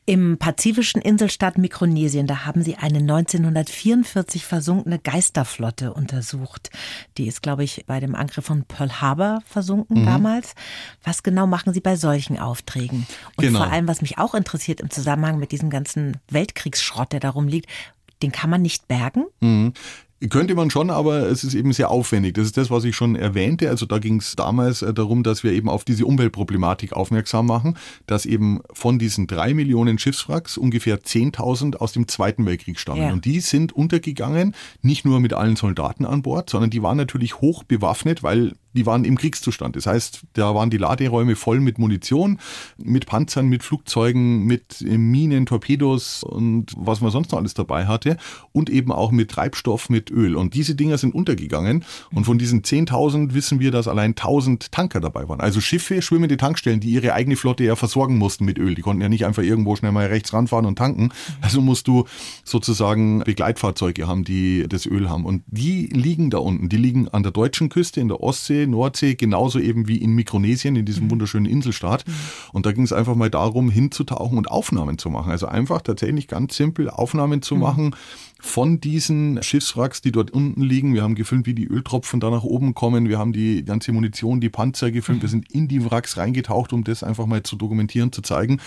Im 0.06 0.38
pazifischen 0.38 1.02
Inselstaat 1.02 1.58
Mikronesien, 1.58 2.28
da 2.28 2.46
haben 2.46 2.64
sie 2.64 2.76
eine 2.76 3.00
1944 3.00 4.46
versunkene 4.46 5.00
Geisterflotte 5.00 5.94
untersucht. 5.94 6.70
Die 7.18 7.28
ist, 7.28 7.42
glaube 7.42 7.64
ich, 7.64 7.86
bei 7.88 8.00
dem 8.00 8.16
Angriff 8.16 8.46
von 8.46 8.64
Pearl 8.64 9.02
Harbor 9.02 9.42
versunken 9.46 10.02
mhm. 10.02 10.06
damals. 10.06 10.54
Was 11.04 11.24
genau 11.24 11.48
machen 11.48 11.74
Sie 11.74 11.82
bei 11.82 11.96
solchen 11.96 12.38
Aufträgen? 12.38 13.08
Und 13.36 13.46
genau. 13.46 13.60
vor 13.60 13.72
allem, 13.72 13.88
was 13.88 14.02
mich 14.02 14.18
auch 14.18 14.34
interessiert 14.34 14.82
im 14.82 14.90
Zusammenhang 14.90 15.40
mit 15.40 15.52
diesem 15.52 15.70
ganzen 15.70 16.18
Weltkriegsschrott, 16.30 17.12
der 17.12 17.20
darum 17.20 17.48
liegt, 17.48 17.70
den 18.22 18.32
kann 18.32 18.50
man 18.50 18.62
nicht 18.62 18.88
bergen? 18.88 19.26
Mhm. 19.40 19.74
Könnte 20.30 20.54
man 20.54 20.70
schon, 20.70 20.92
aber 20.92 21.30
es 21.30 21.44
ist 21.44 21.56
eben 21.56 21.74
sehr 21.74 21.90
aufwendig. 21.90 22.36
Das 22.36 22.46
ist 22.46 22.56
das, 22.56 22.70
was 22.70 22.84
ich 22.84 22.96
schon 22.96 23.16
erwähnte. 23.16 23.70
Also 23.70 23.88
da 23.88 23.98
ging 23.98 24.18
es 24.18 24.36
damals 24.36 24.84
äh, 24.84 24.94
darum, 24.94 25.24
dass 25.24 25.44
wir 25.44 25.52
eben 25.52 25.68
auf 25.68 25.84
diese 25.84 26.06
Umweltproblematik 26.06 26.94
aufmerksam 26.94 27.48
machen, 27.48 27.76
dass 28.06 28.28
eben 28.28 28.62
von 28.72 29.00
diesen 29.00 29.26
drei 29.26 29.56
Millionen 29.56 29.98
Schiffswracks 29.98 30.58
ungefähr 30.58 31.02
10.000 31.02 31.78
aus 31.78 31.94
dem 31.94 32.08
Zweiten 32.08 32.46
Weltkrieg 32.46 32.80
stammen. 32.80 33.02
Ja. 33.02 33.14
Und 33.14 33.26
die 33.26 33.40
sind 33.40 33.74
untergegangen, 33.74 34.54
nicht 34.84 35.06
nur 35.06 35.20
mit 35.20 35.34
allen 35.34 35.56
Soldaten 35.56 36.06
an 36.06 36.22
Bord, 36.22 36.52
sondern 36.52 36.70
die 36.70 36.84
waren 36.84 36.98
natürlich 36.98 37.42
hoch 37.42 37.64
bewaffnet, 37.64 38.22
weil 38.22 38.54
die 38.74 38.86
waren 38.86 39.06
im 39.06 39.18
Kriegszustand. 39.18 39.76
Das 39.76 39.86
heißt, 39.86 40.22
da 40.34 40.56
waren 40.56 40.70
die 40.70 40.78
Laderäume 40.78 41.36
voll 41.36 41.60
mit 41.60 41.78
Munition, 41.78 42.40
mit 42.78 43.06
Panzern, 43.06 43.48
mit 43.48 43.64
Flugzeugen, 43.64 44.46
mit 44.46 44.82
Minen, 44.82 45.46
Torpedos 45.46 46.24
und 46.24 46.72
was 46.78 47.02
man 47.02 47.12
sonst 47.12 47.32
noch 47.32 47.40
alles 47.40 47.54
dabei 47.54 47.88
hatte 47.88 48.18
und 48.52 48.70
eben 48.70 48.92
auch 48.92 49.12
mit 49.12 49.32
Treibstoff, 49.32 49.90
mit 49.90 50.11
Öl. 50.12 50.36
Und 50.36 50.54
diese 50.54 50.76
Dinger 50.76 50.97
sind 50.97 51.13
untergegangen 51.13 51.86
und 52.13 52.26
von 52.26 52.38
diesen 52.38 52.62
10.000 52.62 53.34
wissen 53.34 53.60
wir, 53.60 53.71
dass 53.71 53.88
allein 53.88 54.13
1.000 54.13 54.67
Tanker 54.71 55.00
dabei 55.00 55.28
waren. 55.28 55.39
Also 55.39 55.62
Schiffe, 55.62 56.02
schwimmende 56.02 56.38
Tankstellen, 56.38 56.80
die 56.80 56.91
ihre 56.91 57.13
eigene 57.13 57.36
Flotte 57.36 57.63
ja 57.63 57.76
versorgen 57.76 58.17
mussten 58.17 58.45
mit 58.45 58.58
Öl. 58.58 58.76
Die 58.76 58.82
konnten 58.82 59.02
ja 59.02 59.10
nicht 59.10 59.26
einfach 59.26 59.43
irgendwo 59.43 59.76
schnell 59.76 59.91
mal 59.91 60.08
rechts 60.08 60.34
ranfahren 60.34 60.65
und 60.65 60.78
tanken. 60.78 61.10
Also 61.41 61.62
musst 61.62 61.88
du 61.88 62.06
sozusagen 62.43 63.19
Begleitfahrzeuge 63.19 64.08
haben, 64.08 64.24
die 64.24 64.65
das 64.67 64.86
Öl 64.86 65.10
haben. 65.10 65.26
Und 65.26 65.43
die 65.47 65.88
liegen 65.88 66.30
da 66.30 66.38
unten. 66.39 66.69
Die 66.69 66.78
liegen 66.78 67.08
an 67.08 67.24
der 67.24 67.32
deutschen 67.32 67.69
Küste, 67.69 68.02
in 68.02 68.08
der 68.08 68.21
Ostsee, 68.21 68.67
Nordsee, 68.67 69.15
genauso 69.15 69.60
eben 69.60 69.88
wie 69.88 69.97
in 69.97 70.12
Mikronesien, 70.13 70.76
in 70.76 70.86
diesem 70.86 71.06
mhm. 71.06 71.12
wunderschönen 71.12 71.45
Inselstaat. 71.45 72.08
Mhm. 72.08 72.13
Und 72.54 72.65
da 72.65 72.71
ging 72.71 72.84
es 72.84 72.93
einfach 72.93 73.15
mal 73.15 73.30
darum, 73.30 73.69
hinzutauchen 73.69 74.38
und 74.38 74.50
Aufnahmen 74.50 74.97
zu 74.97 75.10
machen. 75.10 75.32
Also 75.32 75.47
einfach 75.47 75.82
tatsächlich 75.82 76.28
ganz 76.28 76.56
simpel 76.56 76.89
Aufnahmen 76.89 77.41
zu 77.41 77.56
mhm. 77.56 77.62
Von 78.41 78.82
diesen 78.82 79.41
Schiffswracks, 79.43 80.01
die 80.01 80.12
dort 80.12 80.32
unten 80.32 80.62
liegen. 80.62 80.93
Wir 80.93 81.04
haben 81.04 81.15
gefilmt, 81.15 81.45
wie 81.45 81.54
die 81.54 81.67
Öltropfen 81.67 82.19
da 82.19 82.30
nach 82.32 82.43
oben 82.43 82.73
kommen. 82.73 83.08
Wir 83.08 83.19
haben 83.19 83.34
die 83.34 83.63
ganze 83.63 83.91
Munition, 83.91 84.41
die 84.41 84.49
Panzer 84.49 84.91
gefilmt. 84.91 85.21
Wir 85.21 85.27
mhm. 85.27 85.32
sind 85.32 85.51
in 85.51 85.67
die 85.67 85.86
Wracks 85.86 86.17
reingetaucht, 86.17 86.73
um 86.73 86.84
das 86.84 87.04
einfach 87.04 87.27
mal 87.27 87.43
zu 87.43 87.56
dokumentieren, 87.56 88.12
zu 88.12 88.21
zeigen. 88.21 88.60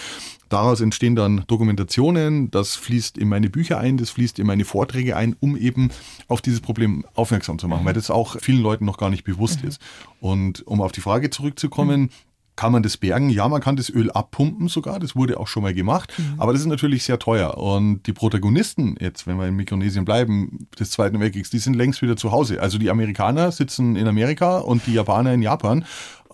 Daraus 0.49 0.81
entstehen 0.81 1.17
dann 1.17 1.45
Dokumentationen. 1.49 2.51
Das 2.53 2.77
fließt 2.77 3.19
in 3.19 3.29
meine 3.29 3.51
Bücher 3.51 3.79
ein, 3.79 3.97
das 3.97 4.11
fließt 4.11 4.39
in 4.39 4.47
meine 4.47 4.65
Vorträge 4.65 5.17
ein, 5.17 5.35
um 5.41 5.57
eben 5.57 5.91
auf 6.29 6.41
dieses 6.41 6.61
Problem 6.61 7.05
aufmerksam 7.15 7.59
zu 7.59 7.67
machen, 7.67 7.83
mhm. 7.83 7.87
weil 7.87 7.95
das 7.95 8.11
auch 8.11 8.37
vielen 8.41 8.63
Leuten 8.63 8.85
noch 8.85 8.99
gar 8.99 9.11
nicht 9.11 9.25
bewusst 9.25 9.63
mhm. 9.63 9.69
ist. 9.69 9.81
Und 10.21 10.67
um 10.67 10.81
auf 10.81 10.93
die 10.93 11.01
Frage 11.01 11.31
zurückzukommen, 11.31 12.03
mhm. 12.03 12.11
Kann 12.57 12.71
man 12.71 12.85
das 12.85 12.97
bergen? 12.97 13.31
Ja, 13.31 13.49
man 13.49 13.61
kann 13.61 13.75
das 13.75 13.91
Öl 13.91 14.13
abpumpen 14.13 14.69
sogar. 14.69 15.01
Das 15.01 15.17
wurde 15.17 15.41
auch 15.41 15.49
schon 15.49 15.65
mal 15.65 15.75
gemacht. 15.75 16.13
Mhm. 16.17 16.35
Aber 16.39 16.53
das 16.53 16.61
ist 16.61 16.69
natürlich 16.69 17.03
sehr 17.03 17.19
teuer. 17.19 17.59
Und 17.59 18.07
die 18.07 18.13
Protagonisten 18.13 18.97
jetzt, 19.01 19.27
wenn 19.27 19.39
wir 19.39 19.49
in 19.49 19.57
Mikronesien 19.57 20.05
bleiben, 20.05 20.69
des 20.79 20.91
Zweiten 20.93 21.19
Weltkriegs, 21.19 21.51
die 21.51 21.59
sind 21.59 21.75
längst 21.75 22.01
wieder 22.01 22.17
zu 22.17 22.31
Hause. 22.31 22.63
Also 22.63 22.79
die 22.79 22.91
Amerikaner 22.91 23.51
sitzen 23.51 23.97
in 23.97 24.07
Amerika 24.07 24.59
und 24.59 24.87
die 24.87 24.95
Japaner 24.95 25.35
in 25.35 25.43
Japan. 25.43 25.85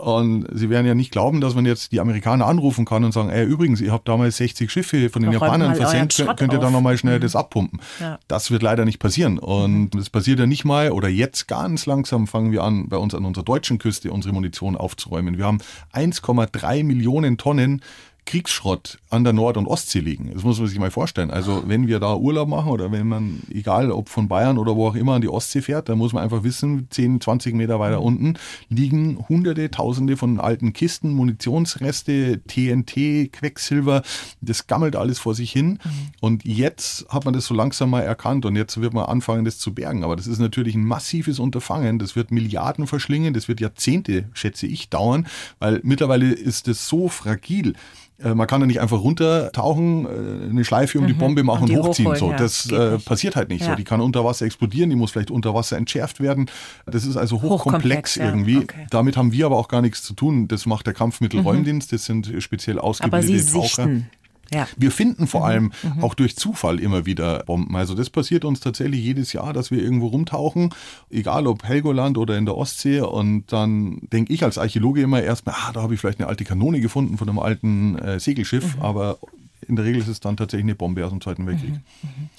Und 0.01 0.47
sie 0.53 0.71
werden 0.71 0.87
ja 0.87 0.95
nicht 0.95 1.13
glauben, 1.13 1.41
dass 1.41 1.55
man 1.55 1.67
jetzt 1.67 1.93
die 1.93 2.01
Amerikaner 2.01 2.47
anrufen 2.47 2.85
kann 2.85 3.05
und 3.05 3.13
sagen, 3.13 3.29
ey, 3.29 3.45
übrigens, 3.45 3.81
ihr 3.81 3.93
habt 3.93 4.09
damals 4.09 4.39
60 4.39 4.71
Schiffe 4.71 5.11
von 5.11 5.23
den 5.23 5.33
Japanern 5.33 5.75
versenkt, 5.75 6.25
könnt 6.37 6.53
ihr 6.53 6.59
da 6.59 6.71
nochmal 6.71 6.97
schnell 6.97 7.19
mhm. 7.19 7.23
das 7.23 7.37
abpumpen. 7.37 7.81
Ja. 8.01 8.19
Das 8.27 8.51
wird 8.51 8.63
leider 8.63 8.85
nicht 8.85 8.99
passieren. 8.99 9.39
Und 9.39 9.95
mhm. 9.95 9.99
das 9.99 10.09
passiert 10.11 10.39
ja 10.39 10.47
nicht 10.47 10.65
mal, 10.65 10.91
oder 10.91 11.09
jetzt 11.09 11.49
ganz 11.49 11.87
langsam 11.87 12.27
fangen 12.27 12.53
wir 12.53 12.65
an, 12.65 12.89
bei 12.89 12.97
uns 12.97 13.15
an 13.15 13.25
unserer 13.25 13.45
deutschen 13.45 13.79
Küste 13.79 14.11
unsere 14.11 14.33
Munition 14.33 14.77
aufzuräumen. 14.77 15.37
Wir 15.37 15.45
haben 15.45 15.59
1,3 15.93 16.83
Millionen 16.85 17.37
Tonnen 17.37 17.83
Kriegsschrott 18.31 18.99
an 19.11 19.25
der 19.25 19.33
Nord- 19.33 19.57
und 19.57 19.67
Ostsee 19.67 19.99
liegen. 19.99 20.31
Das 20.33 20.45
muss 20.45 20.61
man 20.61 20.69
sich 20.69 20.79
mal 20.79 20.93
vorstellen. 20.93 21.33
Also 21.33 21.65
wenn 21.67 21.89
wir 21.89 21.99
da 21.99 22.15
Urlaub 22.15 22.49
machen 22.49 22.71
oder 22.71 22.93
wenn 22.93 23.09
man, 23.09 23.41
egal 23.51 23.91
ob 23.91 24.09
von 24.09 24.29
Bayern 24.29 24.57
oder 24.57 24.77
wo 24.77 24.87
auch 24.87 24.95
immer, 24.95 25.15
an 25.15 25.21
die 25.21 25.29
Ostsee 25.29 25.63
fährt, 25.63 25.89
dann 25.89 25.99
muss 25.99 26.13
man 26.13 26.23
einfach 26.23 26.45
wissen, 26.45 26.87
10, 26.91 27.21
20 27.21 27.57
Meter 27.57 27.81
weiter 27.81 28.01
unten 28.01 28.35
liegen 28.69 29.19
hunderte, 29.29 29.69
tausende 29.73 30.17
von 30.17 30.39
alten 30.39 30.73
Kisten, 30.73 31.13
Munitionsreste, 31.13 32.41
TNT, 32.47 33.33
Quecksilber. 33.33 34.03
Das 34.41 34.69
gammelt 34.69 34.95
alles 34.95 35.19
vor 35.19 35.35
sich 35.35 35.51
hin. 35.51 35.81
Mhm. 35.83 35.91
Und 36.21 36.45
jetzt 36.45 37.07
hat 37.09 37.25
man 37.25 37.35
das 37.35 37.47
so 37.47 37.55
langsam 37.55 37.91
mal 37.91 38.03
erkannt 38.03 38.47
und 38.47 38.55
jetzt 38.55 38.81
wird 38.81 38.95
man 38.95 39.07
anfangen, 39.07 39.45
das 39.45 39.59
zu 39.59 39.75
bergen. 39.75 40.05
Aber 40.05 40.15
das 40.15 40.29
ist 40.29 40.39
natürlich 40.39 40.77
ein 40.77 40.85
massives 40.85 41.41
Unterfangen. 41.41 41.99
Das 41.99 42.15
wird 42.15 42.31
Milliarden 42.31 42.87
verschlingen. 42.87 43.35
Das 43.35 43.49
wird 43.49 43.61
Jahrzehnte, 43.61 44.29
schätze 44.35 44.69
ich, 44.69 44.89
dauern, 44.89 45.27
weil 45.59 45.81
mittlerweile 45.83 46.31
ist 46.33 46.69
es 46.69 46.87
so 46.87 47.09
fragil. 47.09 47.75
Äh, 48.23 48.35
man 48.35 48.47
kann 48.47 48.61
da 48.61 48.67
nicht 48.67 48.81
einfach 48.81 49.01
runtertauchen, 49.01 50.07
äh, 50.07 50.51
eine 50.51 50.65
Schleife 50.65 50.99
um 50.99 51.05
mhm. 51.05 51.09
die 51.09 51.15
Bombe 51.15 51.43
machen 51.43 51.71
und, 51.71 51.77
und 51.77 51.89
hochziehen. 51.89 52.15
so, 52.17 52.33
das 52.33 52.71
äh, 52.71 52.99
passiert 52.99 53.37
halt 53.37 53.49
nicht 53.49 53.63
ja. 53.63 53.71
so. 53.71 53.75
Die 53.75 53.85
kann 53.85 54.01
unter 54.01 54.25
Wasser 54.25 54.47
explodieren, 54.47 54.91
die 54.91 54.97
muss 54.97 55.13
vielleicht 55.13 55.31
unter 55.31 55.55
Wasser 55.55 55.77
entschärft 55.77 56.21
werden. 56.21 56.51
Das 56.87 57.05
ist 57.05 57.17
also 57.17 57.43
hochkomplex, 57.43 57.65
hochkomplex 57.65 58.17
irgendwie. 58.17 58.55
Ja. 58.55 58.61
Okay. 58.61 58.87
Damit 58.91 59.17
haben 59.17 59.33
wir 59.33 59.47
aber 59.47 59.57
auch 59.57 59.69
gar 59.69 59.83
nichts 59.83 60.03
zu 60.03 60.15
tun. 60.15 60.49
Das 60.49 60.67
macht 60.67 60.87
der 60.87 60.95
Kampfmittelräumdienst. 60.95 61.93
Das 61.93 62.05
sind 62.05 62.33
speziell 62.39 62.79
ausgebildete 62.79 63.33
aber 63.33 63.43
Sie 63.43 63.53
Taucher. 63.53 63.85
Sichten 63.85 64.11
ja. 64.53 64.67
Wir 64.77 64.91
finden 64.91 65.27
vor 65.27 65.41
mhm. 65.41 65.47
allem 65.47 65.73
mhm. 65.83 66.05
auch 66.05 66.15
durch 66.15 66.37
Zufall 66.37 66.81
immer 66.81 67.07
wieder 67.07 67.45
Bomben. 67.45 67.77
Also 67.77 67.95
das 67.95 68.11
passiert 68.11 68.45
uns 68.45 68.61
tatsächlich 68.61 69.01
jedes 69.01 69.33
Jahr, 69.33 69.53
dass 69.53 69.71
wir 69.71 69.83
irgendwo 69.83 70.09
rumtauchen, 70.09 70.75
egal 71.09 71.47
ob 71.47 71.65
Helgoland 71.65 72.19
oder 72.19 72.37
in 72.37 72.47
der 72.47 72.57
Ostsee. 72.57 73.01
Und 73.01 73.53
dann 73.53 74.01
denke 74.13 74.33
ich 74.33 74.43
als 74.45 74.59
Archäologe 74.59 75.03
immer 75.03 75.23
erstmal, 75.23 75.55
ah, 75.59 75.73
da 75.73 75.83
habe 75.83 75.95
ich 75.95 76.01
vielleicht 76.01 76.21
eine 76.21 76.29
alte 76.29 76.45
Kanone 76.45 76.81
gefunden 76.81 77.17
von 77.17 77.29
einem 77.29 77.39
alten 77.39 77.99
äh, 77.99 78.19
Segelschiff. 78.19 78.77
Mhm. 78.77 78.83
Aber 78.83 79.19
in 79.67 79.77
der 79.77 79.85
Regel 79.85 80.01
ist 80.01 80.09
es 80.09 80.21
dann 80.21 80.37
tatsächlich 80.37 80.65
eine 80.65 80.75
Bombe 80.75 81.05
aus 81.05 81.11
dem 81.11 81.21
Zweiten 81.21 81.47
Weltkrieg. 81.47 81.71
Mhm, 81.71 81.81
mhm. 82.03 82.31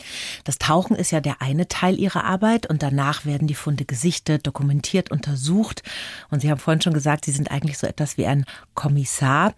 Das 0.43 0.58
Tauchen 0.58 0.95
ist 0.95 1.12
ja 1.12 1.21
der 1.21 1.41
eine 1.41 1.67
Teil 1.67 2.00
Ihrer 2.00 2.26
Arbeit 2.26 2.67
und 2.67 2.84
danach 2.84 3.26
werden 3.26 3.47
die 3.47 3.56
Funde 3.56 3.86
gesichtet, 3.86 4.45
dokumentiert, 4.47 5.12
untersucht. 5.12 5.84
Und 6.30 6.41
Sie 6.41 6.50
haben 6.50 6.60
vorhin 6.60 6.82
schon 6.82 6.93
gesagt, 6.93 7.26
Sie 7.26 7.32
sind 7.32 7.52
eigentlich 7.52 7.78
so 7.78 7.88
etwas 7.88 8.17
wie 8.17 8.26
ein 8.26 8.45
Kommissar. 8.74 9.54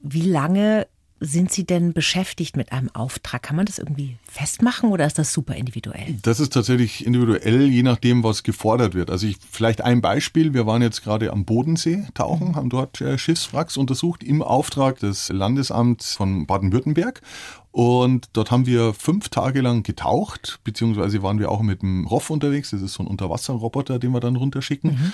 Wie 0.00 0.22
lange 0.22 0.86
sind 1.20 1.52
Sie 1.52 1.64
denn 1.64 1.92
beschäftigt 1.92 2.56
mit 2.56 2.72
einem 2.72 2.90
Auftrag? 2.94 3.42
Kann 3.42 3.56
man 3.56 3.66
das 3.66 3.78
irgendwie 3.78 4.18
festmachen 4.34 4.90
oder 4.90 5.06
ist 5.06 5.18
das 5.18 5.32
super 5.32 5.54
individuell? 5.54 6.16
Das 6.22 6.40
ist 6.40 6.52
tatsächlich 6.52 7.06
individuell, 7.06 7.68
je 7.68 7.84
nachdem, 7.84 8.24
was 8.24 8.42
gefordert 8.42 8.94
wird. 8.94 9.08
Also 9.10 9.26
ich, 9.26 9.36
vielleicht 9.50 9.80
ein 9.80 10.00
Beispiel. 10.00 10.54
Wir 10.54 10.66
waren 10.66 10.82
jetzt 10.82 11.02
gerade 11.04 11.32
am 11.32 11.44
Bodensee 11.44 12.04
tauchen, 12.14 12.56
haben 12.56 12.68
dort 12.68 13.00
äh, 13.00 13.16
Schiffswracks 13.16 13.76
untersucht 13.76 14.24
im 14.24 14.42
Auftrag 14.42 14.98
des 14.98 15.28
Landesamts 15.28 16.16
von 16.16 16.46
Baden-Württemberg. 16.46 17.22
Und 17.70 18.28
dort 18.34 18.52
haben 18.52 18.66
wir 18.66 18.94
fünf 18.94 19.30
Tage 19.30 19.60
lang 19.60 19.82
getaucht, 19.82 20.60
beziehungsweise 20.62 21.24
waren 21.24 21.40
wir 21.40 21.50
auch 21.50 21.60
mit 21.60 21.82
dem 21.82 22.06
ROF 22.06 22.30
unterwegs. 22.30 22.70
Das 22.70 22.82
ist 22.82 22.94
so 22.94 23.02
ein 23.02 23.08
Unterwasserroboter, 23.08 23.98
den 23.98 24.12
wir 24.12 24.20
dann 24.20 24.36
runterschicken. 24.36 24.92
Mhm. 24.92 25.12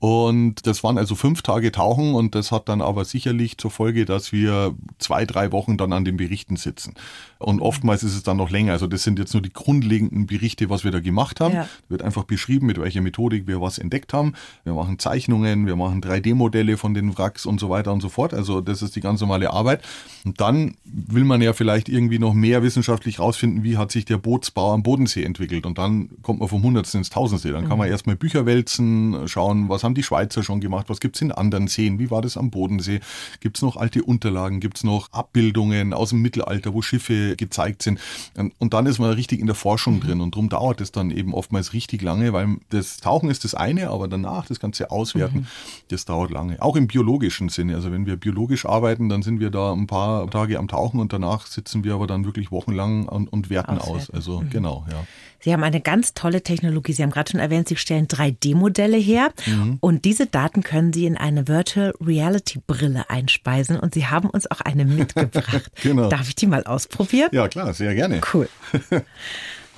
Und 0.00 0.66
das 0.66 0.84
waren 0.84 0.96
also 0.96 1.16
fünf 1.16 1.42
Tage 1.42 1.72
Tauchen 1.72 2.14
und 2.14 2.36
das 2.36 2.52
hat 2.52 2.68
dann 2.68 2.80
aber 2.80 3.04
sicherlich 3.04 3.58
zur 3.58 3.72
Folge, 3.72 4.04
dass 4.04 4.30
wir 4.30 4.74
zwei, 4.98 5.26
drei 5.26 5.50
Wochen 5.50 5.76
dann 5.76 5.92
an 5.92 6.04
den 6.04 6.16
Berichten 6.16 6.54
sitzen. 6.54 6.94
Und 7.38 7.60
oftmals 7.60 8.04
ist 8.04 8.14
es 8.14 8.22
dann 8.22 8.36
noch 8.36 8.48
länger. 8.48 8.57
Also 8.66 8.86
das 8.86 9.04
sind 9.04 9.18
jetzt 9.18 9.32
nur 9.32 9.42
die 9.42 9.52
grundlegenden 9.52 10.26
Berichte, 10.26 10.68
was 10.68 10.84
wir 10.84 10.90
da 10.90 11.00
gemacht 11.00 11.40
haben. 11.40 11.54
Ja. 11.54 11.68
Wird 11.88 12.02
einfach 12.02 12.24
beschrieben, 12.24 12.66
mit 12.66 12.80
welcher 12.80 13.00
Methodik 13.00 13.46
wir 13.46 13.60
was 13.60 13.78
entdeckt 13.78 14.12
haben. 14.12 14.34
Wir 14.64 14.74
machen 14.74 14.98
Zeichnungen, 14.98 15.66
wir 15.66 15.76
machen 15.76 16.02
3D-Modelle 16.02 16.76
von 16.76 16.94
den 16.94 17.16
Wracks 17.16 17.46
und 17.46 17.60
so 17.60 17.70
weiter 17.70 17.92
und 17.92 18.00
so 18.00 18.08
fort. 18.08 18.34
Also 18.34 18.60
das 18.60 18.82
ist 18.82 18.96
die 18.96 19.00
ganz 19.00 19.20
normale 19.20 19.50
Arbeit. 19.52 19.82
Und 20.24 20.40
dann 20.40 20.74
will 20.84 21.24
man 21.24 21.40
ja 21.40 21.52
vielleicht 21.52 21.88
irgendwie 21.88 22.18
noch 22.18 22.34
mehr 22.34 22.62
wissenschaftlich 22.62 23.20
rausfinden, 23.20 23.62
wie 23.62 23.76
hat 23.76 23.92
sich 23.92 24.04
der 24.04 24.18
Bootsbau 24.18 24.74
am 24.74 24.82
Bodensee 24.82 25.22
entwickelt. 25.22 25.64
Und 25.64 25.78
dann 25.78 26.10
kommt 26.22 26.40
man 26.40 26.48
vom 26.48 26.62
Hundertsten 26.62 26.98
ins 26.98 27.10
Tausendsee. 27.10 27.50
Dann 27.50 27.68
kann 27.68 27.78
man 27.78 27.86
mhm. 27.86 27.92
erstmal 27.92 28.16
Bücher 28.16 28.46
wälzen, 28.46 29.28
schauen, 29.28 29.68
was 29.68 29.84
haben 29.84 29.94
die 29.94 30.02
Schweizer 30.02 30.42
schon 30.42 30.60
gemacht, 30.60 30.88
was 30.88 31.00
gibt 31.00 31.16
es 31.16 31.22
in 31.22 31.32
anderen 31.32 31.68
Seen, 31.68 31.98
wie 31.98 32.10
war 32.10 32.22
das 32.22 32.36
am 32.36 32.50
Bodensee, 32.50 33.00
gibt 33.40 33.56
es 33.56 33.62
noch 33.62 33.76
alte 33.76 34.02
Unterlagen, 34.02 34.60
gibt 34.60 34.78
es 34.78 34.84
noch 34.84 35.12
Abbildungen 35.12 35.92
aus 35.92 36.10
dem 36.10 36.22
Mittelalter, 36.22 36.74
wo 36.74 36.82
Schiffe 36.82 37.36
gezeigt 37.36 37.82
sind. 37.82 38.00
Und 38.36 38.47
dann 38.60 38.86
ist 38.86 38.98
man 38.98 39.10
richtig 39.12 39.40
in 39.40 39.46
der 39.46 39.54
Forschung 39.54 39.96
mhm. 39.96 40.00
drin 40.00 40.20
und 40.20 40.34
darum 40.34 40.48
dauert 40.48 40.80
es 40.80 40.92
dann 40.92 41.10
eben 41.10 41.34
oftmals 41.34 41.72
richtig 41.72 42.02
lange, 42.02 42.32
weil 42.32 42.56
das 42.70 42.98
Tauchen 42.98 43.30
ist 43.30 43.44
das 43.44 43.54
eine, 43.54 43.90
aber 43.90 44.08
danach 44.08 44.46
das 44.46 44.60
ganze 44.60 44.90
Auswerten, 44.90 45.40
mhm. 45.40 45.46
das 45.88 46.04
dauert 46.04 46.30
lange. 46.30 46.60
Auch 46.62 46.76
im 46.76 46.86
biologischen 46.86 47.48
Sinne. 47.48 47.74
Also 47.74 47.92
wenn 47.92 48.06
wir 48.06 48.16
biologisch 48.16 48.66
arbeiten, 48.66 49.08
dann 49.08 49.22
sind 49.22 49.40
wir 49.40 49.50
da 49.50 49.72
ein 49.72 49.86
paar 49.86 50.30
Tage 50.30 50.58
am 50.58 50.68
Tauchen 50.68 51.00
und 51.00 51.12
danach 51.12 51.46
sitzen 51.46 51.84
wir 51.84 51.94
aber 51.94 52.06
dann 52.06 52.24
wirklich 52.24 52.50
wochenlang 52.50 53.08
und, 53.08 53.32
und 53.32 53.50
werten 53.50 53.78
Auswerten. 53.78 54.00
aus. 54.00 54.10
Also 54.10 54.40
mhm. 54.40 54.50
genau, 54.50 54.86
ja. 54.90 55.04
Sie 55.40 55.52
haben 55.52 55.62
eine 55.62 55.80
ganz 55.80 56.14
tolle 56.14 56.42
Technologie. 56.42 56.92
Sie 56.92 57.02
haben 57.02 57.10
gerade 57.10 57.30
schon 57.30 57.40
erwähnt, 57.40 57.68
Sie 57.68 57.76
stellen 57.76 58.08
3D-Modelle 58.08 58.96
her 58.96 59.30
mhm. 59.46 59.78
und 59.80 60.04
diese 60.04 60.26
Daten 60.26 60.62
können 60.62 60.92
Sie 60.92 61.06
in 61.06 61.16
eine 61.16 61.48
Virtual 61.48 61.94
Reality 62.00 62.60
Brille 62.66 63.08
einspeisen 63.08 63.78
und 63.78 63.94
Sie 63.94 64.06
haben 64.06 64.30
uns 64.30 64.50
auch 64.50 64.60
eine 64.60 64.84
mitgebracht. 64.84 65.70
genau. 65.82 66.08
Darf 66.08 66.28
ich 66.28 66.34
die 66.34 66.46
mal 66.46 66.64
ausprobieren? 66.64 67.30
Ja, 67.32 67.48
klar, 67.48 67.72
sehr 67.74 67.94
gerne. 67.94 68.20
Cool. 68.32 68.48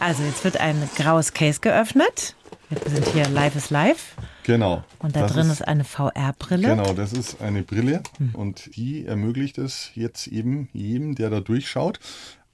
Also 0.00 0.22
jetzt 0.22 0.42
wird 0.44 0.56
ein 0.58 0.88
graues 0.96 1.34
Case 1.34 1.60
geöffnet. 1.60 2.34
Wir 2.70 2.90
sind 2.90 3.06
hier 3.08 3.28
Live 3.28 3.54
is 3.54 3.68
Live. 3.68 4.14
Genau. 4.44 4.82
Und 4.98 5.14
da 5.14 5.26
drin 5.26 5.46
ist, 5.46 5.60
ist 5.60 5.68
eine 5.68 5.84
VR-Brille. 5.84 6.68
Genau, 6.68 6.94
das 6.94 7.12
ist 7.12 7.42
eine 7.42 7.62
Brille 7.62 8.02
hm. 8.16 8.34
und 8.34 8.74
die 8.76 9.04
ermöglicht 9.04 9.58
es 9.58 9.90
jetzt 9.94 10.26
eben 10.26 10.70
jedem, 10.72 11.16
der 11.16 11.28
da 11.28 11.40
durchschaut, 11.40 12.00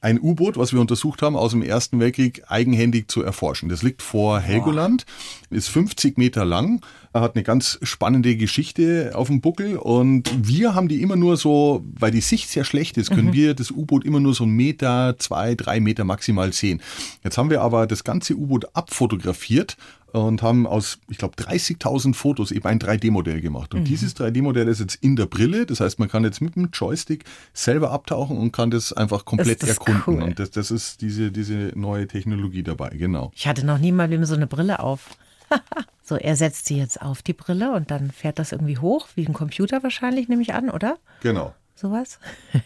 ein 0.07 0.21
U-Boot, 0.21 0.57
was 0.57 0.73
wir 0.73 0.81
untersucht 0.81 1.21
haben, 1.21 1.35
aus 1.35 1.51
dem 1.51 1.63
Ersten 1.63 1.99
Weltkrieg 1.99 2.45
eigenhändig 2.47 3.09
zu 3.09 3.25
erforschen. 3.25 3.69
Das 3.69 3.83
liegt 3.83 4.03
vor 4.03 4.39
Helgoland, 4.39 5.05
ist 5.51 5.69
50 5.69 6.17
Meter 6.17 6.45
lang, 6.45 6.81
hat 7.13 7.35
eine 7.35 7.43
ganz 7.43 7.81
spannende 7.83 8.37
Geschichte 8.37 9.11
auf 9.15 9.27
dem 9.27 9.41
Buckel 9.41 9.77
und 9.77 10.31
wir 10.47 10.77
haben 10.77 10.87
die 10.87 11.03
immer 11.03 11.17
nur 11.17 11.37
so, 11.37 11.85
weil 11.99 12.13
die 12.13 12.21
Sicht 12.21 12.49
sehr 12.51 12.63
schlecht 12.63 12.97
ist, 12.99 13.11
können 13.11 13.29
mhm. 13.29 13.33
wir 13.33 13.55
das 13.55 13.73
U-Boot 13.73 14.05
immer 14.05 14.21
nur 14.21 14.33
so 14.33 14.45
einen 14.45 14.53
Meter, 14.53 15.17
zwei, 15.19 15.57
drei 15.57 15.81
Meter 15.81 16.05
maximal 16.05 16.53
sehen. 16.53 16.81
Jetzt 17.25 17.37
haben 17.37 17.51
wir 17.51 17.61
aber 17.61 17.89
das 17.89 18.05
ganze 18.05 18.37
U-Boot 18.37 18.77
abfotografiert 18.77 19.77
und 20.17 20.43
haben 20.43 20.67
aus, 20.67 20.99
ich 21.09 21.19
glaube, 21.19 21.35
30.000 21.37 22.15
Fotos 22.15 22.51
eben 22.51 22.67
ein 22.67 22.79
3D-Modell 22.79 23.41
gemacht. 23.41 23.75
Und 23.75 23.81
mhm. 23.81 23.85
dieses 23.85 24.17
3D-Modell 24.17 24.69
ist 24.69 24.81
jetzt 24.81 24.97
in 24.97 25.17
der 25.17 25.27
Brille. 25.27 25.67
Das 25.67 25.81
heißt, 25.81 25.99
man 25.99 26.09
kann 26.09 26.25
jetzt 26.25 26.41
mit 26.41 26.57
dem 26.57 26.71
Joystick 26.73 27.25
selber 27.53 27.91
abtauchen 27.91 28.39
und 28.39 28.53
kann 28.53 28.71
das 28.71 28.93
einfach 28.93 29.25
komplett 29.25 29.63
das 29.63 29.71
erkunden. 29.71 30.03
Cool. 30.07 30.23
Und 30.23 30.39
das, 30.39 30.51
das 30.51 30.71
ist 30.71 31.01
diese, 31.03 31.31
diese 31.31 31.73
neue 31.75 32.07
Technologie 32.07 32.63
dabei, 32.63 32.91
genau. 32.91 33.31
Ich 33.35 33.47
hatte 33.47 33.67
noch 33.67 33.79
nie 33.79 33.93
mal 33.93 34.07
so 34.25 34.35
eine 34.35 34.47
Brille 34.47 34.81
auf. 34.81 35.17
so, 36.03 36.17
er 36.17 36.37
setzt 36.37 36.67
sie 36.67 36.79
jetzt 36.79 37.03
auf 37.03 37.23
die 37.23 37.35
Brille 37.35 37.73
und 37.73 37.91
dann 37.91 38.11
fährt 38.11 38.39
das 38.39 38.53
irgendwie 38.53 38.79
hoch, 38.79 39.09
wie 39.15 39.27
ein 39.27 39.35
Computer 39.35 39.83
wahrscheinlich, 39.83 40.29
nehme 40.29 40.43
ich 40.43 40.55
an, 40.55 40.71
oder? 40.71 40.97
Genau 41.23 41.55
sowas. 41.77 42.19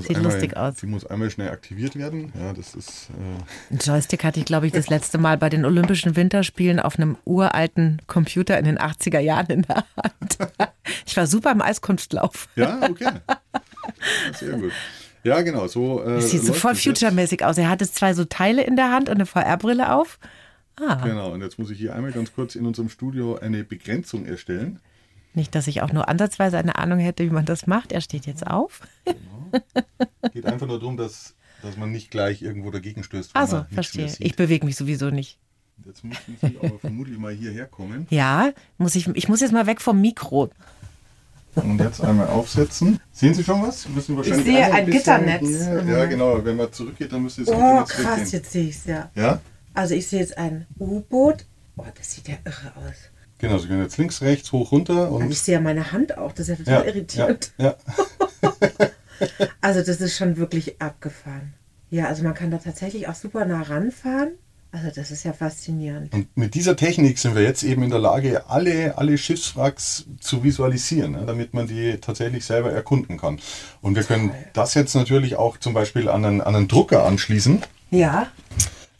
Sieht 0.00 0.16
einmal, 0.16 0.32
lustig 0.32 0.56
aus. 0.56 0.76
Die 0.76 0.86
muss 0.86 1.04
einmal 1.06 1.30
schnell 1.30 1.50
aktiviert 1.50 1.96
werden. 1.96 2.32
Ja, 2.38 2.52
das 2.52 2.74
ist. 2.74 3.10
Äh 3.10 3.74
Ein 3.74 3.78
Joystick 3.78 4.24
hatte 4.24 4.40
ich, 4.40 4.46
glaube 4.46 4.66
ich, 4.66 4.72
das 4.72 4.88
letzte 4.88 5.18
Mal 5.18 5.36
bei 5.38 5.50
den 5.50 5.64
Olympischen 5.64 6.16
Winterspielen 6.16 6.80
auf 6.80 6.96
einem 6.96 7.16
uralten 7.24 8.02
Computer 8.06 8.58
in 8.58 8.64
den 8.64 8.78
80er 8.78 9.20
Jahren 9.20 9.46
in 9.46 9.62
der 9.62 9.84
Hand. 9.96 10.38
Ich 11.06 11.16
war 11.16 11.26
super 11.26 11.52
im 11.52 11.62
Eiskunstlauf. 11.62 12.48
Ja, 12.56 12.78
okay. 12.90 13.10
Sehr 14.34 14.58
gut. 14.58 14.72
Ja, 15.22 15.40
genau. 15.40 15.66
So, 15.66 16.02
äh, 16.02 16.16
das 16.16 16.30
sieht 16.30 16.42
so 16.42 16.52
voll 16.52 16.74
future-mäßig 16.74 17.44
aus. 17.44 17.56
Er 17.56 17.68
hat 17.68 17.80
jetzt 17.80 17.94
zwei 17.94 18.12
so 18.14 18.24
Teile 18.24 18.62
in 18.62 18.76
der 18.76 18.90
Hand 18.90 19.08
und 19.08 19.16
eine 19.16 19.26
VR-Brille 19.26 19.92
auf. 19.92 20.18
Ah. 20.76 20.96
Genau, 21.04 21.32
und 21.32 21.40
jetzt 21.40 21.58
muss 21.58 21.70
ich 21.70 21.78
hier 21.78 21.94
einmal 21.94 22.12
ganz 22.12 22.32
kurz 22.34 22.54
in 22.54 22.66
unserem 22.66 22.88
Studio 22.88 23.36
eine 23.36 23.64
Begrenzung 23.64 24.26
erstellen. 24.26 24.80
Nicht, 25.34 25.54
dass 25.54 25.66
ich 25.66 25.82
auch 25.82 25.92
nur 25.92 26.08
ansatzweise 26.08 26.58
eine 26.58 26.76
Ahnung 26.76 26.98
hätte, 27.00 27.24
wie 27.24 27.30
man 27.30 27.44
das 27.44 27.66
macht. 27.66 27.92
Er 27.92 28.00
steht 28.00 28.26
jetzt 28.26 28.46
auf. 28.46 28.80
Genau. 29.04 29.64
Geht 30.32 30.46
einfach 30.46 30.66
nur 30.66 30.78
darum, 30.78 30.96
dass, 30.96 31.34
dass 31.62 31.76
man 31.76 31.90
nicht 31.92 32.10
gleich 32.10 32.42
irgendwo 32.42 32.70
dagegen 32.70 33.02
stößt. 33.02 33.34
Also, 33.34 33.66
verstehe. 33.72 34.12
Ich 34.18 34.36
bewege 34.36 34.64
mich 34.64 34.76
sowieso 34.76 35.10
nicht. 35.10 35.38
Jetzt 35.84 36.04
müssen 36.04 36.38
Sie 36.40 36.58
aber 36.62 36.78
vermutlich 36.78 37.18
mal 37.18 37.32
hierher 37.32 37.66
kommen. 37.66 38.06
Ja, 38.10 38.52
muss 38.78 38.94
ich, 38.94 39.08
ich 39.08 39.28
muss 39.28 39.40
jetzt 39.40 39.52
mal 39.52 39.66
weg 39.66 39.80
vom 39.80 40.00
Mikro. 40.00 40.50
Und 41.56 41.80
jetzt 41.80 42.00
einmal 42.00 42.28
aufsetzen. 42.28 43.00
Sehen 43.12 43.34
Sie 43.34 43.44
schon 43.44 43.62
was? 43.62 43.88
Müssen 43.88 44.16
wahrscheinlich 44.16 44.46
ich 44.46 44.52
sehe 44.54 44.64
ein, 44.64 44.72
ein 44.72 44.90
Gitternetz. 44.90 45.46
Hier, 45.46 45.84
ja, 45.86 46.06
genau. 46.06 46.44
Wenn 46.44 46.56
man 46.56 46.72
zurückgeht, 46.72 47.12
dann 47.12 47.22
müsste 47.22 47.42
es 47.42 47.48
Oh, 47.48 47.84
krass, 47.84 48.32
jetzt 48.32 48.52
sehe 48.52 48.68
ich 48.68 48.76
es 48.76 48.84
ja. 48.86 49.10
Ja? 49.14 49.40
Also 49.72 49.94
ich 49.94 50.06
sehe 50.06 50.20
jetzt 50.20 50.36
ein 50.36 50.66
U-Boot. 50.78 51.46
Oh, 51.76 51.84
das 51.96 52.12
sieht 52.12 52.28
ja 52.28 52.36
irre 52.44 52.72
aus. 52.76 53.10
Genau, 53.38 53.58
Sie 53.58 53.68
können 53.68 53.82
jetzt 53.82 53.98
links, 53.98 54.22
rechts, 54.22 54.52
hoch, 54.52 54.72
runter. 54.72 55.10
Und 55.10 55.30
ich 55.30 55.40
sehe 55.40 55.54
ja 55.54 55.60
meine 55.60 55.92
Hand 55.92 56.16
auch, 56.16 56.32
das 56.32 56.48
ist 56.48 56.58
ja 56.58 56.64
total 56.64 56.86
ja, 56.86 56.92
irritierend. 56.94 57.52
Ja, 57.58 57.76
ja. 58.40 58.50
also 59.60 59.80
das 59.80 60.00
ist 60.00 60.16
schon 60.16 60.36
wirklich 60.36 60.80
abgefahren. 60.80 61.54
Ja, 61.90 62.06
also 62.06 62.22
man 62.22 62.34
kann 62.34 62.50
da 62.50 62.58
tatsächlich 62.58 63.08
auch 63.08 63.14
super 63.14 63.44
nah 63.44 63.62
ranfahren. 63.62 64.32
Also 64.72 64.88
das 64.92 65.12
ist 65.12 65.22
ja 65.22 65.32
faszinierend. 65.32 66.12
Und 66.12 66.36
mit 66.36 66.54
dieser 66.54 66.74
Technik 66.74 67.18
sind 67.18 67.36
wir 67.36 67.42
jetzt 67.42 67.62
eben 67.62 67.84
in 67.84 67.90
der 67.90 68.00
Lage, 68.00 68.48
alle, 68.48 68.98
alle 68.98 69.16
Schiffswracks 69.16 70.06
zu 70.18 70.42
visualisieren, 70.42 71.12
ne, 71.12 71.24
damit 71.24 71.54
man 71.54 71.68
die 71.68 71.98
tatsächlich 72.00 72.44
selber 72.44 72.72
erkunden 72.72 73.16
kann. 73.16 73.38
Und 73.82 73.94
wir 73.94 74.02
können 74.02 74.32
das 74.52 74.74
jetzt 74.74 74.96
natürlich 74.96 75.36
auch 75.36 75.58
zum 75.58 75.74
Beispiel 75.74 76.08
an 76.08 76.24
einen, 76.24 76.40
an 76.40 76.56
einen 76.56 76.66
Drucker 76.66 77.04
anschließen. 77.04 77.62
Ja 77.92 78.32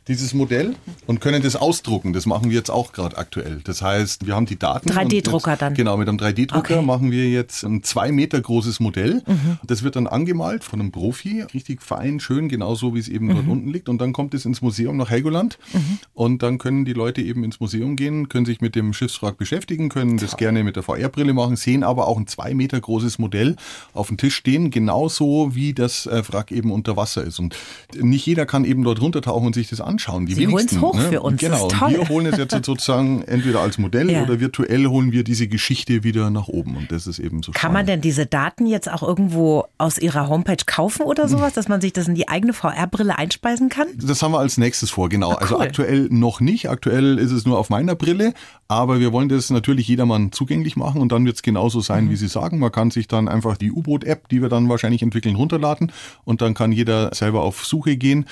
dieses 0.08 0.34
Modell 0.34 0.74
und 1.06 1.20
können 1.20 1.42
das 1.42 1.56
ausdrucken. 1.56 2.12
Das 2.12 2.26
machen 2.26 2.50
wir 2.50 2.56
jetzt 2.56 2.70
auch 2.70 2.92
gerade 2.92 3.16
aktuell. 3.16 3.60
Das 3.64 3.80
heißt, 3.80 4.26
wir 4.26 4.34
haben 4.34 4.44
die 4.44 4.58
Daten. 4.58 4.90
3D-Drucker 4.90 5.56
dann. 5.56 5.74
Genau, 5.74 5.96
mit 5.96 6.08
einem 6.08 6.18
3D-Drucker 6.18 6.76
okay. 6.76 6.84
machen 6.84 7.10
wir 7.10 7.28
jetzt 7.30 7.64
ein 7.64 7.82
zwei 7.82 8.12
Meter 8.12 8.40
großes 8.40 8.80
Modell. 8.80 9.22
Mhm. 9.26 9.58
Das 9.66 9.82
wird 9.82 9.96
dann 9.96 10.06
angemalt 10.06 10.62
von 10.62 10.80
einem 10.80 10.92
Profi, 10.92 11.42
richtig 11.54 11.82
fein, 11.82 12.20
schön, 12.20 12.48
genauso 12.48 12.94
wie 12.94 12.98
es 12.98 13.08
eben 13.08 13.26
mhm. 13.26 13.34
dort 13.34 13.48
unten 13.48 13.72
liegt. 13.72 13.88
Und 13.88 13.98
dann 14.00 14.12
kommt 14.12 14.34
es 14.34 14.44
ins 14.44 14.60
Museum 14.60 14.98
nach 14.98 15.08
Helgoland. 15.08 15.58
Mhm. 15.72 15.98
Und 16.12 16.42
dann 16.42 16.58
können 16.58 16.84
die 16.84 16.92
Leute 16.92 17.22
eben 17.22 17.42
ins 17.42 17.60
Museum 17.60 17.96
gehen, 17.96 18.28
können 18.28 18.44
sich 18.44 18.60
mit 18.60 18.74
dem 18.74 18.92
Schiffswrack 18.92 19.38
beschäftigen, 19.38 19.88
können 19.88 20.18
Toll. 20.18 20.28
das 20.28 20.36
gerne 20.36 20.64
mit 20.64 20.76
der 20.76 20.82
VR-Brille 20.82 21.32
machen, 21.32 21.56
sehen 21.56 21.82
aber 21.82 22.08
auch 22.08 22.18
ein 22.18 22.26
zwei 22.26 22.52
Meter 22.52 22.78
großes 22.78 23.18
Modell 23.18 23.56
auf 23.94 24.08
dem 24.08 24.18
Tisch 24.18 24.36
stehen, 24.36 24.70
genauso 24.70 25.54
wie 25.54 25.72
das 25.72 26.04
äh, 26.04 26.22
Wrack 26.28 26.52
eben 26.52 26.70
unter 26.72 26.96
Wasser 26.98 27.24
ist. 27.24 27.38
Und 27.38 27.56
nicht 27.98 28.26
jeder 28.26 28.44
kann 28.44 28.66
eben 28.66 28.84
dort 28.84 29.00
runtertauchen 29.00 29.46
und 29.46 29.54
sich 29.54 29.70
das 29.70 29.80
anschauen 29.80 29.93
anschauen. 29.94 30.26
Die 30.26 30.34
Sie 30.34 30.48
holen 30.48 30.66
es 30.70 30.80
hoch 30.80 30.94
ne? 30.94 31.08
für 31.08 31.20
uns. 31.22 31.40
Genau. 31.40 31.70
Wir 31.70 32.08
holen 32.08 32.26
es 32.26 32.36
jetzt 32.36 32.52
sozusagen 32.64 33.22
entweder 33.22 33.60
als 33.60 33.78
Modell 33.78 34.10
ja. 34.10 34.22
oder 34.22 34.40
virtuell 34.40 34.86
holen 34.86 35.12
wir 35.12 35.24
diese 35.24 35.48
Geschichte 35.48 36.04
wieder 36.04 36.30
nach 36.30 36.48
oben. 36.48 36.76
Und 36.76 36.92
das 36.92 37.06
ist 37.06 37.18
eben 37.18 37.42
so. 37.42 37.52
Kann 37.52 37.58
spannend. 37.58 37.74
man 37.74 37.86
denn 37.86 38.00
diese 38.00 38.26
Daten 38.26 38.66
jetzt 38.66 38.90
auch 38.90 39.02
irgendwo 39.02 39.64
aus 39.78 39.98
Ihrer 39.98 40.28
Homepage 40.28 40.64
kaufen 40.66 41.02
oder 41.02 41.28
sowas, 41.28 41.52
dass 41.52 41.68
man 41.68 41.80
sich 41.80 41.92
das 41.92 42.08
in 42.08 42.14
die 42.14 42.28
eigene 42.28 42.52
VR-Brille 42.52 43.16
einspeisen 43.16 43.68
kann? 43.68 43.88
Das 43.96 44.22
haben 44.22 44.32
wir 44.32 44.40
als 44.40 44.58
nächstes 44.58 44.90
vor, 44.90 45.08
genau. 45.08 45.32
Ah, 45.32 45.34
also 45.34 45.54
cool. 45.54 45.60
Also 45.60 45.68
aktuell 45.68 46.08
noch 46.10 46.40
nicht. 46.40 46.68
Aktuell 46.68 47.18
ist 47.18 47.30
es 47.30 47.46
nur 47.46 47.58
auf 47.58 47.70
meiner 47.70 47.94
Brille. 47.94 48.34
Aber 48.68 49.00
wir 49.00 49.12
wollen 49.12 49.28
das 49.28 49.50
natürlich 49.50 49.88
jedermann 49.88 50.32
zugänglich 50.32 50.76
machen 50.76 51.00
und 51.00 51.12
dann 51.12 51.24
wird 51.24 51.36
es 51.36 51.42
genauso 51.42 51.80
sein, 51.80 52.06
mhm. 52.06 52.10
wie 52.10 52.16
Sie 52.16 52.28
sagen. 52.28 52.58
Man 52.58 52.72
kann 52.72 52.90
sich 52.90 53.08
dann 53.08 53.28
einfach 53.28 53.56
die 53.56 53.70
U-Boot-App, 53.70 54.28
die 54.28 54.42
wir 54.42 54.48
dann 54.48 54.68
wahrscheinlich 54.68 55.02
entwickeln, 55.02 55.36
runterladen 55.36 55.92
und 56.24 56.40
dann 56.40 56.54
kann 56.54 56.72
jeder 56.72 57.14
selber 57.14 57.42
auf 57.42 57.64
Suche 57.64 57.96
gehen 57.96 58.26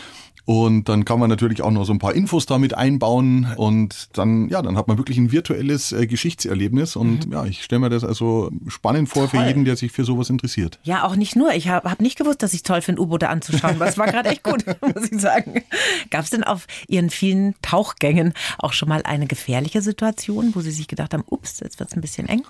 und 0.45 0.89
dann 0.89 1.05
kann 1.05 1.21
man 1.21 1.31
natürlich 1.31 1.63
auch 1.63 1.71
noch 1.71 1.85
so 1.85 1.93
ein 1.93 2.01
paar 2.01 2.15
Infos 2.15 2.47
damit 2.47 2.75
einbauen 2.75 3.47
und 3.57 4.09
dann, 4.15 4.49
ja, 4.49 4.61
dann 4.61 4.77
hat 4.77 4.89
man 4.89 4.99
wirklich 4.99 5.17
ein 5.17 5.31
virtuelles 5.31 5.93
äh, 5.93 6.07
Geschichtserlebnis. 6.07 6.97
Und 6.97 7.27
mhm. 7.27 7.33
ja, 7.33 7.45
ich 7.45 7.63
stelle 7.63 7.81
mir 7.81 7.91
das 7.91 8.03
also 8.03 8.51
spannend 8.67 9.09
vor 9.09 9.31
toll. 9.31 9.41
für 9.41 9.47
jeden, 9.47 9.65
der 9.65 9.77
sich 9.77 9.93
für 9.93 10.05
sowas 10.05 10.31
interessiert. 10.31 10.81
Ja, 10.83 11.05
auch 11.05 11.15
nicht 11.15 11.37
nur. 11.37 11.53
Ich 11.55 11.69
habe 11.69 11.89
hab 11.89 12.01
nicht 12.01 12.19
gewusst, 12.19 12.43
dass 12.43 12.55
ich 12.55 12.65
toll 12.65 12.83
finde, 12.83 13.03
U-Boote 13.03 13.29
anzuschauen. 13.29 13.79
Das 13.79 13.99
war 13.99 14.07
gerade 14.07 14.31
echt 14.31 14.43
gut, 14.43 14.65
muss 14.81 15.11
ich 15.11 15.21
sagen. 15.21 15.63
Gab 16.11 16.25
es 16.25 16.31
denn 16.31 16.43
auf 16.43 16.67
Ihren 16.89 17.11
vielen 17.11 17.55
Tauchgängen 17.63 18.33
auch 18.59 18.73
schon 18.73 18.89
mal 18.89 19.03
eine 19.05 19.27
gefährliche 19.27 19.81
Situation, 19.81 20.55
wo 20.55 20.61
Sie 20.61 20.73
sich 20.73 20.89
gedacht 20.89 21.15
haben, 21.15 21.25
ups, 21.31 21.61
jetzt 21.61 21.79
wird 21.79 21.91
es 21.91 21.97
ein 21.97 22.01
bisschen 22.01 22.29
eng? 22.29 22.43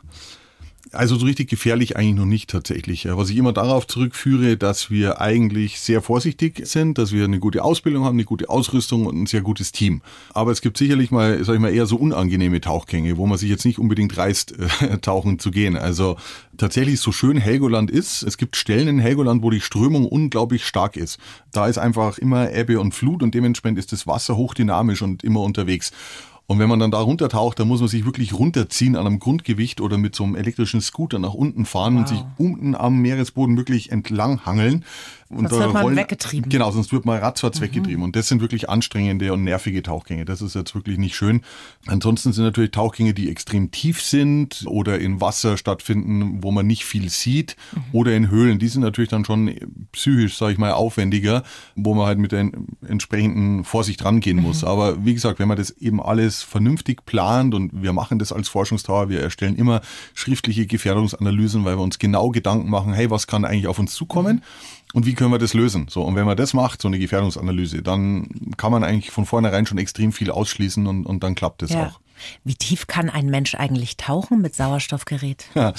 Also 0.91 1.17
so 1.17 1.25
richtig 1.25 1.49
gefährlich 1.49 1.97
eigentlich 1.97 2.17
noch 2.17 2.27
nicht 2.27 2.51
tatsächlich. 2.51 3.07
Was 3.09 3.31
ich 3.31 3.37
immer 3.37 3.53
darauf 3.53 3.87
zurückführe, 3.87 4.57
dass 4.57 4.91
wir 4.91 5.21
eigentlich 5.21 5.81
sehr 5.81 6.03
vorsichtig 6.03 6.67
sind, 6.67 6.99
dass 6.99 7.13
wir 7.13 7.25
eine 7.25 7.39
gute 7.39 7.63
Ausbildung 7.63 8.05
haben, 8.05 8.17
eine 8.17 8.25
gute 8.25 8.51
Ausrüstung 8.51 9.07
und 9.07 9.23
ein 9.23 9.27
sehr 9.27 9.43
gutes 9.43 9.73
Team. 9.73 10.03
Aber 10.35 10.51
es 10.51 10.61
gibt 10.61 10.77
sicherlich 10.77 11.11
mal, 11.11 11.43
sag 11.45 11.55
ich 11.55 11.61
mal, 11.61 11.73
eher 11.73 11.87
so 11.87 11.97
unangenehme 11.97 12.61
Tauchgänge, 12.61 13.17
wo 13.17 13.27
man 13.27 13.39
sich 13.39 13.49
jetzt 13.49 13.65
nicht 13.65 13.79
unbedingt 13.79 14.17
reißt, 14.17 14.55
äh, 14.83 14.99
tauchen 14.99 15.39
zu 15.39 15.51
gehen. 15.53 15.77
Also 15.77 16.17
tatsächlich 16.57 17.01
so 17.01 17.13
schön 17.13 17.37
Helgoland 17.37 17.91
ist, 17.91 18.23
es 18.23 18.37
gibt 18.37 18.57
Stellen 18.57 18.89
in 18.89 18.99
Helgoland, 18.99 19.43
wo 19.43 19.51
die 19.51 19.61
Strömung 19.61 20.05
unglaublich 20.05 20.67
stark 20.67 20.97
ist. 20.97 21.19
Da 21.53 21.69
ist 21.69 21.79
einfach 21.79 22.19
immer 22.19 22.53
Ebbe 22.53 22.81
und 22.81 22.93
Flut 22.93 23.23
und 23.23 23.35
dementsprechend 23.35 23.79
ist 23.79 23.93
das 23.93 24.07
Wasser 24.07 24.37
hochdynamisch 24.37 25.01
und 25.01 25.23
immer 25.23 25.41
unterwegs. 25.41 25.93
Und 26.47 26.59
wenn 26.59 26.69
man 26.69 26.79
dann 26.79 26.91
da 26.91 27.01
runtertaucht, 27.01 27.59
dann 27.59 27.69
muss 27.69 27.81
man 27.81 27.89
sich 27.89 28.05
wirklich 28.05 28.35
runterziehen 28.35 28.97
an 28.97 29.07
einem 29.07 29.19
Grundgewicht 29.19 29.81
oder 29.81 29.97
mit 29.97 30.15
so 30.15 30.25
einem 30.25 30.35
elektrischen 30.35 30.81
Scooter 30.81 31.19
nach 31.19 31.35
unten 31.35 31.65
fahren 31.65 31.95
wow. 31.95 32.01
und 32.01 32.09
sich 32.09 32.25
unten 32.37 32.75
am 32.75 32.99
Meeresboden 33.01 33.57
wirklich 33.57 33.91
entlang 33.91 34.45
hangeln. 34.45 34.85
Und 35.33 35.49
sonst 35.49 35.61
wird 35.61 35.73
man 35.73 35.83
rollen, 35.83 35.97
weggetrieben. 35.97 36.51
Genau, 36.51 36.71
sonst 36.71 36.93
wird 36.93 37.05
man 37.05 37.19
ratzfatz 37.19 37.59
mhm. 37.59 37.65
weggetrieben. 37.65 38.03
Und 38.03 38.17
das 38.17 38.29
sind 38.29 38.41
wirklich 38.41 38.69
anstrengende 38.69 39.33
und 39.33 39.45
nervige 39.45 39.83
Tauchgänge. 39.83 40.25
Das 40.25 40.43
ist 40.43 40.55
jetzt 40.55 40.75
wirklich 40.75 40.99
nicht 40.99 41.15
schön. 41.15 41.43
Ansonsten 41.87 42.33
sind 42.33 42.45
natürlich 42.45 42.71
Tauchgänge, 42.71 43.15
die 43.15 43.31
extrem 43.31 43.71
tief 43.71 44.03
sind 44.03 44.65
oder 44.67 44.99
in 44.99 45.21
Wasser 45.21 45.57
stattfinden, 45.57 46.43
wo 46.43 46.51
man 46.51 46.67
nicht 46.67 46.85
viel 46.85 47.09
sieht 47.09 47.57
mhm. 47.73 47.81
oder 47.93 48.15
in 48.15 48.31
Höhlen. 48.31 48.59
Die 48.59 48.69
sind 48.69 48.83
natürlich 48.83 49.11
dann 49.11 49.25
schon 49.25 49.55
psychisch, 49.93 50.37
sage 50.37 50.53
ich 50.53 50.59
mal, 50.59 50.73
aufwendiger, 50.73 51.43
wo 51.75 51.95
man 51.95 52.07
halt 52.07 52.19
mit 52.19 52.33
der 52.33 52.51
entsprechenden 52.87 53.65
Vorsicht 53.65 54.05
rangehen 54.05 54.37
mhm. 54.37 54.43
muss. 54.43 54.65
Aber 54.65 55.05
wie 55.05 55.15
gesagt, 55.15 55.39
wenn 55.39 55.49
man 55.49 55.57
das 55.57 55.71
eben 55.71 56.03
alles 56.03 56.43
vernünftig 56.43 57.05
plant 57.07 57.55
und 57.55 57.83
wir 57.83 57.93
machen 57.93 58.19
das 58.19 58.33
als 58.33 58.49
Forschungstower, 58.49 59.09
wir 59.09 59.21
erstellen 59.21 59.57
immer 59.57 59.81
schriftliche 60.15 60.67
Gefährdungsanalysen, 60.67 61.65
weil 61.65 61.77
wir 61.77 61.83
uns 61.83 61.99
genau 61.99 62.31
Gedanken 62.31 62.71
machen, 62.71 62.93
hey, 62.93 63.11
was 63.11 63.27
kann 63.27 63.45
eigentlich 63.45 63.67
auf 63.67 63.79
uns 63.79 63.95
zukommen? 63.95 64.43
Und 64.93 65.07
wie 65.07 65.15
können 65.15 65.31
wir 65.31 65.39
das 65.39 65.55
lösen? 65.55 65.87
So, 65.89 66.03
und 66.03 66.17
wenn 66.17 66.27
man 66.27 66.37
das 66.37 66.55
macht, 66.55 66.83
so 66.83 66.89
eine 66.89 66.99
Gefährdungsanalyse, 66.99 67.83
dann 67.83 68.29
kann 68.57 68.73
man 68.73 68.85
eigentlich 68.85 69.11
von 69.11 69.27
vornherein 69.27 69.67
schon 69.67 69.79
extrem 69.79 70.13
viel 70.13 70.31
ausschließen 70.31 70.87
und, 70.87 71.07
und 71.07 71.23
dann 71.23 71.35
klappt 71.35 71.63
es 71.63 71.71
ja. 71.71 71.89
auch. 71.89 72.01
Wie 72.45 72.55
tief 72.55 72.87
kann 72.87 73.11
ein 73.11 73.27
Mensch 73.27 73.55
eigentlich 73.55 73.97
tauchen 73.97 74.41
mit 74.41 74.55
Sauerstoffgerät? 74.55 75.47
Ja. 75.55 75.73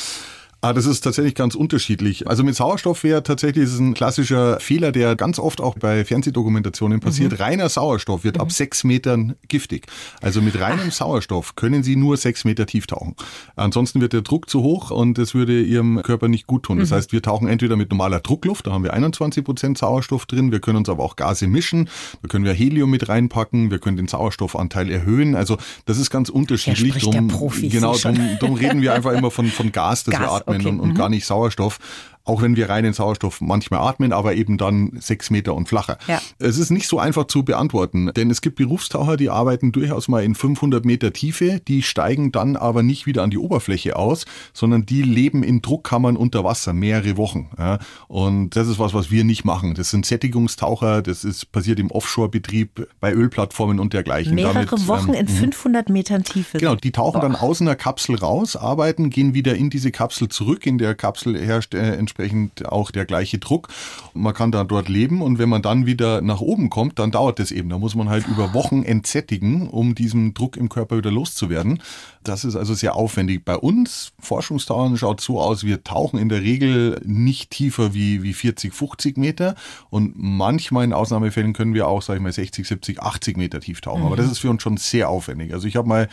Ah, 0.64 0.72
das 0.72 0.86
ist 0.86 1.02
tatsächlich 1.02 1.36
ganz 1.36 1.56
unterschiedlich. 1.56 2.30
Also 2.30 2.42
mit 2.46 2.56
Sauerstoff 2.56 3.04
wäre 3.04 3.22
tatsächlich 3.22 3.66
ist 3.66 3.80
ein 3.80 3.94
klassischer 3.94 4.62
Fehler, 4.62 4.94
der 4.94 5.18
ganz 5.18 5.38
oft 5.38 5.60
auch 5.60 5.78
bei 5.78 6.06
Fernsehdokumentationen 6.06 7.02
passiert. 7.02 7.34
Mhm. 7.34 7.38
Reiner 7.38 7.68
Sauerstoff 7.68 8.24
wird 8.24 8.38
mhm. 8.38 8.44
ab 8.44 8.52
sechs 8.54 8.86
Metern 8.86 9.36
giftig. 9.50 9.88
Also 10.22 10.42
mit 10.42 10.58
reinem 10.58 10.88
Ach. 10.88 10.94
Sauerstoff 10.94 11.58
können 11.58 11.84
Sie 11.84 11.98
nur 11.98 12.16
sechs 12.16 12.46
Meter 12.46 12.66
tief 12.66 12.88
tauchen. 12.88 13.18
Ansonsten 13.58 14.00
wird 14.00 14.14
der 14.14 14.22
Druck 14.22 14.50
zu 14.50 14.64
hoch 14.64 14.90
und 14.90 15.20
es 15.20 15.36
würde 15.36 15.62
Ihrem 15.62 16.02
Körper 16.02 16.30
nicht 16.30 16.48
gut 16.48 16.64
tun. 16.64 16.80
Das 16.80 16.92
mhm. 16.92 16.96
heißt, 16.96 17.12
wir 17.12 17.22
tauchen 17.22 17.50
entweder 17.50 17.76
mit 17.76 17.90
normaler 17.90 18.22
Druckluft, 18.22 18.66
da 18.66 18.72
haben 18.72 18.86
wir 18.86 18.94
21 18.94 19.44
Prozent 19.44 19.78
Sauerstoff 19.78 20.26
drin. 20.28 20.54
Wir 20.54 20.62
können 20.62 20.78
uns 20.78 20.88
aber 20.88 21.04
auch 21.04 21.18
Gase 21.18 21.48
mischen. 21.48 21.90
Da 22.22 22.30
können 22.30 22.46
wir 22.46 22.54
Helium 22.54 22.90
mit 22.90 23.10
reinpacken. 23.10 23.70
Wir 23.70 23.80
können 23.80 23.98
den 23.98 24.08
Sauerstoffanteil 24.08 24.90
erhöhen. 24.90 25.36
Also 25.36 25.58
das 25.84 25.98
ist 25.98 26.10
ganz 26.10 26.30
unterschiedlich. 26.30 27.04
Drum, 27.04 27.28
Profis 27.28 27.70
genau, 27.70 27.98
drum, 27.98 28.18
drum 28.40 28.54
reden 28.54 28.82
wir 28.82 28.94
einfach 28.94 29.12
immer 29.12 29.30
von, 29.30 29.48
von 29.48 29.74
Gas, 29.74 30.06
das 30.06 30.14
Gas, 30.14 30.22
wir 30.22 30.32
atmen 30.32 30.53
okay. 30.62 30.70
und, 30.70 30.80
und 30.80 30.90
mhm. 30.90 30.96
gar 30.96 31.10
nicht 31.10 31.26
Sauerstoff 31.26 31.80
auch 32.26 32.42
wenn 32.42 32.56
wir 32.56 32.70
reinen 32.70 32.94
Sauerstoff 32.94 33.42
manchmal 33.42 33.82
atmen, 33.82 34.14
aber 34.14 34.36
eben 34.36 34.58
dann 34.58 34.92
sechs 35.00 35.30
Meter 35.30 35.54
und 35.56 35.68
flacher. 35.68 35.98
Ja. 36.08 36.22
Es 36.40 36.58
ist 36.58 36.70
nicht 36.70 36.88
so 36.88 37.00
einfach 37.00 37.26
zu 37.26 37.44
beantworten, 37.44 38.12
denn 38.16 38.30
es 38.30 38.42
gibt 38.42 38.56
Berufstaucher, 38.56 39.18
die 39.18 39.30
arbeiten 39.30 39.72
durchaus 39.74 40.08
mal 40.08 40.24
in 40.24 40.34
500 40.34 40.86
Meter 40.86 41.12
Tiefe, 41.12 41.60
die 41.68 41.82
steigen 41.82 42.32
dann 42.32 42.56
aber 42.56 42.82
nicht 42.82 43.06
wieder 43.06 43.24
an 43.24 43.30
die 43.30 43.38
Oberfläche 43.38 43.98
aus, 43.98 44.26
sondern 44.54 44.86
die 44.86 45.02
leben 45.02 45.44
in 45.44 45.62
Druckkammern 45.62 46.16
unter 46.16 46.46
Wasser 46.46 46.72
mehrere 46.72 47.18
Wochen. 47.18 47.50
Ja. 47.58 47.80
Und 48.08 48.56
das 48.56 48.70
ist 48.70 48.80
was, 48.80 48.94
was 48.94 49.12
wir 49.12 49.26
nicht 49.26 49.44
machen. 49.44 49.74
Das 49.74 49.90
sind 49.90 50.06
Sättigungstaucher, 50.06 51.02
das 51.02 51.26
ist 51.26 51.52
passiert 51.52 51.80
im 51.80 51.92
Offshore-Betrieb 51.92 52.88
bei 53.02 53.14
Ölplattformen 53.14 53.82
und 53.82 53.94
dergleichen. 53.94 54.36
Mehrere 54.36 54.66
Damit, 54.66 54.88
Wochen 54.88 55.10
ähm, 55.10 55.22
in 55.22 55.28
500 55.28 55.90
mhm. 55.90 55.94
Metern 55.94 56.24
Tiefe. 56.24 56.58
Genau, 56.58 56.76
die 56.76 56.92
tauchen 56.92 57.20
Boah. 57.20 57.28
dann 57.28 57.36
aus 57.36 57.60
einer 57.60 57.76
Kapsel 57.76 58.16
raus, 58.16 58.56
arbeiten, 58.56 59.10
gehen 59.10 59.34
wieder 59.34 59.56
in 59.56 59.70
diese 59.70 59.92
Kapsel 59.92 60.30
zurück. 60.30 60.66
In 60.66 60.78
der 60.78 60.96
Kapsel 60.96 61.38
herrscht 61.38 61.74
äh, 61.74 61.96
entsprechend 62.14 62.66
auch 62.68 62.92
der 62.92 63.06
gleiche 63.06 63.40
Druck. 63.40 63.70
Man 64.14 64.34
kann 64.34 64.52
da 64.52 64.64
dort 64.64 64.90
leben 64.90 65.22
und 65.22 65.40
wenn 65.40 65.50
man 65.50 65.62
dann 65.62 65.86
wieder 65.86 66.22
nach 66.22 66.42
oben 66.42 66.70
kommt, 66.70 67.00
dann 67.00 67.12
dauert 67.12 67.40
das 67.40 67.52
eben. 67.52 67.70
Da 67.70 67.78
muss 67.78 67.96
man 67.96 68.10
halt 68.10 68.28
über 68.28 68.54
Wochen 68.54 68.84
entsättigen, 68.84 69.68
um 69.68 69.96
diesen 69.96 70.34
Druck 70.34 70.56
im 70.58 70.70
Körper 70.70 70.98
wieder 70.98 71.12
loszuwerden. 71.12 71.82
Das 72.24 72.46
ist 72.46 72.56
also 72.56 72.74
sehr 72.74 72.96
aufwendig. 72.96 73.44
Bei 73.44 73.58
uns, 73.58 74.14
Forschungstauchen, 74.20 74.98
schaut 74.98 75.22
so 75.22 75.42
aus, 75.42 75.64
wir 75.64 75.84
tauchen 75.84 76.20
in 76.20 76.30
der 76.30 76.42
Regel 76.42 77.02
nicht 77.04 77.52
tiefer 77.52 77.94
wie, 77.94 78.24
wie 78.24 78.34
40, 78.34 78.74
50 78.74 79.18
Meter 79.18 79.56
und 79.90 80.14
manchmal 80.16 80.84
in 80.86 80.94
Ausnahmefällen 80.94 81.54
können 81.54 81.74
wir 81.74 81.88
auch, 81.88 82.02
sag 82.02 82.16
ich 82.16 82.22
mal, 82.22 82.32
60, 82.32 82.68
70, 82.68 83.02
80 83.02 83.38
Meter 83.38 83.60
tief 83.60 83.82
tauchen. 83.82 84.02
Mhm. 84.02 84.08
Aber 84.08 84.16
das 84.16 84.32
ist 84.32 84.40
für 84.40 84.50
uns 84.50 84.62
schon 84.62 84.78
sehr 84.78 85.10
aufwendig. 85.10 85.54
Also 85.54 85.68
ich 85.68 85.76
habe 85.76 85.88
mal 85.88 86.10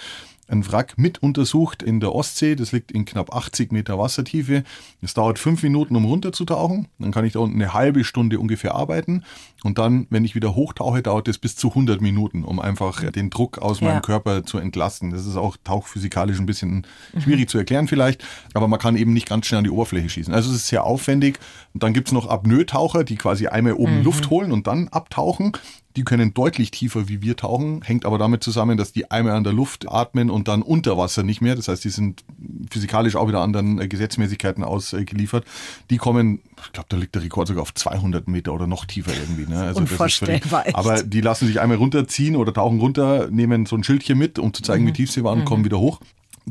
ein 0.51 0.70
Wrack 0.70 0.98
mit 0.98 1.22
untersucht 1.22 1.82
in 1.82 2.01
der 2.01 2.14
Ostsee. 2.14 2.57
Das 2.57 2.72
liegt 2.72 2.92
in 2.92 3.05
knapp 3.05 3.34
80 3.34 3.72
Meter 3.72 3.98
Wassertiefe. 3.98 4.64
Es 5.01 5.14
dauert 5.14 5.38
fünf 5.38 5.62
Minuten, 5.62 5.96
um 5.96 6.05
runterzutauchen. 6.05 6.88
Dann 6.98 7.12
kann 7.12 7.24
ich 7.24 7.34
da 7.34 7.40
unten 7.40 7.61
eine 7.61 7.72
halbe 7.72 8.05
Stunde 8.05 8.38
ungefähr 8.38 8.74
arbeiten. 8.74 9.24
Und 9.62 9.78
dann, 9.78 10.07
wenn 10.11 10.24
ich 10.24 10.34
wieder 10.34 10.55
hochtauche, 10.55 11.03
dauert 11.03 11.28
es 11.28 11.38
bis 11.38 11.57
zu 11.57 11.68
100 11.68 12.01
Minuten, 12.01 12.44
um 12.44 12.61
einfach 12.61 13.11
den 13.11 13.30
Druck 13.30 13.59
aus 13.59 13.80
meinem 13.80 14.03
Körper 14.03 14.44
zu 14.44 14.59
entlasten. 14.59 15.11
Das 15.11 15.26
ist 15.26 15.36
auch 15.36 15.57
tauchphysikalisch 15.64 16.38
ein 16.38 16.46
bisschen 16.46 16.86
mhm. 17.12 17.20
schwierig 17.20 17.51
zu 17.51 17.59
erklären 17.59 17.86
vielleicht, 17.86 18.24
aber 18.55 18.68
man 18.68 18.78
kann 18.78 18.96
eben 18.96 19.12
nicht 19.12 19.28
ganz 19.28 19.46
schnell 19.46 19.59
an 19.59 19.64
die 19.64 19.70
Oberfläche 19.70 20.09
schießen. 20.09 20.32
Also 20.32 20.51
es 20.51 20.57
ist 20.57 20.68
sehr 20.68 20.84
aufwendig. 20.84 21.38
Und 21.74 21.82
dann 21.82 21.92
gibt's 21.92 22.12
noch 22.12 22.28
Apnoe-Taucher, 22.28 23.05
die 23.05 23.16
quasi 23.16 23.46
einmal 23.46 23.74
oben 23.74 23.98
mhm. 23.98 24.05
Luft 24.05 24.30
holen 24.30 24.53
und 24.53 24.66
dann 24.66 24.88
abtauchen. 24.88 25.53
Die 25.97 26.05
können 26.05 26.34
deutlich 26.34 26.70
tiefer 26.70 27.09
wie 27.09 27.20
wir 27.20 27.36
tauchen, 27.36 27.82
hängt 27.82 28.05
aber 28.05 28.18
damit 28.18 28.45
zusammen, 28.45 28.76
dass 28.76 28.93
die 28.93 29.11
einmal 29.11 29.34
an 29.34 29.45
der 29.45 29.53
Luft 29.53 29.91
atmen 29.91 30.30
und 30.30 30.47
dann 30.47 30.62
unter 30.62 30.97
Wasser 30.97 31.22
nicht 31.22 31.41
mehr. 31.41 31.57
Das 31.57 31.68
heißt, 31.68 31.84
die 31.84 31.91
sind 31.91 32.24
physikalisch 32.70 33.16
auch 33.16 33.26
wieder 33.26 33.41
anderen 33.41 33.80
äh, 33.80 33.88
Gesetzmäßigkeiten 33.88 34.62
ausgeliefert. 34.62 35.45
Die 35.91 35.97
kommen, 35.97 36.41
ich 36.64 36.72
glaube, 36.72 36.86
da 36.88 36.97
liegt 36.97 37.14
der 37.14 37.22
Rekord 37.22 37.49
sogar 37.49 37.62
auf 37.62 37.74
200 37.74 38.28
Meter 38.28 38.53
oder 38.53 38.66
noch 38.66 38.84
tiefer 38.84 39.12
irgendwie. 39.12 39.51
Ne? 39.53 39.61
Also 39.61 39.80
Unvorstellbar. 39.80 40.64
Das 40.64 40.74
aber 40.74 41.03
die 41.03 41.20
lassen 41.20 41.47
sich 41.47 41.61
einmal 41.61 41.78
runterziehen 41.78 42.36
oder 42.36 42.53
tauchen 42.53 42.78
runter, 42.78 43.28
nehmen 43.30 43.66
so 43.66 43.76
ein 43.76 43.82
Schildchen 43.82 44.16
mit, 44.16 44.38
um 44.38 44.55
zu 44.55 44.62
zeigen, 44.62 44.84
mhm. 44.84 44.88
wie 44.88 44.93
tief 44.93 45.11
sie 45.11 45.24
waren, 45.24 45.38
und 45.38 45.45
mhm. 45.45 45.49
kommen 45.49 45.64
wieder 45.64 45.80
hoch 45.80 46.01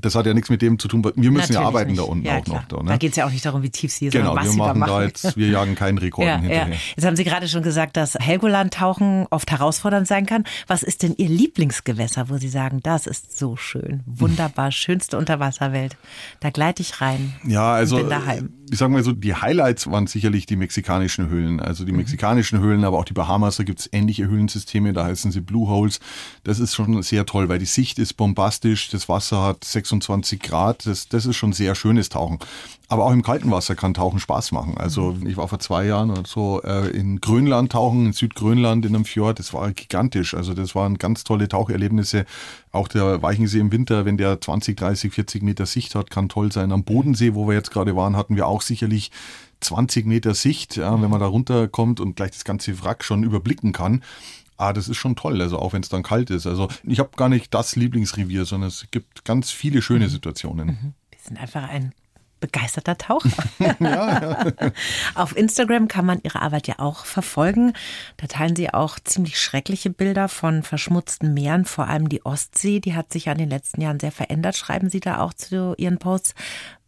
das 0.01 0.15
hat 0.15 0.25
ja 0.25 0.33
nichts 0.33 0.49
mit 0.49 0.61
dem 0.61 0.79
zu 0.79 0.87
tun. 0.87 1.03
Wir 1.03 1.13
müssen 1.13 1.33
Natürlich 1.33 1.61
ja 1.61 1.67
arbeiten 1.67 1.91
nicht. 1.91 1.99
da 1.99 2.03
unten 2.03 2.25
ja, 2.25 2.37
auch 2.37 2.43
klar. 2.43 2.61
noch. 2.61 2.67
Da, 2.67 2.83
ne? 2.83 2.89
da 2.89 2.97
geht 2.97 3.11
es 3.11 3.17
ja 3.17 3.25
auch 3.25 3.31
nicht 3.31 3.45
darum, 3.45 3.63
wie 3.63 3.69
tief 3.69 3.91
sie 3.91 4.09
sind, 4.09 4.21
genau, 4.21 4.35
was 4.35 4.45
wir 4.45 4.51
sie 4.51 4.57
machen 4.57 4.79
da, 4.79 4.87
machen. 4.87 4.99
da 4.99 5.03
jetzt, 5.03 5.37
wir 5.37 5.47
jagen 5.47 5.75
keinen 5.75 5.97
Rekord 5.97 6.27
ja, 6.27 6.39
hinterher. 6.39 6.69
Ja. 6.69 6.75
Jetzt 6.95 7.05
haben 7.05 7.15
Sie 7.15 7.23
gerade 7.23 7.47
schon 7.47 7.63
gesagt, 7.63 7.97
dass 7.97 8.15
Helgoland-Tauchen 8.15 9.27
oft 9.29 9.51
herausfordernd 9.51 10.07
sein 10.07 10.25
kann. 10.25 10.43
Was 10.67 10.83
ist 10.83 11.03
denn 11.03 11.13
Ihr 11.17 11.29
Lieblingsgewässer, 11.29 12.29
wo 12.29 12.37
Sie 12.37 12.49
sagen, 12.49 12.79
das 12.83 13.07
ist 13.07 13.37
so 13.37 13.55
schön, 13.55 14.03
wunderbar, 14.05 14.71
schönste 14.71 15.17
Unterwasserwelt? 15.17 15.97
Da 16.39 16.49
gleite 16.49 16.81
ich 16.81 17.01
rein. 17.01 17.33
Ja, 17.45 17.73
also 17.73 17.97
bin 17.97 18.09
daheim. 18.09 18.53
ich 18.71 18.77
sage 18.77 18.91
mal 18.91 19.03
so, 19.03 19.11
die 19.11 19.35
Highlights 19.35 19.89
waren 19.89 20.07
sicherlich 20.07 20.45
die 20.45 20.55
mexikanischen 20.55 21.29
Höhlen. 21.29 21.59
Also 21.59 21.85
die 21.85 21.91
mhm. 21.91 21.99
mexikanischen 21.99 22.59
Höhlen, 22.59 22.83
aber 22.83 22.97
auch 22.97 23.05
die 23.05 23.13
Bahamas, 23.13 23.57
da 23.57 23.63
gibt 23.63 23.79
es 23.79 23.89
ähnliche 23.91 24.27
Höhlensysteme, 24.27 24.93
da 24.93 25.05
heißen 25.05 25.31
sie 25.31 25.41
Blue 25.41 25.67
Holes. 25.67 25.99
Das 26.43 26.59
ist 26.59 26.75
schon 26.75 27.01
sehr 27.03 27.25
toll, 27.25 27.49
weil 27.49 27.59
die 27.59 27.65
Sicht 27.65 27.99
ist 27.99 28.13
bombastisch, 28.13 28.89
das 28.89 29.09
Wasser 29.09 29.43
hat 29.43 29.63
26 29.89 30.39
Grad 30.41 30.85
das, 30.85 31.07
das 31.07 31.25
ist 31.25 31.35
schon 31.35 31.53
sehr 31.53 31.75
schönes 31.75 32.09
Tauchen. 32.09 32.39
Aber 32.87 33.05
auch 33.05 33.11
im 33.11 33.21
kalten 33.21 33.51
Wasser 33.51 33.75
kann 33.75 33.93
Tauchen 33.93 34.19
Spaß 34.19 34.51
machen. 34.51 34.75
Also 34.77 35.15
ich 35.25 35.37
war 35.37 35.47
vor 35.47 35.59
zwei 35.59 35.85
Jahren 35.85 36.09
oder 36.09 36.23
so 36.25 36.61
äh, 36.63 36.89
in 36.89 37.21
Grönland 37.21 37.71
tauchen, 37.71 38.07
in 38.07 38.13
Südgrönland 38.13 38.83
in 38.85 38.95
einem 38.95 39.05
Fjord. 39.05 39.37
Das 39.37 39.53
war 39.53 39.71
gigantisch. 39.71 40.33
Also 40.33 40.55
das 40.55 40.73
waren 40.73 40.97
ganz 40.97 41.23
tolle 41.23 41.47
Taucherlebnisse. 41.47 42.25
Auch 42.71 42.87
der 42.87 43.21
Weichensee 43.21 43.59
im 43.59 43.71
Winter, 43.71 44.05
wenn 44.05 44.17
der 44.17 44.41
20, 44.41 44.75
30, 44.75 45.13
40 45.13 45.43
Meter 45.43 45.67
Sicht 45.67 45.93
hat, 45.93 46.09
kann 46.09 46.29
toll 46.29 46.51
sein. 46.51 46.71
Am 46.71 46.83
Bodensee, 46.83 47.35
wo 47.35 47.47
wir 47.47 47.53
jetzt 47.53 47.71
gerade 47.71 47.95
waren, 47.95 48.15
hatten 48.15 48.35
wir 48.35 48.47
auch 48.47 48.61
sicherlich 48.63 49.11
20 49.61 50.07
Meter 50.07 50.33
Sicht, 50.33 50.77
ja, 50.77 50.99
wenn 50.99 51.11
man 51.11 51.19
da 51.19 51.27
runterkommt 51.27 51.99
und 51.99 52.15
gleich 52.15 52.31
das 52.31 52.45
ganze 52.45 52.81
Wrack 52.81 53.03
schon 53.03 53.23
überblicken 53.23 53.71
kann 53.71 54.01
ah, 54.60 54.74
das 54.74 54.89
ist 54.89 54.97
schon 54.97 55.16
toll, 55.16 55.41
also 55.41 55.57
auch 55.57 55.74
wenn 55.74 55.82
es 55.82 55.89
dann 55.89 56.03
kalt 56.03 56.30
ist. 56.30 56.45
Also 56.45 56.68
ich 56.84 56.99
habe 56.99 57.12
gar 57.16 57.30
nicht 57.30 57.53
das 57.53 57.76
Lieblingsrevier, 57.76 58.45
sondern 58.45 58.68
es 58.68 58.88
gibt 58.91 59.26
ganz 59.26 59.51
viele 59.51 59.82
schöne 59.82 60.05
mhm. 60.05 60.10
Situationen. 60.10 60.68
Mhm. 60.68 60.93
Wir 61.12 61.20
sind 61.22 61.39
einfach 61.39 61.68
ein 61.68 61.93
begeisterter 62.39 62.97
Taucher. 62.97 63.30
ja, 63.60 63.76
ja. 63.80 64.72
Auf 65.16 65.36
Instagram 65.36 65.88
kann 65.88 66.05
man 66.05 66.20
Ihre 66.24 66.41
Arbeit 66.41 66.68
ja 66.68 66.76
auch 66.80 67.05
verfolgen. 67.05 67.74
Da 68.18 68.28
teilen 68.28 68.55
Sie 68.55 68.74
auch 68.74 68.99
ziemlich 68.99 69.39
schreckliche 69.39 69.89
Bilder 69.89 70.30
von 70.30 70.64
verschmutzten 70.64 71.34
Meeren, 71.34 71.66
vor 71.66 71.88
allem 71.88 72.10
die 72.10 72.26
Ostsee. 72.26 72.80
Die 72.80 72.95
hat 72.95 73.12
sich 73.12 73.26
ja 73.26 73.34
in 73.34 73.39
den 73.39 73.49
letzten 73.49 73.82
Jahren 73.82 73.99
sehr 73.99 74.12
verändert. 74.12 74.55
Schreiben 74.55 74.89
Sie 74.89 74.99
da 74.99 75.20
auch 75.20 75.34
zu 75.34 75.74
Ihren 75.78 75.97
Posts. 75.97 76.34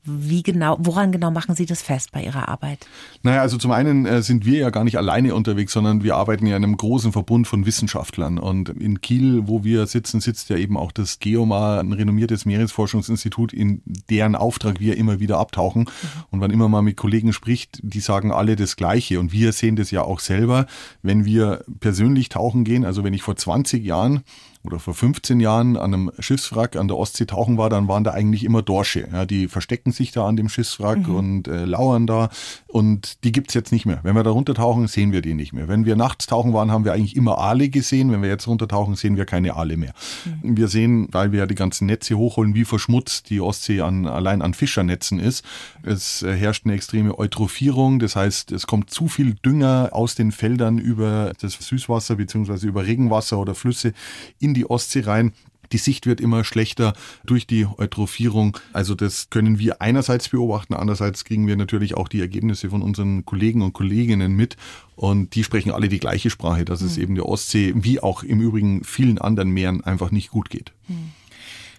Wie 0.04 0.42
genau, 0.42 0.78
woran 0.80 1.12
genau 1.12 1.30
machen 1.30 1.54
Sie 1.54 1.68
das 1.68 1.84
fest 1.84 2.12
bei 2.12 2.24
Ihrer 2.24 2.50
Arbeit? 2.50 2.88
Naja, 3.22 3.42
also 3.42 3.58
zum 3.58 3.70
einen 3.70 4.08
äh, 4.08 4.24
sind 4.24 4.46
wir 4.46 4.58
ja 4.58 4.70
gar 4.72 4.84
nicht 4.84 4.98
alleine 4.98 5.36
unterwegs, 5.36 5.74
sondern 5.74 6.04
wir 6.04 6.16
arbeiten 6.16 6.48
ja 6.48 6.58
in 6.58 6.64
einem 6.64 6.76
großen 6.76 7.12
Verbund 7.12 7.48
von 7.48 7.68
Wissenschaftlern. 7.68 8.40
Und 8.40 8.70
in 8.70 9.02
Kiel, 9.02 9.48
wo 9.48 9.64
wir 9.64 9.86
sitzen, 9.86 10.20
sitzt 10.20 10.50
ja 10.50 10.58
eben 10.58 10.76
auch 10.76 10.92
das 10.92 11.20
GEOMA, 11.20 11.80
ein 11.80 11.94
renommiertes 11.94 12.46
Meeresforschungsinstitut, 12.46 13.54
in 13.54 13.84
deren 14.10 14.36
Auftrag 14.36 14.80
wir 14.80 14.98
immer 14.98 15.20
wieder 15.20 15.38
abtauchen. 15.38 15.82
Mhm. 15.82 16.24
Und 16.32 16.42
wann 16.42 16.52
immer 16.52 16.68
man 16.68 16.84
mit 16.84 16.98
Kollegen 16.98 17.32
spricht, 17.32 17.80
die 17.84 18.00
sagen 18.00 18.32
alle 18.32 18.56
das 18.56 18.76
Gleiche. 18.78 19.20
Und 19.20 19.32
wir 19.32 19.52
sehen 19.52 19.76
das 19.76 19.92
ja 19.92 20.02
auch 20.02 20.20
selber, 20.20 20.66
wenn 21.04 21.26
wir 21.26 21.64
persönlich 21.80 22.30
tauchen 22.30 22.64
gehen. 22.64 22.86
Also 22.86 23.04
wenn 23.04 23.14
ich 23.14 23.22
vor 23.22 23.36
20 23.36 23.86
Jahren 23.86 24.24
oder 24.64 24.80
vor 24.80 24.94
15 24.94 25.40
Jahren 25.40 25.78
an 25.78 25.94
einem 25.94 26.12
Schiffswrack 26.20 26.76
an 26.76 26.88
der 26.88 26.98
Ostsee 26.98 27.26
tauchen 27.26 27.58
war, 27.58 27.70
dann 27.70 27.88
waren 27.88 28.04
da 28.04 28.12
eigentlich 28.12 28.44
immer 28.44 28.62
Dorsche. 28.62 29.08
Ja, 29.12 29.26
die 29.26 29.48
verstecken 29.48 29.92
sich 29.92 30.12
da 30.12 30.28
an 30.28 30.36
dem 30.36 30.50
Schiffswrack 30.50 31.08
mhm. 31.08 31.16
und 31.16 31.48
äh, 31.48 31.66
lauern 31.66 32.08
da. 32.08 32.30
Und 32.68 33.24
die 33.24 33.32
gibt's 33.32 33.54
jetzt 33.54 33.72
nicht 33.72 33.86
mehr. 33.86 34.00
Wenn 34.04 34.16
wir 34.16 34.24
da 34.24 34.30
runtertauchen, 34.30 34.88
sehen 34.88 35.12
wir 35.12 35.22
die 35.22 35.34
nicht 35.34 35.52
mehr. 35.54 35.68
Wenn 35.68 35.86
wir 35.86 35.96
nachts 35.96 36.28
tauchen 36.28 36.54
waren, 36.54 36.72
haben 36.72 36.86
wir 36.86 36.94
eigentlich 36.94 37.16
immer 37.16 37.40
Aale 37.40 37.70
gesehen. 37.70 38.12
Wenn 38.12 38.22
wir 38.22 38.30
jetzt 38.30 38.48
runtertauchen, 38.48 38.96
sehen 38.96 39.18
wir 39.18 39.26
keine 39.26 39.56
Aale 39.56 39.78
mehr. 39.78 39.94
Mhm. 40.42 40.58
Wir 40.58 40.68
sehen, 40.68 41.08
weil 41.12 41.32
wir 41.32 41.40
ja 41.40 41.46
die 41.48 41.56
ganzen 41.56 41.88
Netze 41.88 42.18
hochholen, 42.18 42.54
wie 42.54 42.66
verschmutzt 42.66 43.30
die 43.30 43.42
Ostsee 43.42 43.82
an, 43.82 44.06
allein 44.06 44.42
an 44.42 44.54
Fischernetzen 44.54 45.20
ist. 45.20 45.44
Es 45.84 46.22
äh, 46.22 46.36
herrscht 46.36 46.66
eine 46.66 46.76
extreme 46.76 47.18
Eutrophierung. 47.18 48.00
Das 48.00 48.16
heißt, 48.16 48.52
es 48.52 48.68
kommt 48.68 48.92
zu 48.92 49.08
viel 49.08 49.34
Dünger 49.34 49.90
aus 49.92 50.16
den 50.16 50.32
Feldern 50.32 50.78
über 50.78 51.34
das 51.42 51.54
Süßwasser 51.54 52.16
beziehungsweise 52.16 52.68
über 52.68 52.86
Regenwasser 52.86 53.40
oder 53.40 53.56
Flüsse 53.56 53.94
in 54.40 54.51
in 54.52 54.56
die 54.56 54.70
Ostsee 54.70 55.02
rein. 55.02 55.32
Die 55.72 55.78
Sicht 55.78 56.06
wird 56.06 56.20
immer 56.20 56.44
schlechter 56.44 56.94
durch 57.26 57.48
die 57.48 57.66
Eutrophierung. 57.66 58.58
Also 58.74 58.94
das 58.94 59.30
können 59.30 59.58
wir 59.58 59.82
einerseits 59.82 60.28
beobachten, 60.28 60.74
andererseits 60.74 61.24
kriegen 61.24 61.48
wir 61.48 61.56
natürlich 61.56 61.96
auch 61.96 62.10
die 62.10 62.20
Ergebnisse 62.20 62.70
von 62.70 62.82
unseren 62.82 63.26
Kollegen 63.26 63.62
und 63.62 63.72
Kolleginnen 63.72 64.34
mit. 64.34 64.58
Und 64.98 65.34
die 65.36 65.46
sprechen 65.46 65.72
alle 65.72 65.88
die 65.88 66.00
gleiche 66.00 66.30
Sprache, 66.30 66.66
dass 66.66 66.82
es 66.82 66.98
mhm. 66.98 67.04
eben 67.04 67.16
der 67.16 67.26
Ostsee 67.26 67.74
wie 67.76 68.02
auch 68.02 68.24
im 68.24 68.42
Übrigen 68.42 68.84
vielen 68.84 69.18
anderen 69.18 69.52
Meeren 69.52 69.82
einfach 69.82 70.12
nicht 70.12 70.32
gut 70.32 70.50
geht. 70.50 70.74
Mhm. 70.90 71.14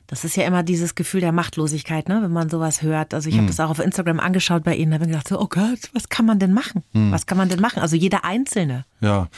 Das 0.07 0.25
ist 0.25 0.37
ja 0.37 0.45
immer 0.45 0.63
dieses 0.63 0.95
Gefühl 0.95 1.21
der 1.21 1.33
Machtlosigkeit, 1.33 2.09
ne? 2.09 2.21
wenn 2.23 2.33
man 2.33 2.51
sowas 2.51 2.83
hört. 2.83 3.15
Also 3.15 3.29
ich 3.29 3.37
habe 3.37 3.45
mhm. 3.45 3.49
das 3.49 3.61
auch 3.61 3.71
auf 3.71 3.79
Instagram 3.79 4.21
angeschaut 4.21 4.63
bei 4.63 4.75
Ihnen, 4.75 4.91
da 4.91 4.97
habe 4.97 5.05
ich 5.05 5.11
gedacht, 5.11 5.29
so, 5.29 5.41
oh 5.41 5.47
Gott, 5.49 5.91
was 5.95 6.09
kann 6.11 6.27
man 6.27 6.39
denn 6.39 6.53
machen? 6.53 6.83
Mhm. 6.93 7.13
Was 7.13 7.25
kann 7.27 7.39
man 7.39 7.49
denn 7.49 7.61
machen? 7.61 7.81
Also 7.81 7.97
jeder 7.97 8.25
Einzelne. 8.25 8.85
Ja, 9.01 9.29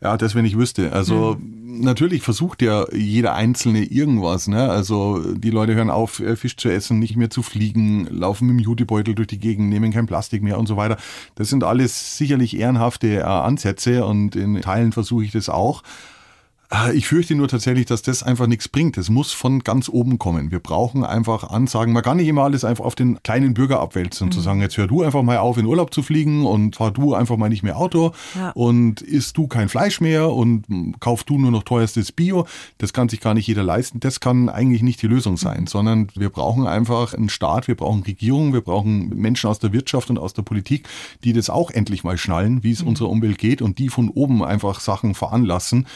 Ja, 0.00 0.16
das, 0.16 0.34
wenn 0.34 0.44
ich 0.44 0.56
wüsste. 0.56 0.92
Also 0.92 1.34
hm. 1.34 1.80
natürlich 1.80 2.22
versucht 2.22 2.62
ja 2.62 2.86
jeder 2.92 3.34
Einzelne 3.34 3.84
irgendwas. 3.84 4.46
Ne? 4.46 4.70
Also 4.70 5.34
die 5.34 5.50
Leute 5.50 5.74
hören 5.74 5.90
auf, 5.90 6.20
äh, 6.20 6.36
Fisch 6.36 6.56
zu 6.56 6.68
essen, 6.68 6.98
nicht 7.00 7.16
mehr 7.16 7.30
zu 7.30 7.42
fliegen, 7.42 8.06
laufen 8.06 8.46
mit 8.46 8.58
dem 8.58 8.64
Jutebeutel 8.64 9.14
durch 9.14 9.28
die 9.28 9.38
Gegend, 9.38 9.68
nehmen 9.68 9.92
kein 9.92 10.06
Plastik 10.06 10.42
mehr 10.42 10.58
und 10.58 10.66
so 10.66 10.76
weiter. 10.76 10.98
Das 11.34 11.48
sind 11.48 11.64
alles 11.64 12.16
sicherlich 12.16 12.56
ehrenhafte 12.56 13.18
äh, 13.18 13.22
Ansätze 13.22 14.04
und 14.04 14.36
in 14.36 14.60
Teilen 14.60 14.92
versuche 14.92 15.24
ich 15.24 15.32
das 15.32 15.48
auch. 15.48 15.82
Ah, 16.70 16.90
ich 16.92 17.08
fürchte 17.08 17.34
nur 17.34 17.48
tatsächlich, 17.48 17.86
dass 17.86 18.02
das 18.02 18.22
einfach 18.22 18.46
nichts 18.46 18.68
bringt. 18.68 18.98
Es 18.98 19.08
muss 19.08 19.32
von 19.32 19.60
ganz 19.60 19.88
oben 19.88 20.18
kommen. 20.18 20.50
Wir 20.50 20.58
brauchen 20.58 21.02
einfach 21.02 21.44
Ansagen. 21.48 21.94
Man 21.94 22.02
kann 22.02 22.18
nicht 22.18 22.28
immer 22.28 22.42
alles 22.42 22.62
einfach 22.62 22.84
auf 22.84 22.94
den 22.94 23.22
kleinen 23.22 23.54
Bürger 23.54 23.80
abwälzen 23.80 24.26
und 24.26 24.34
mhm. 24.34 24.36
zu 24.36 24.40
sagen, 24.42 24.60
jetzt 24.60 24.76
hör 24.76 24.86
du 24.86 25.02
einfach 25.02 25.22
mal 25.22 25.38
auf, 25.38 25.56
in 25.56 25.64
Urlaub 25.64 25.94
zu 25.94 26.02
fliegen 26.02 26.44
und 26.44 26.76
fahr 26.76 26.90
du 26.90 27.14
einfach 27.14 27.38
mal 27.38 27.48
nicht 27.48 27.62
mehr 27.62 27.78
Auto 27.78 28.12
ja. 28.34 28.50
und 28.50 29.00
isst 29.00 29.38
du 29.38 29.46
kein 29.46 29.70
Fleisch 29.70 30.02
mehr 30.02 30.30
und 30.30 30.66
kauf 31.00 31.24
du 31.24 31.38
nur 31.38 31.50
noch 31.50 31.62
teuerstes 31.62 32.12
Bio. 32.12 32.46
Das 32.76 32.92
kann 32.92 33.08
sich 33.08 33.20
gar 33.20 33.32
nicht 33.32 33.46
jeder 33.46 33.62
leisten. 33.62 33.98
Das 34.00 34.20
kann 34.20 34.50
eigentlich 34.50 34.82
nicht 34.82 35.00
die 35.00 35.06
Lösung 35.06 35.38
sein, 35.38 35.62
mhm. 35.62 35.66
sondern 35.68 36.08
wir 36.16 36.28
brauchen 36.28 36.66
einfach 36.66 37.14
einen 37.14 37.30
Staat, 37.30 37.66
wir 37.66 37.76
brauchen 37.76 38.02
Regierungen, 38.02 38.52
wir 38.52 38.60
brauchen 38.60 39.08
Menschen 39.16 39.48
aus 39.48 39.58
der 39.58 39.72
Wirtschaft 39.72 40.10
und 40.10 40.18
aus 40.18 40.34
der 40.34 40.42
Politik, 40.42 40.86
die 41.24 41.32
das 41.32 41.48
auch 41.48 41.70
endlich 41.70 42.04
mal 42.04 42.18
schnallen, 42.18 42.62
wie 42.62 42.72
es 42.72 42.82
mhm. 42.82 42.88
unserer 42.88 43.08
Umwelt 43.08 43.38
geht 43.38 43.62
und 43.62 43.78
die 43.78 43.88
von 43.88 44.10
oben 44.10 44.44
einfach 44.44 44.80
Sachen 44.80 45.14
veranlassen, 45.14 45.86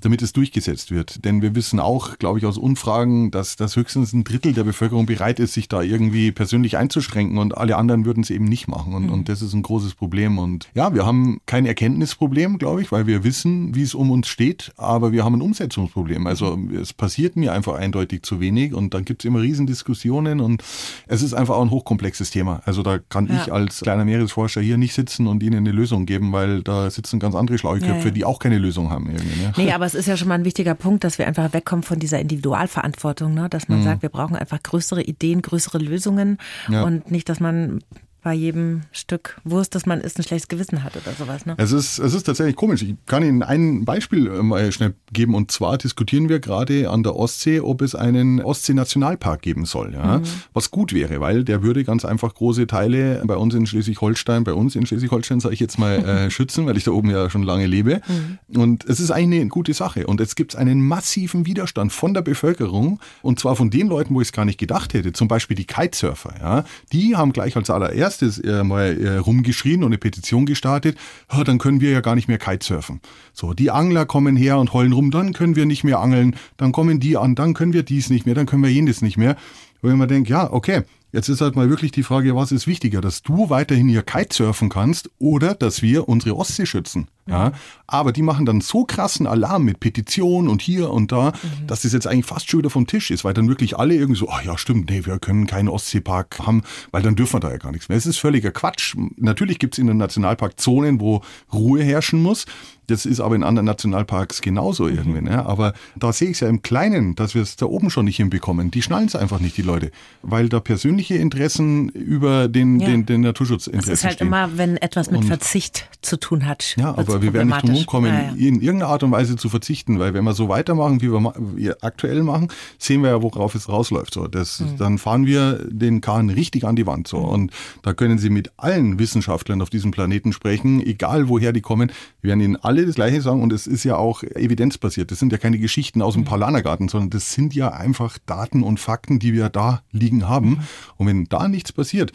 damit 0.00 0.21
es 0.22 0.32
durchgesetzt 0.32 0.90
wird. 0.90 1.24
Denn 1.24 1.42
wir 1.42 1.54
wissen 1.54 1.80
auch, 1.80 2.18
glaube 2.18 2.38
ich, 2.38 2.46
aus 2.46 2.58
Umfragen, 2.58 3.30
dass, 3.30 3.56
dass 3.56 3.76
höchstens 3.76 4.12
ein 4.12 4.24
Drittel 4.24 4.52
der 4.52 4.64
Bevölkerung 4.64 5.06
bereit 5.06 5.40
ist, 5.40 5.54
sich 5.54 5.68
da 5.68 5.82
irgendwie 5.82 6.32
persönlich 6.32 6.76
einzuschränken 6.76 7.38
und 7.38 7.56
alle 7.56 7.76
anderen 7.76 8.04
würden 8.04 8.22
es 8.22 8.30
eben 8.30 8.44
nicht 8.44 8.68
machen. 8.68 8.94
Und, 8.94 9.06
mhm. 9.06 9.12
und 9.12 9.28
das 9.28 9.42
ist 9.42 9.52
ein 9.52 9.62
großes 9.62 9.94
Problem. 9.94 10.38
Und 10.38 10.68
ja, 10.74 10.94
wir 10.94 11.04
haben 11.04 11.40
kein 11.46 11.66
Erkenntnisproblem, 11.66 12.58
glaube 12.58 12.82
ich, 12.82 12.92
weil 12.92 13.06
wir 13.06 13.24
wissen, 13.24 13.74
wie 13.74 13.82
es 13.82 13.94
um 13.94 14.10
uns 14.10 14.28
steht, 14.28 14.72
aber 14.76 15.12
wir 15.12 15.24
haben 15.24 15.34
ein 15.34 15.42
Umsetzungsproblem. 15.42 16.26
Also 16.26 16.58
es 16.80 16.92
passiert 16.92 17.36
mir 17.36 17.52
einfach 17.52 17.74
eindeutig 17.74 18.22
zu 18.22 18.40
wenig 18.40 18.74
und 18.74 18.94
dann 18.94 19.04
gibt 19.04 19.22
es 19.22 19.28
immer 19.28 19.40
Riesendiskussionen 19.40 20.40
und 20.40 20.62
es 21.06 21.22
ist 21.22 21.34
einfach 21.34 21.56
auch 21.56 21.62
ein 21.62 21.70
hochkomplexes 21.70 22.30
Thema. 22.30 22.62
Also 22.64 22.82
da 22.82 22.98
kann 22.98 23.26
ja. 23.26 23.42
ich 23.42 23.52
als 23.52 23.80
kleiner 23.80 24.04
Meeresforscher 24.04 24.60
hier 24.60 24.76
nicht 24.76 24.94
sitzen 24.94 25.26
und 25.26 25.42
Ihnen 25.42 25.58
eine 25.58 25.72
Lösung 25.72 26.06
geben, 26.06 26.32
weil 26.32 26.62
da 26.62 26.90
sitzen 26.90 27.18
ganz 27.18 27.34
andere 27.34 27.58
schlaue 27.58 27.78
Köpfe, 27.80 27.98
ja, 27.98 28.04
ja. 28.06 28.10
die 28.10 28.24
auch 28.24 28.38
keine 28.38 28.58
Lösung 28.58 28.90
haben. 28.90 29.06
Irgendwie, 29.06 29.40
ne? 29.40 29.52
Nee, 29.56 29.72
aber 29.72 29.86
es 29.86 29.94
ist 29.94 30.06
ja 30.06 30.11
schon 30.16 30.28
mal 30.28 30.34
ein 30.34 30.44
wichtiger 30.44 30.74
Punkt, 30.74 31.04
dass 31.04 31.18
wir 31.18 31.26
einfach 31.26 31.52
wegkommen 31.52 31.82
von 31.82 31.98
dieser 31.98 32.20
Individualverantwortung, 32.20 33.34
ne? 33.34 33.48
dass 33.48 33.68
man 33.68 33.80
mhm. 33.80 33.84
sagt, 33.84 34.02
wir 34.02 34.08
brauchen 34.08 34.36
einfach 34.36 34.62
größere 34.62 35.02
Ideen, 35.02 35.42
größere 35.42 35.78
Lösungen 35.78 36.38
ja. 36.68 36.82
und 36.84 37.10
nicht, 37.10 37.28
dass 37.28 37.40
man 37.40 37.82
bei 38.22 38.34
jedem 38.34 38.82
Stück 38.92 39.40
Wurst, 39.42 39.74
das 39.74 39.84
man 39.84 40.00
isst, 40.00 40.18
ein 40.18 40.22
schlechtes 40.22 40.46
Gewissen 40.46 40.84
hat 40.84 40.96
oder 40.96 41.12
sowas. 41.18 41.44
Ne? 41.44 41.54
Es, 41.58 41.72
ist, 41.72 41.98
es 41.98 42.14
ist 42.14 42.22
tatsächlich 42.22 42.54
komisch. 42.54 42.82
Ich 42.82 42.94
kann 43.06 43.24
Ihnen 43.24 43.42
ein 43.42 43.84
Beispiel 43.84 44.28
äh, 44.28 44.42
mal 44.42 44.70
schnell 44.70 44.94
geben. 45.12 45.34
Und 45.34 45.50
zwar 45.50 45.76
diskutieren 45.76 46.28
wir 46.28 46.38
gerade 46.38 46.88
an 46.88 47.02
der 47.02 47.16
Ostsee, 47.16 47.60
ob 47.60 47.82
es 47.82 47.96
einen 47.96 48.40
Ostsee-Nationalpark 48.40 49.42
geben 49.42 49.64
soll. 49.64 49.94
Ja? 49.94 50.18
Mhm. 50.18 50.24
Was 50.52 50.70
gut 50.70 50.92
wäre, 50.92 51.20
weil 51.20 51.42
der 51.42 51.64
würde 51.64 51.82
ganz 51.82 52.04
einfach 52.04 52.32
große 52.34 52.68
Teile 52.68 53.22
bei 53.26 53.36
uns 53.36 53.54
in 53.54 53.66
Schleswig-Holstein, 53.66 54.44
bei 54.44 54.54
uns 54.54 54.76
in 54.76 54.86
Schleswig-Holstein, 54.86 55.40
sage 55.40 55.54
ich 55.54 55.60
jetzt 55.60 55.78
mal, 55.80 55.96
äh, 56.06 56.30
schützen, 56.30 56.64
weil 56.66 56.76
ich 56.76 56.84
da 56.84 56.92
oben 56.92 57.10
ja 57.10 57.28
schon 57.28 57.42
lange 57.42 57.66
lebe. 57.66 58.02
Mhm. 58.06 58.60
Und 58.60 58.84
es 58.84 59.00
ist 59.00 59.10
eigentlich 59.10 59.40
eine 59.40 59.50
gute 59.50 59.74
Sache. 59.74 60.06
Und 60.06 60.20
jetzt 60.20 60.36
gibt 60.36 60.54
es 60.54 60.58
einen 60.58 60.80
massiven 60.80 61.44
Widerstand 61.44 61.92
von 61.92 62.14
der 62.14 62.22
Bevölkerung. 62.22 63.00
Und 63.20 63.40
zwar 63.40 63.56
von 63.56 63.70
den 63.70 63.88
Leuten, 63.88 64.14
wo 64.14 64.20
ich 64.20 64.28
es 64.28 64.32
gar 64.32 64.44
nicht 64.44 64.58
gedacht 64.58 64.94
hätte. 64.94 65.12
Zum 65.12 65.26
Beispiel 65.26 65.56
die 65.56 65.66
Kitesurfer. 65.66 66.34
Ja? 66.40 66.64
Die 66.92 67.16
haben 67.16 67.32
gleich 67.32 67.56
als 67.56 67.68
allererstes 67.68 68.11
erstes 68.12 68.38
äh, 68.38 68.62
mal 68.62 69.00
äh, 69.00 69.16
rumgeschrien 69.16 69.82
und 69.82 69.88
eine 69.88 69.98
Petition 69.98 70.44
gestartet, 70.44 70.98
oh, 71.34 71.42
dann 71.44 71.58
können 71.58 71.80
wir 71.80 71.90
ja 71.90 72.00
gar 72.00 72.14
nicht 72.14 72.28
mehr 72.28 72.38
Kitesurfen. 72.38 73.00
So, 73.32 73.54
die 73.54 73.70
Angler 73.70 74.04
kommen 74.04 74.36
her 74.36 74.58
und 74.58 74.74
heulen 74.74 74.92
rum, 74.92 75.10
dann 75.10 75.32
können 75.32 75.56
wir 75.56 75.64
nicht 75.64 75.82
mehr 75.82 75.98
angeln, 75.98 76.36
dann 76.58 76.72
kommen 76.72 77.00
die 77.00 77.16
an, 77.16 77.34
dann 77.34 77.54
können 77.54 77.72
wir 77.72 77.82
dies 77.82 78.10
nicht 78.10 78.26
mehr, 78.26 78.34
dann 78.34 78.46
können 78.46 78.62
wir 78.62 78.70
jenes 78.70 79.00
nicht 79.00 79.16
mehr. 79.16 79.36
Wo 79.80 79.88
ich 79.88 79.96
mir 79.96 80.06
denke, 80.06 80.30
ja, 80.30 80.52
okay, 80.52 80.82
Jetzt 81.12 81.28
ist 81.28 81.42
halt 81.42 81.56
mal 81.56 81.68
wirklich 81.68 81.92
die 81.92 82.02
Frage, 82.02 82.34
was 82.34 82.52
ist 82.52 82.66
wichtiger, 82.66 83.02
dass 83.02 83.22
du 83.22 83.50
weiterhin 83.50 83.86
hier 83.86 84.02
Kitesurfen 84.02 84.70
kannst 84.70 85.10
oder 85.18 85.54
dass 85.54 85.82
wir 85.82 86.08
unsere 86.08 86.36
Ostsee 86.36 86.64
schützen? 86.64 87.08
Ja. 87.26 87.52
Aber 87.86 88.12
die 88.12 88.22
machen 88.22 88.46
dann 88.46 88.62
so 88.62 88.84
krassen 88.84 89.26
Alarm 89.26 89.64
mit 89.64 89.78
Petition 89.78 90.48
und 90.48 90.62
hier 90.62 90.90
und 90.90 91.12
da, 91.12 91.30
mhm. 91.30 91.66
dass 91.66 91.82
das 91.82 91.92
jetzt 91.92 92.06
eigentlich 92.06 92.24
fast 92.24 92.50
schon 92.50 92.58
wieder 92.58 92.70
vom 92.70 92.86
Tisch 92.86 93.10
ist, 93.10 93.24
weil 93.24 93.34
dann 93.34 93.48
wirklich 93.48 93.78
alle 93.78 93.94
irgendwie 93.94 94.18
so, 94.18 94.30
ach 94.30 94.42
ja, 94.42 94.56
stimmt, 94.56 94.90
nee, 94.90 95.04
wir 95.04 95.18
können 95.18 95.46
keinen 95.46 95.68
Ostseepark 95.68 96.40
haben, 96.40 96.62
weil 96.90 97.02
dann 97.02 97.14
dürfen 97.14 97.34
wir 97.34 97.40
da 97.40 97.50
ja 97.50 97.58
gar 97.58 97.72
nichts 97.72 97.90
mehr. 97.90 97.98
Es 97.98 98.06
ist 98.06 98.18
völliger 98.18 98.50
Quatsch. 98.50 98.96
Natürlich 99.16 99.58
gibt 99.58 99.74
es 99.74 99.78
in 99.78 99.86
den 99.86 99.98
Nationalpark 99.98 100.58
Zonen, 100.58 100.98
wo 100.98 101.20
Ruhe 101.52 101.84
herrschen 101.84 102.22
muss. 102.22 102.46
Das 102.88 103.06
ist 103.06 103.20
aber 103.20 103.36
in 103.36 103.44
anderen 103.44 103.66
Nationalparks 103.66 104.42
genauso 104.42 104.84
mhm. 104.84 104.96
irgendwie. 104.96 105.20
Ne? 105.22 105.46
Aber 105.46 105.72
da 105.96 106.12
sehe 106.12 106.28
ich 106.28 106.34
es 106.34 106.40
ja 106.40 106.48
im 106.48 106.62
Kleinen, 106.62 107.14
dass 107.14 107.34
wir 107.34 107.42
es 107.42 107.56
da 107.56 107.66
oben 107.66 107.90
schon 107.90 108.04
nicht 108.04 108.16
hinbekommen. 108.16 108.70
Die 108.70 108.82
schnallen 108.82 109.06
es 109.06 109.14
einfach 109.14 109.40
nicht, 109.40 109.56
die 109.56 109.62
Leute. 109.62 109.90
Weil 110.22 110.48
da 110.48 110.60
persönliche 110.60 111.14
Interessen 111.14 111.88
über 111.90 112.48
den, 112.48 112.80
ja. 112.80 112.88
den, 112.88 113.06
den 113.06 113.20
Naturschutzinteressen 113.20 113.82
stehen. 113.84 113.92
Es 113.92 114.00
ist 114.00 114.04
halt 114.04 114.14
stehen. 114.14 114.26
immer, 114.26 114.58
wenn 114.58 114.76
etwas 114.78 115.10
mit 115.10 115.20
und, 115.20 115.26
Verzicht 115.26 115.88
zu 116.02 116.18
tun 116.18 116.46
hat. 116.46 116.74
Ja, 116.76 116.90
aber 116.96 117.22
wir 117.22 117.32
werden 117.32 117.48
nicht 117.48 117.62
drum 117.62 117.86
kommen, 117.86 118.12
ja, 118.12 118.22
ja. 118.22 118.48
in 118.48 118.60
irgendeiner 118.60 118.88
Art 118.88 119.02
und 119.02 119.12
Weise 119.12 119.36
zu 119.36 119.48
verzichten, 119.48 119.98
weil 119.98 120.14
wenn 120.14 120.24
wir 120.24 120.34
so 120.34 120.48
weitermachen, 120.48 121.00
wie 121.00 121.12
wir, 121.12 121.34
wir 121.54 121.76
aktuell 121.82 122.22
machen, 122.22 122.48
sehen 122.78 123.02
wir 123.02 123.10
ja, 123.10 123.22
worauf 123.22 123.54
es 123.54 123.68
rausläuft. 123.68 124.14
So, 124.14 124.26
das, 124.26 124.60
mhm. 124.60 124.76
Dann 124.78 124.98
fahren 124.98 125.26
wir 125.26 125.64
den 125.68 126.00
Kahn 126.00 126.30
richtig 126.30 126.64
an 126.64 126.76
die 126.76 126.86
Wand. 126.86 127.06
So. 127.06 127.18
Mhm. 127.18 127.28
Und 127.28 127.52
da 127.82 127.94
können 127.94 128.18
Sie 128.18 128.30
mit 128.30 128.50
allen 128.56 128.98
Wissenschaftlern 128.98 129.62
auf 129.62 129.70
diesem 129.70 129.92
Planeten 129.92 130.32
sprechen, 130.32 130.84
egal 130.84 131.28
woher 131.28 131.52
die 131.52 131.60
kommen. 131.60 131.92
Wir 132.20 132.28
werden 132.28 132.40
Ihnen 132.40 132.56
alle 132.56 132.71
das 132.74 132.94
Gleiche 132.94 133.20
sagen 133.20 133.42
und 133.42 133.52
es 133.52 133.66
ist 133.66 133.84
ja 133.84 133.96
auch 133.96 134.22
evidenzbasiert. 134.22 135.10
Das 135.10 135.18
sind 135.18 135.32
ja 135.32 135.38
keine 135.38 135.58
Geschichten 135.58 136.02
aus 136.02 136.14
dem 136.14 136.22
mhm. 136.22 136.26
Paulanergarten, 136.26 136.88
sondern 136.88 137.10
das 137.10 137.32
sind 137.32 137.54
ja 137.54 137.72
einfach 137.72 138.18
Daten 138.26 138.62
und 138.62 138.80
Fakten, 138.80 139.18
die 139.18 139.32
wir 139.32 139.48
da 139.48 139.82
liegen 139.90 140.28
haben. 140.28 140.50
Mhm. 140.50 140.60
Und 140.96 141.06
wenn 141.06 141.24
da 141.24 141.48
nichts 141.48 141.72
passiert, 141.72 142.12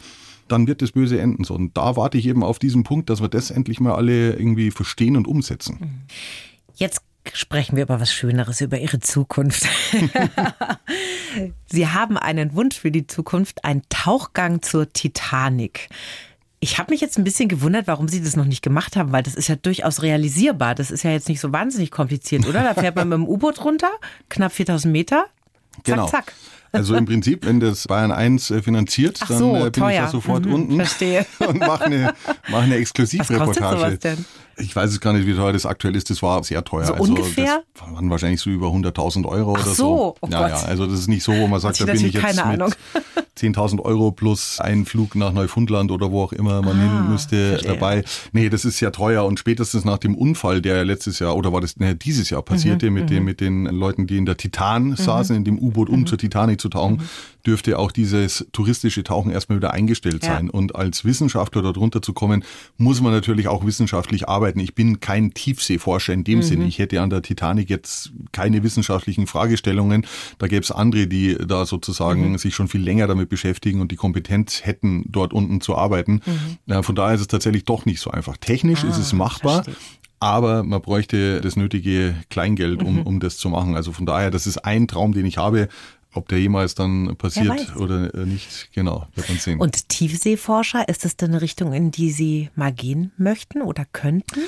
dann 0.48 0.66
wird 0.66 0.82
das 0.82 0.92
böse 0.92 1.20
enden. 1.20 1.44
So, 1.44 1.54
und 1.54 1.76
da 1.76 1.96
warte 1.96 2.18
ich 2.18 2.26
eben 2.26 2.42
auf 2.42 2.58
diesen 2.58 2.82
Punkt, 2.82 3.10
dass 3.10 3.20
wir 3.20 3.28
das 3.28 3.50
endlich 3.50 3.80
mal 3.80 3.94
alle 3.94 4.32
irgendwie 4.32 4.70
verstehen 4.70 5.16
und 5.16 5.26
umsetzen. 5.28 6.06
Jetzt 6.74 7.02
sprechen 7.34 7.76
wir 7.76 7.82
über 7.84 8.00
was 8.00 8.12
Schöneres, 8.12 8.60
über 8.60 8.78
Ihre 8.78 9.00
Zukunft. 9.00 9.66
Sie 11.66 11.88
haben 11.88 12.16
einen 12.16 12.54
Wunsch 12.54 12.78
für 12.78 12.90
die 12.90 13.06
Zukunft, 13.06 13.64
einen 13.64 13.82
Tauchgang 13.88 14.62
zur 14.62 14.90
Titanic. 14.92 15.88
Ich 16.60 16.78
habe 16.78 16.92
mich 16.92 17.00
jetzt 17.00 17.16
ein 17.18 17.24
bisschen 17.24 17.48
gewundert, 17.48 17.86
warum 17.86 18.08
Sie 18.08 18.22
das 18.22 18.34
noch 18.34 18.44
nicht 18.44 18.62
gemacht 18.62 18.96
haben, 18.96 19.12
weil 19.12 19.22
das 19.22 19.36
ist 19.36 19.48
ja 19.48 19.54
durchaus 19.56 20.02
realisierbar. 20.02 20.74
Das 20.74 20.90
ist 20.90 21.04
ja 21.04 21.10
jetzt 21.12 21.28
nicht 21.28 21.40
so 21.40 21.52
wahnsinnig 21.52 21.90
kompliziert, 21.90 22.46
oder? 22.48 22.62
Da 22.62 22.74
fährt 22.74 22.96
man 22.96 23.08
mit 23.08 23.18
dem 23.18 23.28
U-Boot 23.28 23.64
runter, 23.64 23.90
knapp 24.28 24.52
4000 24.52 24.92
Meter. 24.92 25.26
Zack, 25.76 25.84
genau. 25.84 26.06
zack. 26.08 26.32
Also 26.72 26.96
im 26.96 27.06
Prinzip, 27.06 27.46
wenn 27.46 27.60
das 27.60 27.86
Bayern 27.86 28.12
1 28.12 28.50
äh, 28.50 28.62
finanziert, 28.62 29.20
Ach 29.22 29.28
dann 29.28 29.38
so, 29.38 29.56
äh, 29.56 29.70
bin 29.70 29.72
teuer. 29.72 29.90
ich 29.90 29.98
da 29.98 30.08
sofort 30.08 30.44
mhm, 30.44 30.54
unten 30.54 30.76
verstehe. 30.76 31.26
und 31.38 31.58
mache 31.60 31.84
eine, 31.84 32.14
mach 32.48 32.62
eine 32.62 32.76
Exklusivreportage. 32.76 33.50
Was 33.50 33.58
kostet 33.58 33.80
sowas 33.80 33.98
denn? 34.00 34.24
Ich 34.58 34.74
weiß 34.74 34.90
es 34.90 35.00
gar 35.00 35.12
nicht, 35.12 35.26
wie 35.26 35.34
teuer 35.34 35.52
das 35.52 35.66
aktuell 35.66 35.94
ist. 35.96 36.10
Das 36.10 36.22
war 36.22 36.42
sehr 36.42 36.64
teuer. 36.64 36.86
So 36.86 36.94
also 36.94 37.04
ungefähr? 37.04 37.62
Das 37.74 37.90
waren 37.92 38.10
wahrscheinlich 38.10 38.40
so 38.40 38.50
über 38.50 38.68
100.000 38.68 39.26
Euro 39.26 39.54
Ach 39.56 39.62
oder 39.62 39.74
so. 39.74 39.74
so. 39.74 40.16
Oh 40.20 40.28
ja, 40.30 40.48
ja, 40.48 40.62
also 40.62 40.86
das 40.86 41.00
ist 41.00 41.08
nicht 41.08 41.22
so, 41.22 41.32
wo 41.32 41.46
man 41.46 41.60
sagt, 41.60 41.80
da 41.80 41.84
bin 41.84 41.94
ich 41.94 42.12
jetzt 42.12 42.46
mit 42.46 42.60
10.000 43.38 43.80
Euro 43.84 44.10
plus 44.10 44.60
einen 44.60 44.84
Flug 44.84 45.14
nach 45.14 45.32
Neufundland 45.32 45.90
oder 45.90 46.10
wo 46.10 46.24
auch 46.24 46.32
immer 46.32 46.62
man 46.62 46.78
ah, 46.78 46.82
hin 46.82 47.10
müsste 47.10 47.50
verstehe. 47.50 47.72
dabei. 47.72 48.04
Nee, 48.32 48.48
das 48.48 48.64
ist 48.64 48.78
sehr 48.78 48.92
teuer 48.92 49.24
und 49.24 49.38
spätestens 49.38 49.84
nach 49.84 49.98
dem 49.98 50.16
Unfall, 50.16 50.60
der 50.60 50.84
letztes 50.84 51.18
Jahr 51.18 51.36
oder 51.36 51.52
war 51.52 51.60
das 51.60 51.76
nee, 51.76 51.94
dieses 51.94 52.30
Jahr 52.30 52.42
passierte 52.42 52.86
mhm, 52.86 52.94
mit, 52.94 53.04
mhm. 53.04 53.08
den, 53.08 53.24
mit 53.24 53.40
den 53.40 53.64
Leuten, 53.66 54.06
die 54.06 54.16
in 54.16 54.26
der 54.26 54.36
Titan 54.36 54.88
mhm. 54.88 54.96
saßen, 54.96 55.36
in 55.36 55.44
dem 55.44 55.58
U-Boot, 55.58 55.88
um 55.88 56.00
mhm. 56.00 56.06
zur 56.06 56.18
Titanic 56.18 56.60
zu 56.60 56.68
tauchen, 56.68 56.96
mhm. 56.96 57.08
Dürfte 57.46 57.78
auch 57.78 57.92
dieses 57.92 58.46
touristische 58.52 59.02
Tauchen 59.04 59.30
erstmal 59.30 59.58
wieder 59.58 59.72
eingestellt 59.72 60.24
ja. 60.24 60.34
sein. 60.34 60.50
Und 60.50 60.76
als 60.76 61.04
Wissenschaftler 61.04 61.62
darunter 61.62 62.02
zu 62.02 62.12
kommen, 62.12 62.44
muss 62.76 63.00
man 63.00 63.12
natürlich 63.12 63.48
auch 63.48 63.64
wissenschaftlich 63.64 64.28
arbeiten. 64.28 64.60
Ich 64.60 64.74
bin 64.74 65.00
kein 65.00 65.32
Tiefseeforscher 65.32 66.12
in 66.12 66.24
dem 66.24 66.38
mhm. 66.38 66.42
Sinne. 66.42 66.66
Ich 66.66 66.78
hätte 66.78 67.00
an 67.00 67.10
der 67.10 67.22
Titanic 67.22 67.70
jetzt 67.70 68.12
keine 68.32 68.62
wissenschaftlichen 68.62 69.26
Fragestellungen. 69.26 70.06
Da 70.38 70.46
gäbe 70.46 70.62
es 70.62 70.70
andere, 70.70 71.06
die 71.06 71.36
da 71.36 71.66
sozusagen 71.66 72.32
mhm. 72.32 72.38
sich 72.38 72.54
schon 72.54 72.68
viel 72.68 72.82
länger 72.82 73.06
damit 73.06 73.28
beschäftigen 73.28 73.80
und 73.80 73.92
die 73.92 73.96
Kompetenz 73.96 74.64
hätten, 74.64 75.04
dort 75.08 75.32
unten 75.32 75.60
zu 75.60 75.76
arbeiten. 75.76 76.20
Mhm. 76.66 76.82
Von 76.82 76.94
daher 76.94 77.14
ist 77.14 77.22
es 77.22 77.28
tatsächlich 77.28 77.64
doch 77.64 77.86
nicht 77.86 78.00
so 78.00 78.10
einfach. 78.10 78.36
Technisch 78.36 78.84
ah, 78.84 78.88
ist 78.88 78.98
es 78.98 79.12
machbar. 79.12 79.64
Aber 80.20 80.64
man 80.64 80.82
bräuchte 80.82 81.40
das 81.40 81.54
nötige 81.54 82.16
Kleingeld, 82.28 82.82
um, 82.82 82.96
mhm. 82.96 83.02
um 83.02 83.20
das 83.20 83.36
zu 83.36 83.48
machen. 83.48 83.76
Also 83.76 83.92
von 83.92 84.04
daher, 84.04 84.30
das 84.30 84.48
ist 84.48 84.58
ein 84.58 84.88
Traum, 84.88 85.12
den 85.12 85.24
ich 85.26 85.38
habe. 85.38 85.68
Ob 86.14 86.28
der 86.28 86.40
jemals 86.40 86.74
dann 86.74 87.16
passiert 87.16 87.76
oder 87.76 88.10
nicht, 88.24 88.70
genau, 88.72 89.06
wird 89.14 89.28
man 89.28 89.38
sehen. 89.38 89.60
Und 89.60 89.88
Tiefseeforscher, 89.88 90.88
ist 90.88 91.04
das 91.04 91.16
denn 91.16 91.30
eine 91.30 91.42
Richtung, 91.42 91.72
in 91.72 91.90
die 91.90 92.10
Sie 92.10 92.50
mal 92.54 92.72
gehen 92.72 93.12
möchten 93.18 93.60
oder 93.60 93.84
könnten? 93.84 94.40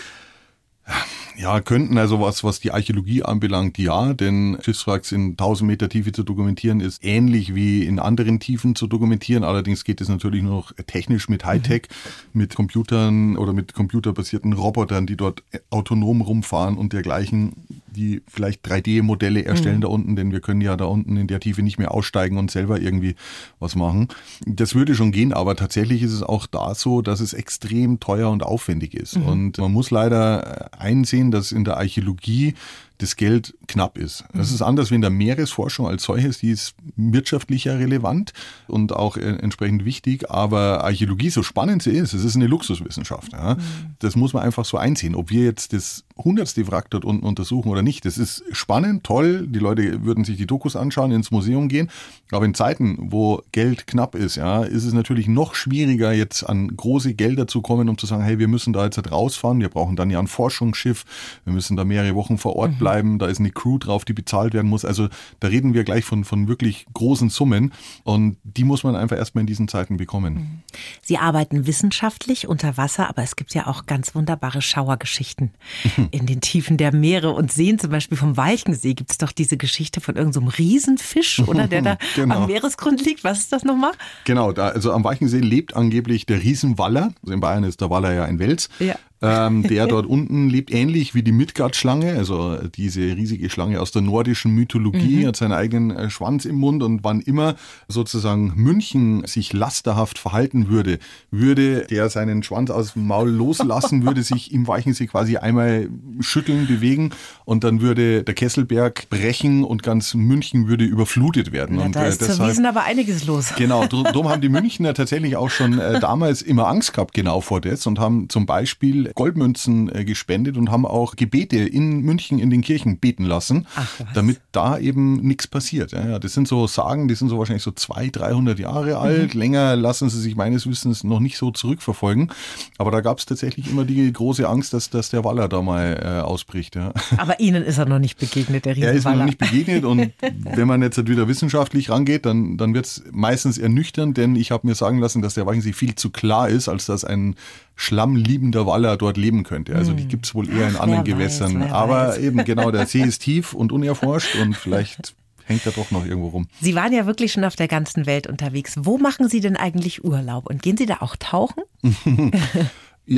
Ja, 1.40 1.60
könnten 1.60 1.96
also 1.96 2.20
was, 2.20 2.44
was 2.44 2.60
die 2.60 2.70
Archäologie 2.70 3.22
anbelangt, 3.22 3.78
ja, 3.78 4.12
denn 4.12 4.58
Schiffswracks 4.60 5.10
in 5.10 5.30
1000 5.30 5.66
Meter 5.66 5.88
Tiefe 5.88 6.12
zu 6.12 6.22
dokumentieren 6.22 6.80
ist 6.80 7.02
ähnlich 7.02 7.54
wie 7.54 7.84
in 7.84 7.98
anderen 7.98 8.40
Tiefen 8.40 8.74
zu 8.74 8.86
dokumentieren. 8.86 9.42
Allerdings 9.42 9.84
geht 9.84 10.02
es 10.02 10.08
natürlich 10.10 10.42
nur 10.42 10.52
noch 10.52 10.72
technisch 10.86 11.30
mit 11.30 11.46
Hightech, 11.46 11.88
mhm. 12.34 12.40
mit 12.40 12.54
Computern 12.54 13.38
oder 13.38 13.54
mit 13.54 13.72
computerbasierten 13.72 14.52
Robotern, 14.52 15.06
die 15.06 15.16
dort 15.16 15.42
autonom 15.70 16.20
rumfahren 16.20 16.76
und 16.76 16.92
dergleichen 16.92 17.54
die 17.90 18.22
vielleicht 18.28 18.64
3D-Modelle 18.66 19.44
erstellen 19.44 19.76
mhm. 19.76 19.82
da 19.82 19.88
unten, 19.88 20.16
denn 20.16 20.32
wir 20.32 20.40
können 20.40 20.60
ja 20.60 20.76
da 20.76 20.84
unten 20.84 21.16
in 21.16 21.26
der 21.26 21.40
Tiefe 21.40 21.62
nicht 21.62 21.78
mehr 21.78 21.92
aussteigen 21.92 22.38
und 22.38 22.50
selber 22.50 22.80
irgendwie 22.80 23.16
was 23.58 23.74
machen. 23.76 24.08
Das 24.46 24.74
würde 24.74 24.94
schon 24.94 25.12
gehen, 25.12 25.32
aber 25.32 25.56
tatsächlich 25.56 26.02
ist 26.02 26.12
es 26.12 26.22
auch 26.22 26.46
da 26.46 26.74
so, 26.74 27.02
dass 27.02 27.20
es 27.20 27.32
extrem 27.32 28.00
teuer 28.00 28.30
und 28.30 28.42
aufwendig 28.42 28.94
ist. 28.94 29.16
Mhm. 29.16 29.26
Und 29.26 29.58
man 29.58 29.72
muss 29.72 29.90
leider 29.90 30.70
einsehen, 30.80 31.30
dass 31.30 31.52
in 31.52 31.64
der 31.64 31.76
Archäologie 31.76 32.54
das 33.00 33.16
Geld 33.16 33.54
knapp 33.66 33.96
ist. 33.96 34.24
Das 34.34 34.52
ist 34.52 34.62
anders 34.62 34.90
wie 34.90 34.94
in 34.94 35.00
der 35.00 35.10
Meeresforschung 35.10 35.86
als 35.86 36.02
solches, 36.02 36.38
die 36.38 36.50
ist 36.50 36.74
wirtschaftlicher 36.96 37.78
relevant 37.78 38.32
und 38.66 38.92
auch 38.92 39.16
äh, 39.16 39.22
entsprechend 39.22 39.84
wichtig, 39.84 40.30
aber 40.30 40.84
Archäologie, 40.84 41.30
so 41.30 41.42
spannend 41.42 41.82
sie 41.82 41.92
ist, 41.92 42.12
es 42.12 42.24
ist 42.24 42.36
eine 42.36 42.46
Luxuswissenschaft. 42.46 43.32
Ja. 43.32 43.54
Mhm. 43.54 43.60
Das 44.00 44.16
muss 44.16 44.32
man 44.32 44.42
einfach 44.42 44.64
so 44.64 44.76
einsehen. 44.76 45.14
Ob 45.14 45.30
wir 45.30 45.44
jetzt 45.44 45.72
das 45.72 46.04
hundertste 46.24 46.66
Wrack 46.68 46.90
dort 46.90 47.04
unten 47.04 47.24
untersuchen 47.24 47.70
oder 47.70 47.82
nicht, 47.82 48.04
das 48.04 48.18
ist 48.18 48.44
spannend, 48.52 49.04
toll, 49.04 49.46
die 49.46 49.58
Leute 49.58 50.04
würden 50.04 50.24
sich 50.24 50.36
die 50.36 50.46
Dokus 50.46 50.76
anschauen, 50.76 51.10
ins 51.10 51.30
Museum 51.30 51.68
gehen, 51.68 51.90
aber 52.30 52.44
in 52.44 52.54
Zeiten, 52.54 52.96
wo 53.00 53.42
Geld 53.52 53.86
knapp 53.86 54.14
ist, 54.14 54.36
ja, 54.36 54.62
ist 54.62 54.84
es 54.84 54.92
natürlich 54.92 55.26
noch 55.26 55.54
schwieriger, 55.54 56.12
jetzt 56.12 56.42
an 56.42 56.76
große 56.76 57.14
Gelder 57.14 57.46
zu 57.46 57.62
kommen, 57.62 57.88
um 57.88 57.98
zu 57.98 58.06
sagen, 58.06 58.22
hey, 58.22 58.38
wir 58.38 58.48
müssen 58.48 58.72
da 58.72 58.84
jetzt 58.84 58.96
halt 58.96 59.10
rausfahren, 59.10 59.60
wir 59.60 59.68
brauchen 59.68 59.96
dann 59.96 60.10
ja 60.10 60.18
ein 60.18 60.26
Forschungsschiff, 60.26 61.04
wir 61.44 61.52
müssen 61.52 61.76
da 61.76 61.84
mehrere 61.84 62.14
Wochen 62.14 62.38
vor 62.38 62.56
Ort 62.56 62.78
bleiben, 62.78 62.90
mhm 62.90 62.90
bleiben, 62.90 63.18
da 63.18 63.26
ist 63.26 63.38
eine 63.38 63.50
Crew 63.50 63.78
drauf, 63.78 64.04
die 64.04 64.12
bezahlt 64.12 64.54
werden 64.54 64.68
muss. 64.68 64.84
Also 64.84 65.08
da 65.40 65.48
reden 65.48 65.74
wir 65.74 65.84
gleich 65.84 66.04
von, 66.04 66.24
von 66.24 66.48
wirklich 66.48 66.86
großen 66.92 67.30
Summen 67.30 67.72
und 68.04 68.36
die 68.42 68.64
muss 68.64 68.84
man 68.84 68.96
einfach 68.96 69.16
erstmal 69.16 69.42
in 69.42 69.46
diesen 69.46 69.68
Zeiten 69.68 69.96
bekommen. 69.96 70.34
Mhm. 70.34 70.62
Sie 71.02 71.18
arbeiten 71.18 71.66
wissenschaftlich 71.66 72.48
unter 72.48 72.76
Wasser, 72.76 73.08
aber 73.08 73.22
es 73.22 73.36
gibt 73.36 73.54
ja 73.54 73.66
auch 73.66 73.86
ganz 73.86 74.14
wunderbare 74.14 74.62
Schauergeschichten. 74.62 75.52
in 76.10 76.26
den 76.26 76.40
Tiefen 76.40 76.76
der 76.76 76.94
Meere 76.94 77.30
und 77.30 77.52
Seen, 77.52 77.78
zum 77.78 77.90
Beispiel 77.90 78.16
vom 78.16 78.36
Walchensee 78.36 78.94
gibt 78.94 79.10
es 79.10 79.18
doch 79.18 79.32
diese 79.32 79.56
Geschichte 79.56 80.00
von 80.00 80.16
irgendeinem 80.16 80.48
so 80.48 80.56
Riesenfisch, 80.58 81.40
oder 81.46 81.66
der 81.66 81.82
da 81.82 81.98
genau. 82.14 82.42
am 82.42 82.46
Meeresgrund 82.46 83.04
liegt. 83.04 83.24
Was 83.24 83.40
ist 83.40 83.52
das 83.52 83.64
nochmal? 83.64 83.92
Genau, 84.24 84.52
da, 84.52 84.68
also 84.68 84.92
am 84.92 85.04
Walchensee 85.04 85.40
lebt 85.40 85.74
angeblich 85.74 86.26
der 86.26 86.42
Riesenwaller. 86.42 87.12
Also 87.22 87.34
in 87.34 87.40
Bayern 87.40 87.64
ist 87.64 87.80
der 87.80 87.90
Waller 87.90 88.12
ja 88.12 88.24
ein 88.24 88.38
Wels. 88.38 88.68
Ja 88.78 88.96
ähm, 89.22 89.62
der 89.62 89.86
dort 89.86 90.06
unten 90.06 90.48
lebt, 90.48 90.72
ähnlich 90.72 91.14
wie 91.14 91.22
die 91.22 91.32
Midgard-Schlange, 91.32 92.16
also 92.16 92.56
diese 92.74 93.00
riesige 93.00 93.50
Schlange 93.50 93.80
aus 93.80 93.90
der 93.90 94.02
nordischen 94.02 94.54
Mythologie, 94.54 95.22
mhm. 95.22 95.26
hat 95.26 95.36
seinen 95.36 95.52
eigenen 95.52 95.90
äh, 95.90 96.10
Schwanz 96.10 96.46
im 96.46 96.56
Mund 96.56 96.82
und 96.82 97.04
wann 97.04 97.20
immer 97.20 97.56
sozusagen 97.88 98.52
München 98.56 99.26
sich 99.26 99.52
lasterhaft 99.52 100.18
verhalten 100.18 100.68
würde, 100.68 100.98
würde 101.30 101.86
der 101.90 102.08
seinen 102.08 102.42
Schwanz 102.42 102.70
aus 102.70 102.94
dem 102.94 103.06
Maul 103.06 103.28
loslassen, 103.28 104.02
würde 104.06 104.22
sich 104.22 104.52
im 104.52 104.66
Weichensee 104.66 105.06
quasi 105.06 105.36
einmal 105.36 105.88
schütteln, 106.20 106.66
bewegen 106.66 107.10
und 107.44 107.62
dann 107.64 107.82
würde 107.82 108.24
der 108.24 108.34
Kesselberg 108.34 109.10
brechen 109.10 109.64
und 109.64 109.82
ganz 109.82 110.14
München 110.14 110.66
würde 110.66 110.84
überflutet 110.84 111.52
werden. 111.52 111.78
Ja, 111.78 111.84
und, 111.86 111.96
da 111.96 112.06
ist 112.06 112.22
äh, 112.22 112.26
deshalb, 112.26 112.50
Wiesen 112.50 112.64
aber 112.64 112.84
einiges 112.84 113.26
los. 113.26 113.52
Genau, 113.56 113.86
darum 113.86 114.28
haben 114.30 114.40
die 114.40 114.48
Münchner 114.48 114.94
tatsächlich 114.94 115.36
auch 115.36 115.50
schon 115.50 115.78
äh, 115.78 116.00
damals 116.00 116.40
immer 116.40 116.68
Angst 116.68 116.94
gehabt 116.94 117.12
genau 117.12 117.42
vor 117.42 117.60
das 117.60 117.86
und 117.86 117.98
haben 117.98 118.28
zum 118.30 118.46
Beispiel 118.46 119.09
Goldmünzen 119.14 119.94
äh, 119.94 120.04
gespendet 120.04 120.56
und 120.56 120.70
haben 120.70 120.86
auch 120.86 121.16
Gebete 121.16 121.58
in 121.58 122.00
München 122.00 122.38
in 122.38 122.50
den 122.50 122.62
Kirchen 122.62 122.98
beten 122.98 123.24
lassen, 123.24 123.66
Ach, 123.76 123.88
damit 124.14 124.40
da 124.52 124.78
eben 124.78 125.16
nichts 125.16 125.46
passiert. 125.46 125.92
Ja, 125.92 126.18
das 126.18 126.34
sind 126.34 126.48
so 126.48 126.66
Sagen, 126.66 127.08
die 127.08 127.14
sind 127.14 127.28
so 127.28 127.38
wahrscheinlich 127.38 127.62
so 127.62 127.72
200, 127.72 128.16
300 128.16 128.58
Jahre 128.58 128.98
alt. 128.98 129.34
Mhm. 129.34 129.40
Länger 129.40 129.76
lassen 129.76 130.08
sie 130.08 130.20
sich 130.20 130.36
meines 130.36 130.66
Wissens 130.66 131.04
noch 131.04 131.20
nicht 131.20 131.36
so 131.36 131.50
zurückverfolgen. 131.50 132.30
Aber 132.78 132.90
da 132.90 133.00
gab 133.00 133.18
es 133.18 133.26
tatsächlich 133.26 133.70
immer 133.70 133.84
die 133.84 134.12
große 134.12 134.48
Angst, 134.48 134.72
dass, 134.72 134.90
dass 134.90 135.10
der 135.10 135.24
Waller 135.24 135.48
da 135.48 135.62
mal 135.62 136.00
äh, 136.02 136.20
ausbricht. 136.20 136.76
Ja. 136.76 136.92
Aber 137.16 137.40
Ihnen 137.40 137.62
ist 137.62 137.78
er 137.78 137.86
noch 137.86 137.98
nicht 137.98 138.18
begegnet, 138.18 138.64
der 138.64 138.76
Riesenwaller. 138.76 138.92
Er 138.92 138.98
ist 138.98 139.04
mir 139.06 139.16
noch 139.16 139.24
nicht 139.24 139.38
begegnet 139.38 139.84
und 139.84 140.12
wenn 140.56 140.68
man 140.68 140.82
jetzt 140.82 141.08
wieder 141.08 141.28
wissenschaftlich 141.28 141.90
rangeht, 141.90 142.26
dann, 142.26 142.56
dann 142.56 142.74
wird 142.74 142.86
es 142.86 143.02
meistens 143.10 143.58
ernüchternd, 143.58 144.16
denn 144.16 144.36
ich 144.36 144.50
habe 144.50 144.66
mir 144.66 144.74
sagen 144.74 144.98
lassen, 144.98 145.22
dass 145.22 145.34
der 145.34 145.46
Weichensee 145.46 145.72
viel 145.72 145.94
zu 145.94 146.10
klar 146.10 146.48
ist, 146.48 146.68
als 146.68 146.86
dass 146.86 147.04
ein 147.04 147.36
schlammliebender 147.80 148.66
Waller 148.66 148.98
dort 148.98 149.16
leben 149.16 149.42
könnte. 149.42 149.74
Also 149.74 149.94
die 149.94 150.02
hm. 150.02 150.08
gibt 150.08 150.26
es 150.26 150.34
wohl 150.34 150.50
eher 150.50 150.68
in 150.68 150.76
Ach, 150.76 150.80
anderen 150.80 151.04
Gewässern. 151.04 151.60
Weiß, 151.60 151.72
Aber 151.72 152.08
weiß. 152.08 152.18
eben 152.18 152.44
genau, 152.44 152.70
der 152.70 152.84
See 152.84 153.00
ist 153.06 153.20
tief 153.20 153.54
und 153.54 153.72
unerforscht 153.72 154.36
und 154.36 154.54
vielleicht 154.54 155.14
hängt 155.46 155.64
er 155.64 155.72
doch 155.72 155.90
noch 155.90 156.04
irgendwo 156.04 156.28
rum. 156.28 156.46
Sie 156.60 156.74
waren 156.74 156.92
ja 156.92 157.06
wirklich 157.06 157.32
schon 157.32 157.44
auf 157.44 157.56
der 157.56 157.68
ganzen 157.68 158.04
Welt 158.04 158.26
unterwegs. 158.26 158.74
Wo 158.78 158.98
machen 158.98 159.30
Sie 159.30 159.40
denn 159.40 159.56
eigentlich 159.56 160.04
Urlaub? 160.04 160.46
Und 160.46 160.60
gehen 160.60 160.76
Sie 160.76 160.84
da 160.84 160.98
auch 161.00 161.16
tauchen? 161.16 161.62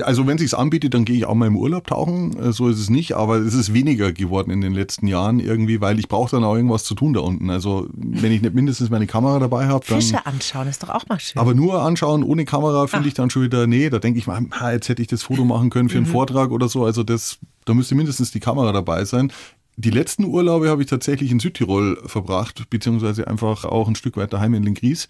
Also 0.01 0.26
wenn 0.26 0.38
sich's 0.38 0.55
anbietet, 0.55 0.95
dann 0.95 1.05
gehe 1.05 1.16
ich 1.16 1.26
auch 1.26 1.34
mal 1.34 1.47
im 1.47 1.57
Urlaub 1.57 1.86
tauchen. 1.86 2.34
Äh, 2.38 2.53
so 2.53 2.68
ist 2.68 2.78
es 2.78 2.88
nicht, 2.88 3.14
aber 3.14 3.36
es 3.36 3.53
ist 3.53 3.74
weniger 3.74 4.12
geworden 4.12 4.51
in 4.51 4.62
den 4.62 4.72
letzten 4.72 5.07
Jahren 5.07 5.38
irgendwie, 5.38 5.80
weil 5.82 5.99
ich 5.99 6.09
brauche 6.09 6.30
dann 6.30 6.45
auch 6.45 6.55
irgendwas 6.55 6.84
zu 6.84 6.95
tun 6.95 7.12
da 7.12 7.20
unten. 7.20 7.51
Also 7.51 7.88
wenn 7.93 8.32
ich 8.32 8.40
nicht 8.40 8.55
mindestens 8.55 8.88
meine 8.88 9.07
Kamera 9.07 9.38
dabei 9.38 9.66
habe, 9.66 9.84
dann 9.86 10.01
Fische 10.01 10.24
anschauen 10.24 10.68
ist 10.68 10.82
doch 10.82 10.88
auch 10.88 11.07
mal 11.09 11.20
schön. 11.20 11.38
Aber 11.38 11.55
nur 11.55 11.82
anschauen 11.82 12.22
ohne 12.22 12.47
Kamera 12.47 12.86
finde 12.86 13.09
ich 13.09 13.14
dann 13.14 13.28
schon 13.28 13.43
wieder 13.43 13.66
nee. 13.66 13.90
Da 13.90 13.99
denke 13.99 14.18
ich 14.18 14.26
mal, 14.26 14.43
jetzt 14.72 14.88
hätte 14.88 15.03
ich 15.03 15.09
das 15.09 15.24
Foto 15.24 15.45
machen 15.45 15.68
können 15.68 15.90
für 15.90 15.99
einen 15.99 16.07
mhm. 16.07 16.12
Vortrag 16.12 16.53
oder 16.53 16.68
so. 16.68 16.84
Also 16.84 17.03
das, 17.03 17.38
da 17.66 17.74
müsste 17.74 17.95
mindestens 17.95 18.30
die 18.30 18.40
Kamera 18.40 18.72
dabei 18.72 19.05
sein. 19.05 19.30
Die 19.76 19.90
letzten 19.90 20.24
Urlaube 20.24 20.68
habe 20.68 20.82
ich 20.82 20.88
tatsächlich 20.88 21.30
in 21.30 21.40
Südtirol 21.40 21.99
verbracht, 22.07 22.68
beziehungsweise 22.68 23.26
einfach 23.26 23.64
auch 23.64 23.88
ein 23.88 23.95
Stück 23.95 24.16
weiter 24.16 24.38
heim 24.38 24.55
in 24.55 24.64
den 24.64 24.74
Gries. 24.74 25.09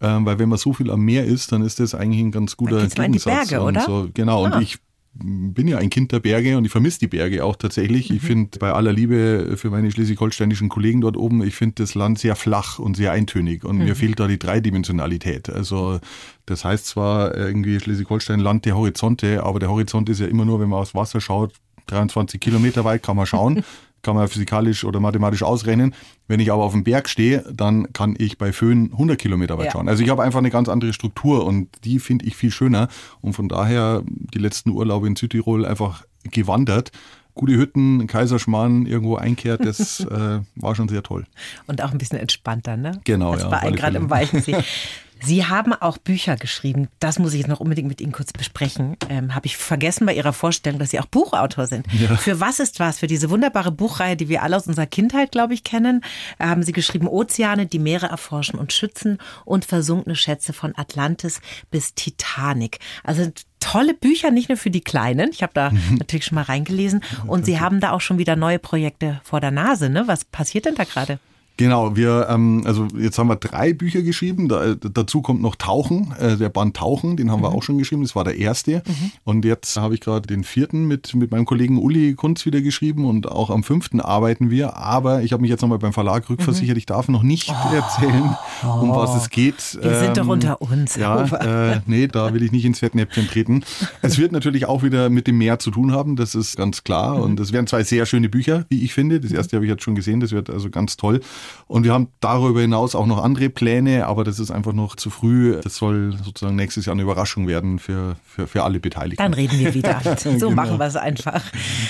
Ähm, 0.00 0.24
weil 0.24 0.38
wenn 0.38 0.48
man 0.48 0.58
so 0.58 0.72
viel 0.72 0.90
am 0.90 1.02
Meer 1.02 1.24
ist, 1.24 1.52
dann 1.52 1.62
ist 1.62 1.78
das 1.80 1.94
eigentlich 1.94 2.20
ein 2.20 2.32
ganz 2.32 2.56
guter 2.56 2.86
Gegensatz. 2.86 3.48
Berge, 3.48 3.62
oder? 3.62 3.82
So, 3.82 4.08
genau, 4.12 4.44
ah. 4.44 4.56
und 4.56 4.62
ich 4.62 4.78
bin 5.12 5.66
ja 5.66 5.78
ein 5.78 5.90
Kind 5.90 6.12
der 6.12 6.20
Berge 6.20 6.56
und 6.56 6.64
ich 6.64 6.70
vermisse 6.70 7.00
die 7.00 7.08
Berge 7.08 7.44
auch 7.44 7.56
tatsächlich. 7.56 8.10
Mhm. 8.10 8.16
Ich 8.16 8.22
finde 8.22 8.58
bei 8.58 8.72
aller 8.72 8.92
Liebe 8.92 9.56
für 9.56 9.70
meine 9.70 9.90
schleswig-holsteinischen 9.90 10.68
Kollegen 10.68 11.00
dort 11.00 11.16
oben, 11.16 11.42
ich 11.42 11.56
finde 11.56 11.74
das 11.82 11.94
Land 11.94 12.20
sehr 12.20 12.36
flach 12.36 12.78
und 12.78 12.96
sehr 12.96 13.12
eintönig 13.12 13.64
und 13.64 13.78
mhm. 13.78 13.84
mir 13.84 13.96
fehlt 13.96 14.20
da 14.20 14.28
die 14.28 14.38
Dreidimensionalität. 14.38 15.50
Also 15.50 15.98
das 16.46 16.64
heißt 16.64 16.86
zwar 16.86 17.36
irgendwie 17.36 17.80
Schleswig-Holstein 17.80 18.40
Land 18.40 18.64
der 18.64 18.76
Horizonte, 18.76 19.42
aber 19.42 19.58
der 19.58 19.68
Horizont 19.70 20.08
ist 20.08 20.20
ja 20.20 20.26
immer 20.26 20.44
nur, 20.44 20.60
wenn 20.60 20.68
man 20.68 20.80
aufs 20.80 20.94
Wasser 20.94 21.20
schaut, 21.20 21.54
23 21.86 22.40
Kilometer 22.40 22.84
weit 22.84 23.02
kann 23.02 23.16
man 23.16 23.26
schauen. 23.26 23.64
kann 24.02 24.14
man 24.16 24.28
physikalisch 24.28 24.84
oder 24.84 25.00
mathematisch 25.00 25.42
ausrechnen. 25.42 25.94
Wenn 26.28 26.40
ich 26.40 26.52
aber 26.52 26.62
auf 26.62 26.72
dem 26.72 26.84
Berg 26.84 27.08
stehe, 27.08 27.44
dann 27.52 27.92
kann 27.92 28.14
ich 28.18 28.38
bei 28.38 28.52
Föhn 28.52 28.90
100 28.92 29.18
Kilometer 29.18 29.58
weit 29.58 29.66
ja. 29.66 29.72
schauen. 29.72 29.88
Also 29.88 30.02
ich 30.02 30.10
habe 30.10 30.22
einfach 30.22 30.38
eine 30.38 30.50
ganz 30.50 30.68
andere 30.68 30.92
Struktur 30.92 31.44
und 31.44 31.68
die 31.84 31.98
finde 31.98 32.26
ich 32.26 32.36
viel 32.36 32.50
schöner. 32.50 32.88
Und 33.20 33.34
von 33.34 33.48
daher 33.48 34.02
die 34.06 34.38
letzten 34.38 34.70
Urlaube 34.70 35.06
in 35.06 35.16
Südtirol 35.16 35.66
einfach 35.66 36.04
gewandert 36.24 36.92
gute 37.34 37.54
Hütten, 37.54 38.06
Kaiserschmarrn 38.06 38.86
irgendwo 38.86 39.16
einkehrt, 39.16 39.64
das 39.64 40.00
äh, 40.10 40.40
war 40.56 40.74
schon 40.74 40.88
sehr 40.88 41.02
toll. 41.02 41.24
Und 41.66 41.82
auch 41.82 41.90
ein 41.90 41.98
bisschen 41.98 42.18
entspannter, 42.18 42.76
ne? 42.76 43.00
Genau, 43.04 43.32
das 43.32 43.44
ja. 43.44 43.50
War 43.50 43.70
gerade 43.72 43.96
im 43.96 44.10
Weichensee. 44.10 44.56
Sie 45.22 45.46
haben 45.46 45.72
auch 45.72 45.98
Bücher 45.98 46.36
geschrieben. 46.36 46.88
Das 46.98 47.18
muss 47.18 47.32
ich 47.32 47.40
jetzt 47.40 47.48
noch 47.48 47.60
unbedingt 47.60 47.88
mit 47.88 48.00
Ihnen 48.00 48.12
kurz 48.12 48.32
besprechen. 48.32 48.96
Ähm, 49.08 49.34
Habe 49.34 49.46
ich 49.46 49.56
vergessen 49.56 50.06
bei 50.06 50.14
Ihrer 50.14 50.32
Vorstellung, 50.32 50.78
dass 50.78 50.90
Sie 50.90 51.00
auch 51.00 51.06
Buchautor 51.06 51.66
sind. 51.66 51.86
Ja. 51.92 52.16
Für 52.16 52.40
was 52.40 52.60
ist 52.60 52.80
was? 52.80 52.98
Für 52.98 53.06
diese 53.06 53.30
wunderbare 53.30 53.72
Buchreihe, 53.72 54.16
die 54.16 54.28
wir 54.28 54.42
alle 54.42 54.56
aus 54.56 54.66
unserer 54.66 54.86
Kindheit, 54.86 55.32
glaube 55.32 55.54
ich, 55.54 55.64
kennen, 55.64 56.02
haben 56.38 56.62
Sie 56.62 56.72
geschrieben 56.72 57.08
Ozeane, 57.08 57.66
die 57.66 57.78
Meere 57.78 58.06
erforschen 58.06 58.58
und 58.58 58.72
schützen 58.72 59.18
und 59.44 59.64
versunkene 59.64 60.16
Schätze 60.16 60.52
von 60.52 60.76
Atlantis 60.76 61.40
bis 61.70 61.94
Titanic. 61.94 62.78
Also 63.04 63.30
tolle 63.60 63.94
Bücher, 63.94 64.30
nicht 64.30 64.48
nur 64.48 64.58
für 64.58 64.70
die 64.70 64.80
Kleinen. 64.80 65.30
Ich 65.32 65.42
habe 65.42 65.52
da 65.54 65.70
mhm. 65.70 65.96
natürlich 65.98 66.24
schon 66.24 66.36
mal 66.36 66.42
reingelesen. 66.42 67.04
Und 67.26 67.44
Sie 67.46 67.60
haben 67.60 67.80
da 67.80 67.92
auch 67.92 68.00
schon 68.00 68.18
wieder 68.18 68.36
neue 68.36 68.58
Projekte 68.58 69.20
vor 69.22 69.40
der 69.40 69.50
Nase. 69.50 69.90
Ne? 69.90 70.04
Was 70.06 70.24
passiert 70.24 70.64
denn 70.64 70.74
da 70.74 70.84
gerade? 70.84 71.18
Genau, 71.60 71.94
wir, 71.94 72.26
ähm, 72.30 72.62
also 72.64 72.88
jetzt 72.98 73.18
haben 73.18 73.28
wir 73.28 73.36
drei 73.36 73.74
Bücher 73.74 74.00
geschrieben. 74.00 74.48
Da, 74.48 74.74
dazu 74.76 75.20
kommt 75.20 75.42
noch 75.42 75.56
Tauchen, 75.56 76.14
äh, 76.18 76.38
der 76.38 76.48
Band 76.48 76.74
Tauchen, 76.74 77.18
den 77.18 77.30
haben 77.30 77.40
mhm. 77.40 77.44
wir 77.44 77.52
auch 77.52 77.62
schon 77.62 77.76
geschrieben. 77.76 78.00
Das 78.00 78.16
war 78.16 78.24
der 78.24 78.38
erste. 78.38 78.82
Mhm. 78.86 79.12
Und 79.24 79.44
jetzt 79.44 79.76
habe 79.76 79.92
ich 79.92 80.00
gerade 80.00 80.26
den 80.26 80.42
vierten 80.42 80.86
mit, 80.86 81.14
mit 81.14 81.30
meinem 81.30 81.44
Kollegen 81.44 81.76
Uli 81.76 82.14
Kunz 82.14 82.46
wieder 82.46 82.62
geschrieben 82.62 83.04
und 83.04 83.30
auch 83.30 83.50
am 83.50 83.62
fünften 83.62 84.00
arbeiten 84.00 84.48
wir. 84.48 84.78
Aber 84.78 85.22
ich 85.22 85.32
habe 85.32 85.42
mich 85.42 85.50
jetzt 85.50 85.60
nochmal 85.60 85.78
beim 85.78 85.92
Verlag 85.92 86.30
rückversichert. 86.30 86.76
Mhm. 86.76 86.78
Ich 86.78 86.86
darf 86.86 87.08
noch 87.08 87.22
nicht 87.22 87.50
oh. 87.50 87.74
erzählen, 87.74 88.36
um 88.62 88.90
was 88.92 89.14
es 89.16 89.28
geht. 89.28 89.78
Wir 89.82 89.92
ähm, 89.92 90.00
sind 90.00 90.16
doch 90.16 90.22
ähm, 90.22 90.30
unter 90.30 90.62
uns. 90.62 90.96
Ja, 90.96 91.24
äh, 91.24 91.80
nee, 91.86 92.06
da 92.06 92.32
will 92.32 92.42
ich 92.42 92.52
nicht 92.52 92.64
ins 92.64 92.78
Fettnäpfchen 92.78 93.26
treten. 93.26 93.64
es 94.00 94.16
wird 94.16 94.32
natürlich 94.32 94.64
auch 94.64 94.82
wieder 94.82 95.10
mit 95.10 95.26
dem 95.26 95.36
Meer 95.36 95.58
zu 95.58 95.70
tun 95.70 95.92
haben. 95.92 96.16
Das 96.16 96.34
ist 96.34 96.56
ganz 96.56 96.84
klar. 96.84 97.16
Mhm. 97.16 97.22
Und 97.22 97.40
es 97.40 97.52
werden 97.52 97.66
zwei 97.66 97.82
sehr 97.82 98.06
schöne 98.06 98.30
Bücher, 98.30 98.64
wie 98.70 98.82
ich 98.82 98.94
finde. 98.94 99.20
Das 99.20 99.30
erste 99.30 99.56
habe 99.56 99.66
ich 99.66 99.70
jetzt 99.70 99.82
schon 99.82 99.94
gesehen. 99.94 100.20
Das 100.20 100.32
wird 100.32 100.48
also 100.48 100.70
ganz 100.70 100.96
toll. 100.96 101.20
Und 101.66 101.84
wir 101.84 101.92
haben 101.92 102.08
darüber 102.20 102.60
hinaus 102.60 102.94
auch 102.94 103.06
noch 103.06 103.22
andere 103.22 103.48
Pläne, 103.48 104.06
aber 104.06 104.24
das 104.24 104.38
ist 104.38 104.50
einfach 104.50 104.72
noch 104.72 104.96
zu 104.96 105.08
früh. 105.08 105.60
Das 105.60 105.76
soll 105.76 106.16
sozusagen 106.22 106.56
nächstes 106.56 106.86
Jahr 106.86 106.94
eine 106.94 107.02
Überraschung 107.02 107.46
werden 107.46 107.78
für, 107.78 108.16
für, 108.24 108.46
für 108.46 108.64
alle 108.64 108.80
Beteiligten. 108.80 109.22
Dann 109.22 109.34
reden 109.34 109.58
wir 109.58 109.74
wieder. 109.74 110.00
So 110.20 110.48
genau. 110.48 110.50
machen 110.50 110.78
wir 110.78 110.86
es 110.86 110.96
einfach. 110.96 111.42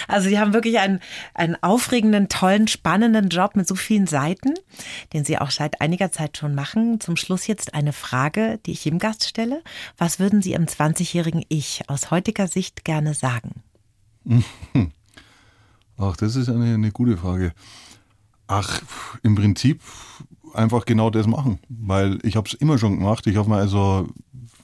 Also 0.08 0.28
Sie 0.28 0.38
haben 0.38 0.52
wirklich 0.52 0.78
einen, 0.78 1.00
einen 1.34 1.56
aufregenden, 1.62 2.28
tollen, 2.28 2.68
spannenden 2.68 3.28
Job 3.28 3.56
mit 3.56 3.66
so 3.66 3.74
vielen 3.74 4.06
Seiten, 4.06 4.54
den 5.12 5.24
Sie 5.24 5.38
auch 5.38 5.50
seit 5.50 5.80
einiger 5.80 6.12
Zeit 6.12 6.36
schon 6.36 6.54
machen. 6.54 7.00
Zum 7.00 7.16
Schluss 7.16 7.46
jetzt 7.46 7.74
eine 7.74 7.92
Frage, 7.92 8.58
die 8.66 8.72
ich 8.72 8.84
jedem 8.84 8.98
Gast 8.98 9.28
stelle. 9.28 9.62
Was 9.98 10.18
würden 10.20 10.42
Sie 10.42 10.52
im 10.52 10.66
20-jährigen 10.66 11.44
Ich 11.48 11.82
aus 11.88 12.10
heutiger 12.10 12.46
Sicht 12.46 12.84
gerne 12.84 13.14
sagen? 13.14 13.62
Ach, 15.98 16.16
das 16.16 16.36
ist 16.36 16.48
eine, 16.48 16.74
eine 16.74 16.92
gute 16.92 17.16
Frage. 17.16 17.52
Ach, 18.52 18.82
im 19.22 19.36
Prinzip 19.36 19.80
einfach 20.54 20.84
genau 20.84 21.10
das 21.10 21.28
machen, 21.28 21.60
weil 21.68 22.18
ich 22.24 22.34
habe 22.34 22.48
es 22.48 22.54
immer 22.54 22.78
schon 22.78 22.98
gemacht. 22.98 23.28
Ich 23.28 23.36
habe 23.36 23.48
mir 23.48 23.56
also, 23.56 24.08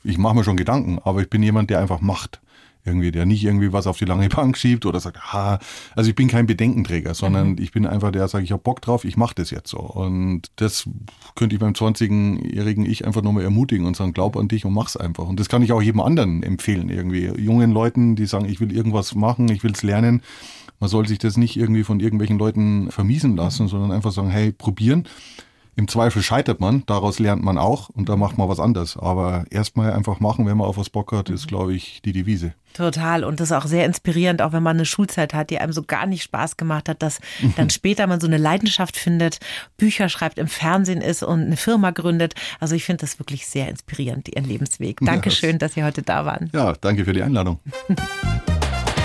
ich 0.02 0.18
mache 0.18 0.34
mir 0.34 0.42
schon 0.42 0.56
Gedanken, 0.56 0.98
aber 1.04 1.20
ich 1.20 1.30
bin 1.30 1.40
jemand, 1.40 1.70
der 1.70 1.78
einfach 1.78 2.00
macht 2.00 2.40
irgendwie, 2.86 3.10
der 3.10 3.26
nicht 3.26 3.44
irgendwie 3.44 3.72
was 3.72 3.86
auf 3.86 3.98
die 3.98 4.04
lange 4.04 4.28
Bank 4.28 4.56
schiebt 4.56 4.86
oder 4.86 5.00
sagt, 5.00 5.32
ha, 5.32 5.58
also 5.94 6.08
ich 6.08 6.14
bin 6.14 6.28
kein 6.28 6.46
Bedenkenträger, 6.46 7.14
sondern 7.14 7.50
mhm. 7.50 7.56
ich 7.58 7.72
bin 7.72 7.86
einfach 7.86 8.12
der, 8.12 8.22
der 8.22 8.28
sagt, 8.28 8.44
ich 8.44 8.52
habe 8.52 8.62
Bock 8.62 8.80
drauf, 8.80 9.04
ich 9.04 9.16
mache 9.16 9.34
das 9.34 9.50
jetzt 9.50 9.68
so. 9.68 9.78
Und 9.78 10.42
das 10.56 10.88
könnte 11.34 11.56
ich 11.56 11.60
beim 11.60 11.72
20-jährigen 11.72 12.86
Ich 12.86 13.04
einfach 13.04 13.22
nochmal 13.22 13.42
ermutigen 13.42 13.86
und 13.86 13.96
sagen, 13.96 14.12
glaub 14.12 14.36
an 14.36 14.48
dich 14.48 14.64
und 14.64 14.72
mach's 14.72 14.96
einfach. 14.96 15.28
Und 15.28 15.40
das 15.40 15.48
kann 15.48 15.62
ich 15.62 15.72
auch 15.72 15.82
jedem 15.82 16.00
anderen 16.00 16.42
empfehlen, 16.42 16.88
irgendwie. 16.88 17.26
Jungen 17.36 17.72
Leuten, 17.72 18.16
die 18.16 18.26
sagen, 18.26 18.46
ich 18.46 18.60
will 18.60 18.74
irgendwas 18.74 19.14
machen, 19.14 19.48
ich 19.48 19.64
will's 19.64 19.82
lernen. 19.82 20.22
Man 20.78 20.90
soll 20.90 21.06
sich 21.06 21.18
das 21.18 21.36
nicht 21.36 21.56
irgendwie 21.56 21.84
von 21.84 22.00
irgendwelchen 22.00 22.38
Leuten 22.38 22.90
vermiesen 22.90 23.36
lassen, 23.36 23.68
sondern 23.68 23.92
einfach 23.92 24.12
sagen, 24.12 24.30
hey, 24.30 24.52
probieren. 24.52 25.08
Im 25.78 25.88
Zweifel 25.88 26.22
scheitert 26.22 26.58
man, 26.58 26.84
daraus 26.86 27.18
lernt 27.18 27.42
man 27.42 27.58
auch 27.58 27.90
und 27.90 28.08
da 28.08 28.16
macht 28.16 28.38
man 28.38 28.48
was 28.48 28.60
anderes. 28.60 28.96
Aber 28.96 29.44
erstmal 29.50 29.92
einfach 29.92 30.20
machen, 30.20 30.46
wenn 30.46 30.56
man 30.56 30.66
auf 30.66 30.78
was 30.78 30.88
Bock 30.88 31.12
hat, 31.12 31.28
ist, 31.28 31.48
glaube 31.48 31.74
ich, 31.74 32.00
die 32.02 32.12
Devise. 32.12 32.54
Total. 32.72 33.24
Und 33.24 33.40
das 33.40 33.50
ist 33.50 33.56
auch 33.56 33.66
sehr 33.66 33.84
inspirierend, 33.84 34.40
auch 34.40 34.52
wenn 34.52 34.62
man 34.62 34.78
eine 34.78 34.86
Schulzeit 34.86 35.34
hat, 35.34 35.50
die 35.50 35.58
einem 35.58 35.74
so 35.74 35.82
gar 35.82 36.06
nicht 36.06 36.22
Spaß 36.22 36.56
gemacht 36.56 36.88
hat, 36.88 37.02
dass 37.02 37.20
dann 37.56 37.68
später 37.70 38.06
man 38.06 38.22
so 38.22 38.26
eine 38.26 38.38
Leidenschaft 38.38 38.96
findet, 38.96 39.38
Bücher 39.76 40.08
schreibt, 40.08 40.38
im 40.38 40.48
Fernsehen 40.48 41.02
ist 41.02 41.22
und 41.22 41.42
eine 41.42 41.58
Firma 41.58 41.90
gründet. 41.90 42.34
Also 42.58 42.74
ich 42.74 42.84
finde 42.84 43.02
das 43.02 43.18
wirklich 43.18 43.46
sehr 43.46 43.68
inspirierend, 43.68 44.34
Ihren 44.34 44.46
Lebensweg. 44.46 45.00
Dankeschön, 45.02 45.52
ja, 45.52 45.58
dass 45.58 45.74
Sie 45.74 45.84
heute 45.84 46.02
da 46.02 46.24
waren. 46.24 46.48
Ja, 46.54 46.72
danke 46.72 47.04
für 47.04 47.12
die 47.12 47.22
Einladung. 47.22 47.60